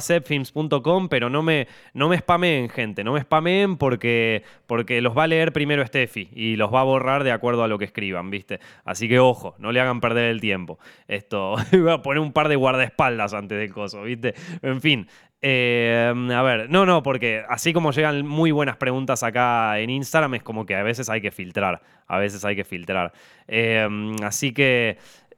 pero 1.10 1.30
no 1.30 1.44
me, 1.44 1.68
no 1.94 2.10
me 2.10 2.18
spameen, 2.18 2.70
gente, 2.70 3.04
no 3.04 3.14
me 3.14 3.22
spameen 3.22 3.78
porque, 3.78 4.44
porque 4.68 5.02
los 5.02 5.18
va 5.18 5.24
a 5.24 5.28
leer 5.28 5.52
primero 5.54 5.86
Steffi 5.86 6.30
y 6.34 6.56
los 6.56 6.74
va 6.74 6.82
a 6.82 6.84
borrar 6.84 7.24
de 7.24 7.32
acuerdo 7.32 7.64
a 7.64 7.68
lo 7.68 7.78
que 7.78 7.86
escriban, 7.86 8.30
¿viste? 8.30 8.60
Así 8.84 9.08
que 9.08 9.20
ojo, 9.20 9.56
no 9.58 9.72
le 9.72 9.80
hagan 9.80 10.02
perder 10.02 10.26
el 10.26 10.42
tiempo. 10.42 10.80
Esto, 11.08 11.56
voy 11.72 11.92
a 11.92 12.02
poner 12.02 12.22
un 12.22 12.34
par 12.34 12.50
de 12.50 12.56
guardaespaldas 12.56 13.34
antes 13.34 13.58
del 13.58 13.74
coso, 13.74 14.04
¿viste? 14.04 14.34
En 14.62 14.82
fin. 14.82 15.08
Eh, 15.48 16.12
a 16.34 16.42
ver, 16.42 16.70
no, 16.72 16.88
no, 16.88 17.04
porque 17.04 17.44
así 17.48 17.72
como 17.72 17.92
llegan 17.92 18.26
muy 18.26 18.52
buenas 18.52 18.78
preguntas 18.78 19.22
acá 19.22 19.80
en 19.80 19.92
Instagram, 19.92 20.36
es 20.36 20.44
como 20.44 20.66
que 20.66 20.76
a 20.76 20.82
veces 20.82 21.08
hay 21.10 21.22
que 21.22 21.30
filtrar, 21.30 21.84
a 22.08 22.18
veces 22.18 22.44
hay 22.46 22.56
que 22.56 22.64
filtrar. 22.64 23.14
Eh, 23.48 23.88
así 24.24 24.54
que... 24.54 24.98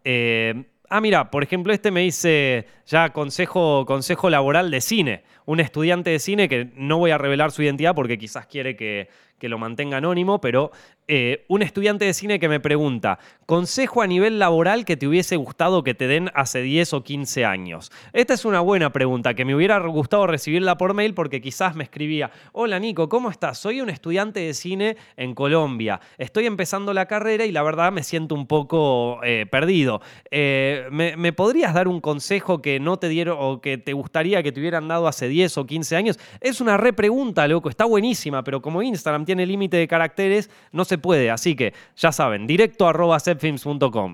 Eh, 0.09 0.63
Ah, 0.89 1.01
mira, 1.01 1.29
por 1.31 1.43
ejemplo, 1.43 1.73
este 1.73 1.91
me 1.91 2.01
dice 2.01 2.65
ya 2.85 3.11
consejo, 3.11 3.85
consejo 3.85 4.29
laboral 4.29 4.71
de 4.71 4.79
cine. 4.79 5.23
Un 5.45 5.59
estudiante 5.59 6.11
de 6.11 6.19
cine 6.19 6.47
que 6.47 6.71
no 6.75 6.97
voy 6.97 7.11
a 7.11 7.17
revelar 7.17 7.51
su 7.51 7.61
identidad 7.61 7.93
porque 7.93 8.17
quizás 8.17 8.47
quiere 8.47 8.77
que, 8.77 9.09
que 9.37 9.49
lo 9.49 9.57
mantenga 9.57 9.97
anónimo, 9.97 10.39
pero 10.39 10.71
eh, 11.09 11.45
un 11.47 11.61
estudiante 11.61 12.03
de 12.03 12.13
cine 12.13 12.37
que 12.37 12.49
me 12.49 12.59
pregunta, 12.59 13.19
consejo 13.45 14.01
a 14.01 14.07
nivel 14.07 14.39
laboral 14.39 14.83
que 14.83 14.97
te 14.97 15.07
hubiese 15.07 15.37
gustado 15.37 15.81
que 15.81 15.93
te 15.93 16.05
den 16.05 16.29
hace 16.33 16.61
10 16.61 16.93
o 16.93 17.03
15 17.03 17.45
años. 17.45 17.93
Esta 18.11 18.33
es 18.33 18.43
una 18.43 18.59
buena 18.59 18.91
pregunta 18.91 19.33
que 19.33 19.45
me 19.45 19.55
hubiera 19.55 19.79
gustado 19.79 20.27
recibirla 20.27 20.77
por 20.77 20.93
mail 20.93 21.13
porque 21.13 21.39
quizás 21.39 21.77
me 21.77 21.85
escribía, 21.85 22.31
hola 22.51 22.77
Nico, 22.77 23.07
¿cómo 23.07 23.29
estás? 23.29 23.57
Soy 23.57 23.79
un 23.79 23.89
estudiante 23.89 24.41
de 24.41 24.53
cine 24.53 24.97
en 25.15 25.33
Colombia. 25.33 26.01
Estoy 26.17 26.45
empezando 26.45 26.93
la 26.93 27.05
carrera 27.05 27.45
y 27.45 27.53
la 27.53 27.63
verdad 27.63 27.93
me 27.93 28.03
siento 28.03 28.35
un 28.35 28.45
poco 28.45 29.23
eh, 29.23 29.45
perdido. 29.49 30.01
Eh, 30.29 30.87
¿me, 30.91 31.31
podrías 31.31 31.73
dar 31.73 31.87
un 31.87 32.01
consejo 32.01 32.61
que 32.61 32.81
no 32.81 32.97
te 32.97 33.07
dieron 33.07 33.37
o 33.39 33.61
que 33.61 33.77
te 33.77 33.93
gustaría 33.93 34.43
que 34.43 34.51
te 34.51 34.59
hubieran 34.59 34.89
dado 34.89 35.07
hace 35.07 35.29
10 35.29 35.57
o 35.57 35.65
15 35.65 35.95
años? 35.95 36.19
Es 36.41 36.59
una 36.59 36.75
repregunta, 36.75 37.47
loco, 37.47 37.69
está 37.69 37.85
buenísima, 37.85 38.43
pero 38.43 38.61
como 38.61 38.81
Instagram 38.81 39.23
tiene 39.23 39.45
límite 39.45 39.77
de 39.77 39.87
caracteres, 39.87 40.49
no 40.73 40.83
se 40.83 40.96
puede. 40.97 41.31
Así 41.31 41.55
que 41.55 41.73
ya 41.95 42.11
saben, 42.11 42.47
directo 42.47 42.87
arroba 42.87 43.17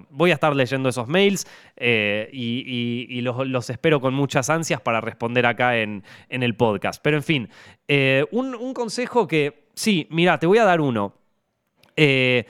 Voy 0.09 0.31
a 0.31 0.33
estar 0.33 0.55
leyendo 0.55 0.89
esos 0.89 1.07
mails 1.07 1.47
eh, 1.77 2.29
y, 2.31 3.21
los, 3.21 3.69
espero 3.69 4.01
con 4.01 4.13
muchas 4.13 4.49
ansias 4.49 4.81
para 4.81 5.01
responder 5.01 5.45
acá 5.45 5.77
en, 5.77 6.03
el 6.29 6.55
podcast. 6.55 7.01
Pero 7.03 7.17
en 7.17 7.23
fin, 7.23 7.49
eh, 7.87 8.25
un, 8.31 8.73
consejo 8.73 9.27
que, 9.27 9.67
sí, 9.73 10.07
mira, 10.09 10.39
te 10.39 10.47
voy 10.47 10.57
a 10.57 10.65
dar 10.65 10.81
uno. 10.81 11.13
Eh, 11.95 12.45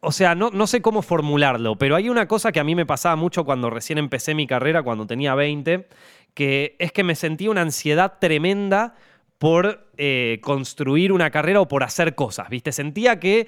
o 0.00 0.12
sea, 0.12 0.34
no, 0.34 0.50
no, 0.50 0.66
sé 0.66 0.80
cómo 0.80 1.02
formularlo, 1.02 1.76
pero 1.76 1.96
hay 1.96 2.08
una 2.08 2.28
cosa 2.28 2.52
que 2.52 2.60
a 2.60 2.64
mí 2.64 2.74
me 2.74 2.86
pasaba 2.86 3.16
mucho 3.16 3.44
cuando 3.44 3.70
recién 3.70 3.98
empecé 3.98 4.34
mi 4.34 4.46
carrera, 4.46 4.82
cuando 4.82 5.06
tenía 5.06 5.34
20, 5.34 5.88
que 6.34 6.76
es 6.78 6.92
que 6.92 7.02
me 7.02 7.14
sentía 7.14 7.50
una 7.50 7.62
ansiedad 7.62 8.14
tremenda 8.20 8.94
por 9.38 9.88
eh, 9.96 10.38
construir 10.42 11.12
una 11.12 11.30
carrera 11.30 11.60
o 11.60 11.68
por 11.68 11.84
hacer 11.84 12.14
cosas, 12.14 12.48
¿viste? 12.50 12.72
Sentía 12.72 13.20
que 13.20 13.46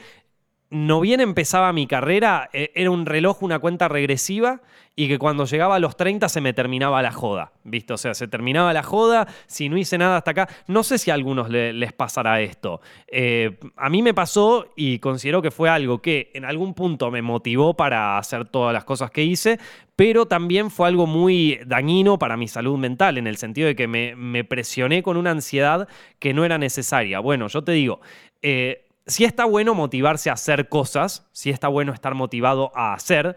no 0.71 1.01
bien 1.01 1.21
empezaba 1.21 1.73
mi 1.73 1.87
carrera, 1.87 2.49
eh, 2.53 2.71
era 2.75 2.91
un 2.91 3.05
reloj, 3.05 3.43
una 3.43 3.59
cuenta 3.59 3.89
regresiva, 3.89 4.61
y 4.97 5.09
que 5.09 5.19
cuando 5.19 5.45
llegaba 5.47 5.77
a 5.77 5.79
los 5.79 5.97
30 5.97 6.29
se 6.29 6.41
me 6.41 6.53
terminaba 6.53 7.01
la 7.01 7.11
joda, 7.11 7.53
¿viste? 7.65 7.93
O 7.93 7.97
sea, 7.97 8.13
se 8.13 8.29
terminaba 8.29 8.73
la 8.73 8.83
joda, 8.83 9.27
si 9.47 9.69
no 9.69 9.79
hice 9.79 9.97
nada 9.97 10.19
hasta 10.19 10.33
acá. 10.33 10.49
No 10.67 10.83
sé 10.83 10.99
si 10.99 11.11
a 11.11 11.15
algunos 11.15 11.49
les 11.49 11.93
pasará 11.93 12.41
esto. 12.43 12.81
Eh, 13.07 13.59
a 13.77 13.89
mí 13.89 14.03
me 14.03 14.13
pasó 14.13 14.67
y 14.77 14.99
considero 14.99 15.41
que 15.41 15.51
fue 15.51 15.71
algo 15.71 16.03
que 16.03 16.31
en 16.35 16.45
algún 16.45 16.75
punto 16.75 17.11
me 17.11 17.23
motivó 17.23 17.75
para 17.75 18.19
hacer 18.19 18.49
todas 18.49 18.75
las 18.75 18.85
cosas 18.85 19.11
que 19.11 19.25
hice, 19.25 19.59
pero 19.97 20.27
también 20.27 20.71
fue 20.71 20.89
algo 20.89 21.07
muy 21.07 21.61
dañino 21.67 22.19
para 22.19 22.37
mi 22.37 22.49
salud 22.49 22.77
mental, 22.77 23.17
en 23.17 23.27
el 23.27 23.39
sentido 23.39 23.69
de 23.69 23.77
que 23.77 23.89
me, 23.89 24.45
presioné 24.45 25.03
con 25.03 25.17
una 25.17 25.31
ansiedad 25.31 25.89
que 26.19 26.35
no 26.35 26.45
era 26.45 26.59
necesaria. 26.59 27.21
Bueno, 27.21 27.47
yo 27.49 27.63
te 27.63 27.73
digo, 27.73 28.01
eh, 28.43 28.85
si 29.11 29.25
está 29.25 29.45
bueno 29.45 29.75
motivarse 29.75 30.31
a 30.31 30.35
hacer 30.35 30.69
cosas, 30.69 31.27
si 31.33 31.51
está 31.51 31.69
bueno 31.69 31.93
estar 31.93 32.15
motivado 32.15 32.73
a 32.75 32.95
hacer, 32.95 33.37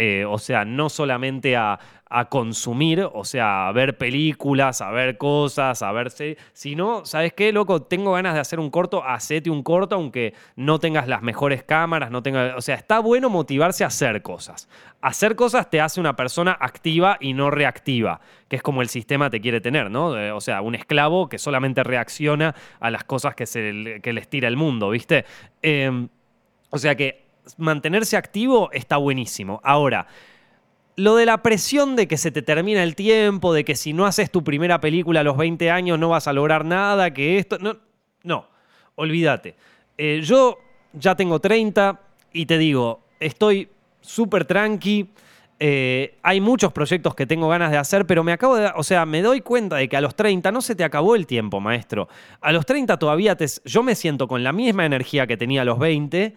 eh, 0.00 0.24
o 0.24 0.38
sea, 0.38 0.64
no 0.64 0.88
solamente 0.88 1.56
a, 1.56 1.80
consumir, 2.30 3.06
o 3.12 3.24
sea, 3.24 3.68
a 3.68 3.72
ver 3.72 3.98
películas, 3.98 4.80
a 4.80 4.90
ver 4.92 5.18
cosas, 5.18 5.82
a 5.82 5.92
verse, 5.92 6.38
sino, 6.52 7.04
¿sabes 7.04 7.34
qué, 7.34 7.52
loco? 7.52 7.82
Tengo 7.82 8.12
ganas 8.12 8.32
de 8.32 8.40
hacer 8.40 8.60
un 8.60 8.70
corto, 8.70 9.04
hacete 9.04 9.50
un 9.50 9.62
corto, 9.62 9.96
aunque 9.96 10.32
no 10.56 10.78
tengas 10.78 11.06
las 11.06 11.20
mejores 11.20 11.64
cámaras, 11.64 12.10
no 12.10 12.22
tengas, 12.22 12.54
o 12.56 12.62
sea, 12.62 12.76
está 12.76 13.00
bueno 13.00 13.28
motivarse 13.28 13.84
a 13.84 13.88
hacer 13.88 14.22
cosas. 14.22 14.68
Hacer 15.02 15.36
cosas 15.36 15.68
te 15.68 15.80
hace 15.80 16.00
una 16.00 16.16
persona 16.16 16.56
activa 16.58 17.18
y 17.20 17.34
no 17.34 17.50
reactiva, 17.50 18.20
que 18.48 18.56
es 18.56 18.62
como 18.62 18.80
el 18.80 18.88
sistema 18.88 19.28
te 19.28 19.40
quiere 19.40 19.60
tener, 19.60 19.90
¿no? 19.90 20.14
O 20.34 20.40
sea, 20.40 20.62
un 20.62 20.76
esclavo 20.76 21.28
que 21.28 21.38
solamente 21.38 21.82
reacciona 21.82 22.54
a 22.80 22.90
las 22.90 23.04
cosas 23.04 23.34
que, 23.34 23.44
se, 23.46 24.00
que 24.00 24.12
les 24.12 24.28
tira 24.28 24.48
el 24.48 24.56
mundo, 24.56 24.90
¿viste? 24.90 25.26
Em, 25.60 26.08
o 26.70 26.78
sea 26.78 26.94
que 26.94 27.27
mantenerse 27.56 28.16
activo 28.16 28.70
está 28.72 28.96
buenísimo. 28.96 29.60
Ahora, 29.64 30.06
lo 30.96 31.14
de 31.14 31.26
la 31.26 31.42
presión 31.42 31.94
de 31.94 32.08
que 32.08 32.16
se 32.16 32.30
te 32.30 32.42
termina 32.42 32.82
el 32.82 32.96
tiempo, 32.96 33.52
de 33.52 33.64
que 33.64 33.76
si 33.76 33.92
no 33.92 34.04
haces 34.04 34.30
tu 34.30 34.42
primera 34.42 34.80
película 34.80 35.20
a 35.20 35.22
los 35.22 35.36
20 35.36 35.70
años 35.70 35.98
no 35.98 36.08
vas 36.08 36.26
a 36.26 36.32
lograr 36.32 36.64
nada, 36.64 37.12
que 37.12 37.38
esto... 37.38 37.56
No, 38.24 38.48
olvídate. 38.96 39.54
Eh, 39.96 40.20
yo 40.24 40.58
ya 40.92 41.14
tengo 41.14 41.38
30 41.38 42.00
y 42.32 42.46
te 42.46 42.58
digo, 42.58 43.00
estoy 43.20 43.68
súper 44.00 44.44
tranqui. 44.44 45.08
Eh, 45.60 46.18
hay 46.22 46.40
muchos 46.40 46.72
proyectos 46.72 47.14
que 47.14 47.26
tengo 47.26 47.48
ganas 47.48 47.70
de 47.70 47.78
hacer, 47.78 48.06
pero 48.06 48.22
me 48.22 48.32
acabo 48.32 48.56
de. 48.56 48.70
O 48.76 48.82
sea, 48.82 49.06
me 49.06 49.22
doy 49.22 49.40
cuenta 49.40 49.76
de 49.76 49.88
que 49.88 49.96
a 49.96 50.00
los 50.00 50.14
30 50.14 50.52
no 50.52 50.60
se 50.62 50.74
te 50.76 50.84
acabó 50.84 51.16
el 51.16 51.26
tiempo, 51.26 51.60
maestro. 51.60 52.08
A 52.40 52.52
los 52.52 52.64
30 52.64 52.96
todavía 52.96 53.36
te, 53.36 53.46
yo 53.64 53.82
me 53.82 53.94
siento 53.94 54.28
con 54.28 54.44
la 54.44 54.52
misma 54.52 54.84
energía 54.86 55.26
que 55.26 55.36
tenía 55.36 55.62
a 55.62 55.64
los 55.64 55.78
20 55.78 56.36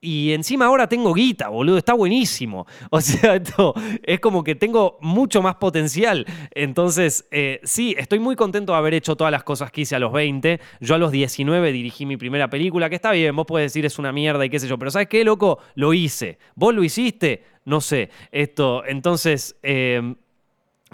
y 0.00 0.32
encima 0.32 0.66
ahora 0.66 0.88
tengo 0.88 1.12
guita, 1.12 1.48
boludo, 1.48 1.78
está 1.78 1.94
buenísimo. 1.94 2.66
O 2.90 3.00
sea, 3.00 3.36
esto 3.36 3.74
es 4.02 4.20
como 4.20 4.42
que 4.42 4.54
tengo 4.54 4.98
mucho 5.00 5.42
más 5.42 5.56
potencial. 5.56 6.26
Entonces, 6.52 7.26
eh, 7.30 7.60
sí, 7.64 7.94
estoy 7.98 8.18
muy 8.18 8.34
contento 8.34 8.72
de 8.72 8.78
haber 8.78 8.94
hecho 8.94 9.16
todas 9.16 9.30
las 9.30 9.44
cosas 9.44 9.70
que 9.70 9.82
hice 9.82 9.96
a 9.96 9.98
los 9.98 10.12
20. 10.12 10.60
Yo 10.80 10.94
a 10.94 10.98
los 10.98 11.12
19 11.12 11.72
dirigí 11.72 12.06
mi 12.06 12.16
primera 12.16 12.48
película, 12.48 12.88
que 12.88 12.96
está 12.96 13.12
bien, 13.12 13.36
vos 13.36 13.46
podés 13.46 13.66
decir 13.66 13.84
es 13.84 13.98
una 13.98 14.12
mierda 14.12 14.44
y 14.44 14.50
qué 14.50 14.58
sé 14.58 14.68
yo, 14.68 14.78
pero 14.78 14.90
¿sabes 14.90 15.08
qué, 15.08 15.24
loco? 15.24 15.58
Lo 15.74 15.92
hice. 15.92 16.38
¿Vos 16.54 16.74
lo 16.74 16.82
hiciste? 16.82 17.44
No 17.64 17.80
sé. 17.80 18.10
Esto, 18.30 18.84
entonces... 18.86 19.56
Eh, 19.62 20.14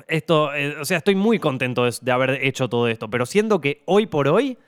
esto, 0.09 0.53
eh, 0.53 0.77
o 0.81 0.85
sea, 0.85 0.99
estoy 0.99 1.15
muy 1.15 1.39
contento 1.39 1.89
de 1.89 2.13
haber 2.13 2.45
hecho 2.45 2.69
todo 2.69 2.89
esto, 2.89 3.09
pero 3.09 3.27
siendo 3.27 3.61
que 3.61 3.83
hoy 3.87 4.07
por 4.07 4.27
hoy 4.27 4.59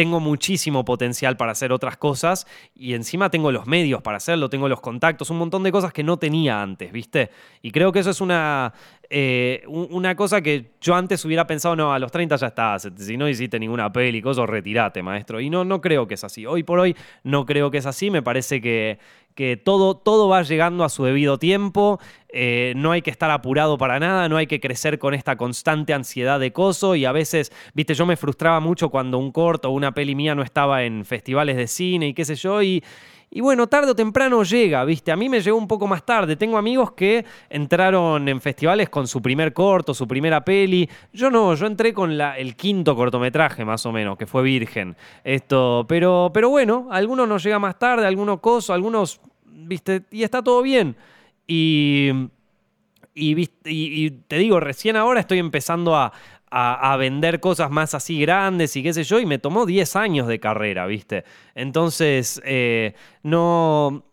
tengo 0.00 0.18
muchísimo 0.18 0.82
potencial 0.82 1.36
para 1.36 1.52
hacer 1.52 1.72
otras 1.72 1.98
cosas 1.98 2.46
y 2.74 2.94
encima 2.94 3.28
tengo 3.28 3.52
los 3.52 3.66
medios 3.66 4.00
para 4.00 4.16
hacerlo, 4.16 4.48
tengo 4.48 4.66
los 4.66 4.80
contactos, 4.80 5.28
un 5.28 5.36
montón 5.36 5.62
de 5.62 5.70
cosas 5.70 5.92
que 5.92 6.02
no 6.02 6.16
tenía 6.16 6.62
antes, 6.62 6.90
¿viste? 6.90 7.28
Y 7.60 7.70
creo 7.70 7.92
que 7.92 7.98
eso 7.98 8.08
es 8.08 8.22
una, 8.22 8.72
eh, 9.10 9.62
una 9.66 10.16
cosa 10.16 10.40
que 10.40 10.70
yo 10.80 10.94
antes 10.94 11.22
hubiera 11.26 11.46
pensado, 11.46 11.76
no, 11.76 11.92
a 11.92 11.98
los 11.98 12.10
30 12.10 12.36
ya 12.36 12.46
estás, 12.46 12.88
si 12.96 13.18
no 13.18 13.28
hiciste 13.28 13.58
ninguna 13.58 13.92
peli, 13.92 14.22
cosa, 14.22 14.46
retirate, 14.46 15.02
maestro. 15.02 15.38
Y 15.38 15.50
no, 15.50 15.66
no 15.66 15.82
creo 15.82 16.06
que 16.06 16.14
es 16.14 16.24
así. 16.24 16.46
Hoy 16.46 16.62
por 16.62 16.78
hoy 16.78 16.96
no 17.22 17.44
creo 17.44 17.70
que 17.70 17.76
es 17.76 17.84
así, 17.84 18.10
me 18.10 18.22
parece 18.22 18.62
que, 18.62 18.98
que 19.34 19.58
todo, 19.58 19.98
todo 19.98 20.28
va 20.28 20.42
llegando 20.42 20.82
a 20.82 20.88
su 20.88 21.04
debido 21.04 21.38
tiempo, 21.38 22.00
eh, 22.32 22.72
no 22.76 22.92
hay 22.92 23.02
que 23.02 23.10
estar 23.10 23.30
apurado 23.30 23.78
para 23.78 23.98
nada, 23.98 24.28
no 24.28 24.36
hay 24.36 24.46
que 24.46 24.60
crecer 24.60 24.98
con 24.98 25.14
esta 25.14 25.36
constante 25.36 25.92
ansiedad 25.94 26.40
de 26.40 26.52
coso 26.52 26.94
y 26.94 27.04
a 27.04 27.12
veces, 27.12 27.52
viste, 27.74 27.94
yo 27.94 28.06
me 28.06 28.16
frustraba 28.16 28.60
mucho 28.60 28.88
cuando 28.88 29.18
un 29.18 29.32
corto 29.32 29.68
o 29.68 29.72
una 29.72 29.92
peli 29.92 30.14
mía 30.14 30.34
no 30.34 30.42
estaba 30.42 30.84
en 30.84 31.04
festivales 31.04 31.56
de 31.56 31.66
cine 31.66 32.08
y 32.08 32.14
qué 32.14 32.24
sé 32.24 32.34
yo, 32.34 32.62
y, 32.62 32.82
y 33.32 33.40
bueno, 33.40 33.68
tarde 33.68 33.92
o 33.92 33.94
temprano 33.94 34.42
llega, 34.42 34.84
¿viste? 34.84 35.12
A 35.12 35.16
mí 35.16 35.28
me 35.28 35.40
llegó 35.40 35.56
un 35.56 35.68
poco 35.68 35.86
más 35.86 36.04
tarde. 36.04 36.34
Tengo 36.34 36.58
amigos 36.58 36.92
que 36.92 37.24
entraron 37.48 38.28
en 38.28 38.40
festivales 38.40 38.88
con 38.88 39.06
su 39.06 39.22
primer 39.22 39.52
corto, 39.52 39.94
su 39.94 40.08
primera 40.08 40.44
peli. 40.44 40.90
Yo 41.12 41.30
no, 41.30 41.54
yo 41.54 41.68
entré 41.68 41.94
con 41.94 42.10
el 42.10 42.56
quinto 42.56 42.96
cortometraje 42.96 43.64
más 43.64 43.86
o 43.86 43.92
menos, 43.92 44.18
que 44.18 44.26
fue 44.26 44.42
Virgen. 44.42 44.96
Esto, 45.22 45.86
pero, 45.88 46.32
pero 46.34 46.48
bueno, 46.48 46.88
algunos 46.90 47.28
nos 47.28 47.44
llega 47.44 47.60
más 47.60 47.78
tarde, 47.78 48.04
algunos 48.04 48.40
coso, 48.40 48.74
algunos, 48.74 49.20
¿viste? 49.44 50.02
Y 50.10 50.24
está 50.24 50.42
todo 50.42 50.60
bien. 50.60 50.96
Y, 51.52 52.12
y, 53.12 54.10
te 54.28 54.38
digo, 54.38 54.60
recién 54.60 54.94
ahora 54.94 55.18
estoy 55.18 55.40
empezando 55.40 55.96
a, 55.96 56.12
a, 56.48 56.96
vender 56.96 57.40
cosas 57.40 57.72
más 57.72 57.92
así 57.92 58.20
grandes 58.20 58.76
y 58.76 58.84
qué 58.84 58.92
sé 58.92 59.02
yo, 59.02 59.18
y 59.18 59.26
me 59.26 59.40
tomó 59.40 59.66
10 59.66 59.96
años 59.96 60.28
de 60.28 60.38
carrera, 60.38 60.86
¿viste? 60.86 61.24
Entonces, 61.56 62.40
eh, 62.44 62.94
no... 63.24 64.04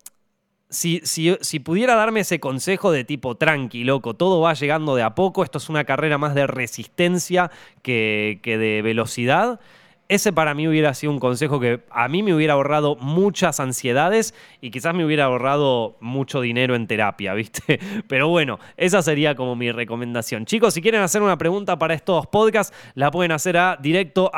Si, 0.70 1.00
si, 1.06 1.60
pudiera 1.60 1.96
darme 1.96 2.22
ese 2.22 2.42
consejo 2.42 2.92
de 2.92 3.06
tipo 3.06 3.36
tranqui, 3.36 3.86
loco, 3.86 4.16
todo 4.16 4.42
va 4.42 4.54
llegando 4.54 4.96
de 4.96 5.04
a 5.04 5.16
poco, 5.16 5.46
esto 5.46 5.60
es 5.60 5.70
una 5.70 5.86
carrera 5.86 6.18
más 6.18 6.36
de 6.36 6.46
resistencia 6.46 7.52
que, 7.84 8.40
que 8.44 8.58
de 8.58 8.82
velocidad, 8.82 9.62
ese 10.10 10.32
para 10.32 10.54
mí 10.54 10.68
hubiera 10.68 10.94
sido 10.94 11.12
un 11.12 11.20
consejo 11.20 11.60
que 11.60 11.82
a 11.92 12.08
mí 12.08 12.24
me 12.24 12.34
hubiera 12.34 12.54
ahorrado 12.54 12.96
muchas 12.96 13.60
ansiedades 13.60 14.34
y 14.62 14.72
quizás 14.72 14.94
me 14.94 15.06
hubiera 15.06 15.26
ahorrado 15.26 15.98
mucho 16.00 16.42
dinero 16.42 16.76
en 16.76 16.88
terapia, 16.88 17.34
¿viste? 17.36 17.80
Pero 18.08 18.30
bueno, 18.30 18.60
esa 18.78 19.02
sería 19.02 19.36
como 19.36 19.56
mi 19.56 19.72
recomendación. 19.72 20.46
Chicos, 20.46 20.74
si 20.74 20.82
quieren 20.82 21.02
hacer 21.02 21.22
una 21.22 21.38
pregunta 21.38 21.78
para 21.78 21.94
estos 21.94 22.28
podcasts, 22.28 22.76
la 22.96 23.12
pueden 23.12 23.32
hacer 23.32 23.58
a 23.58 23.78
directo 23.80 24.32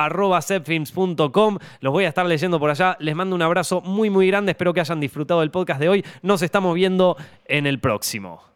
Los 1.82 1.93
voy 1.93 2.05
a 2.05 2.07
estar 2.07 2.26
leyendo 2.26 2.59
por 2.59 2.70
allá. 2.70 2.97
Les 2.99 3.15
mando 3.15 3.36
un 3.36 3.41
abrazo 3.41 3.82
muy, 3.82 4.09
muy 4.09 4.28
grande. 4.28 4.51
Espero 4.51 4.74
que 4.74 4.80
hayan 4.80 4.99
disfrutado 4.99 5.41
del 5.41 5.51
podcast 5.51 5.80
de 5.80 5.89
hoy. 5.89 6.05
Nos 6.22 6.41
estamos 6.41 6.74
viendo 6.76 7.15
en 7.45 7.67
el 7.67 7.80
próximo. 7.80 8.49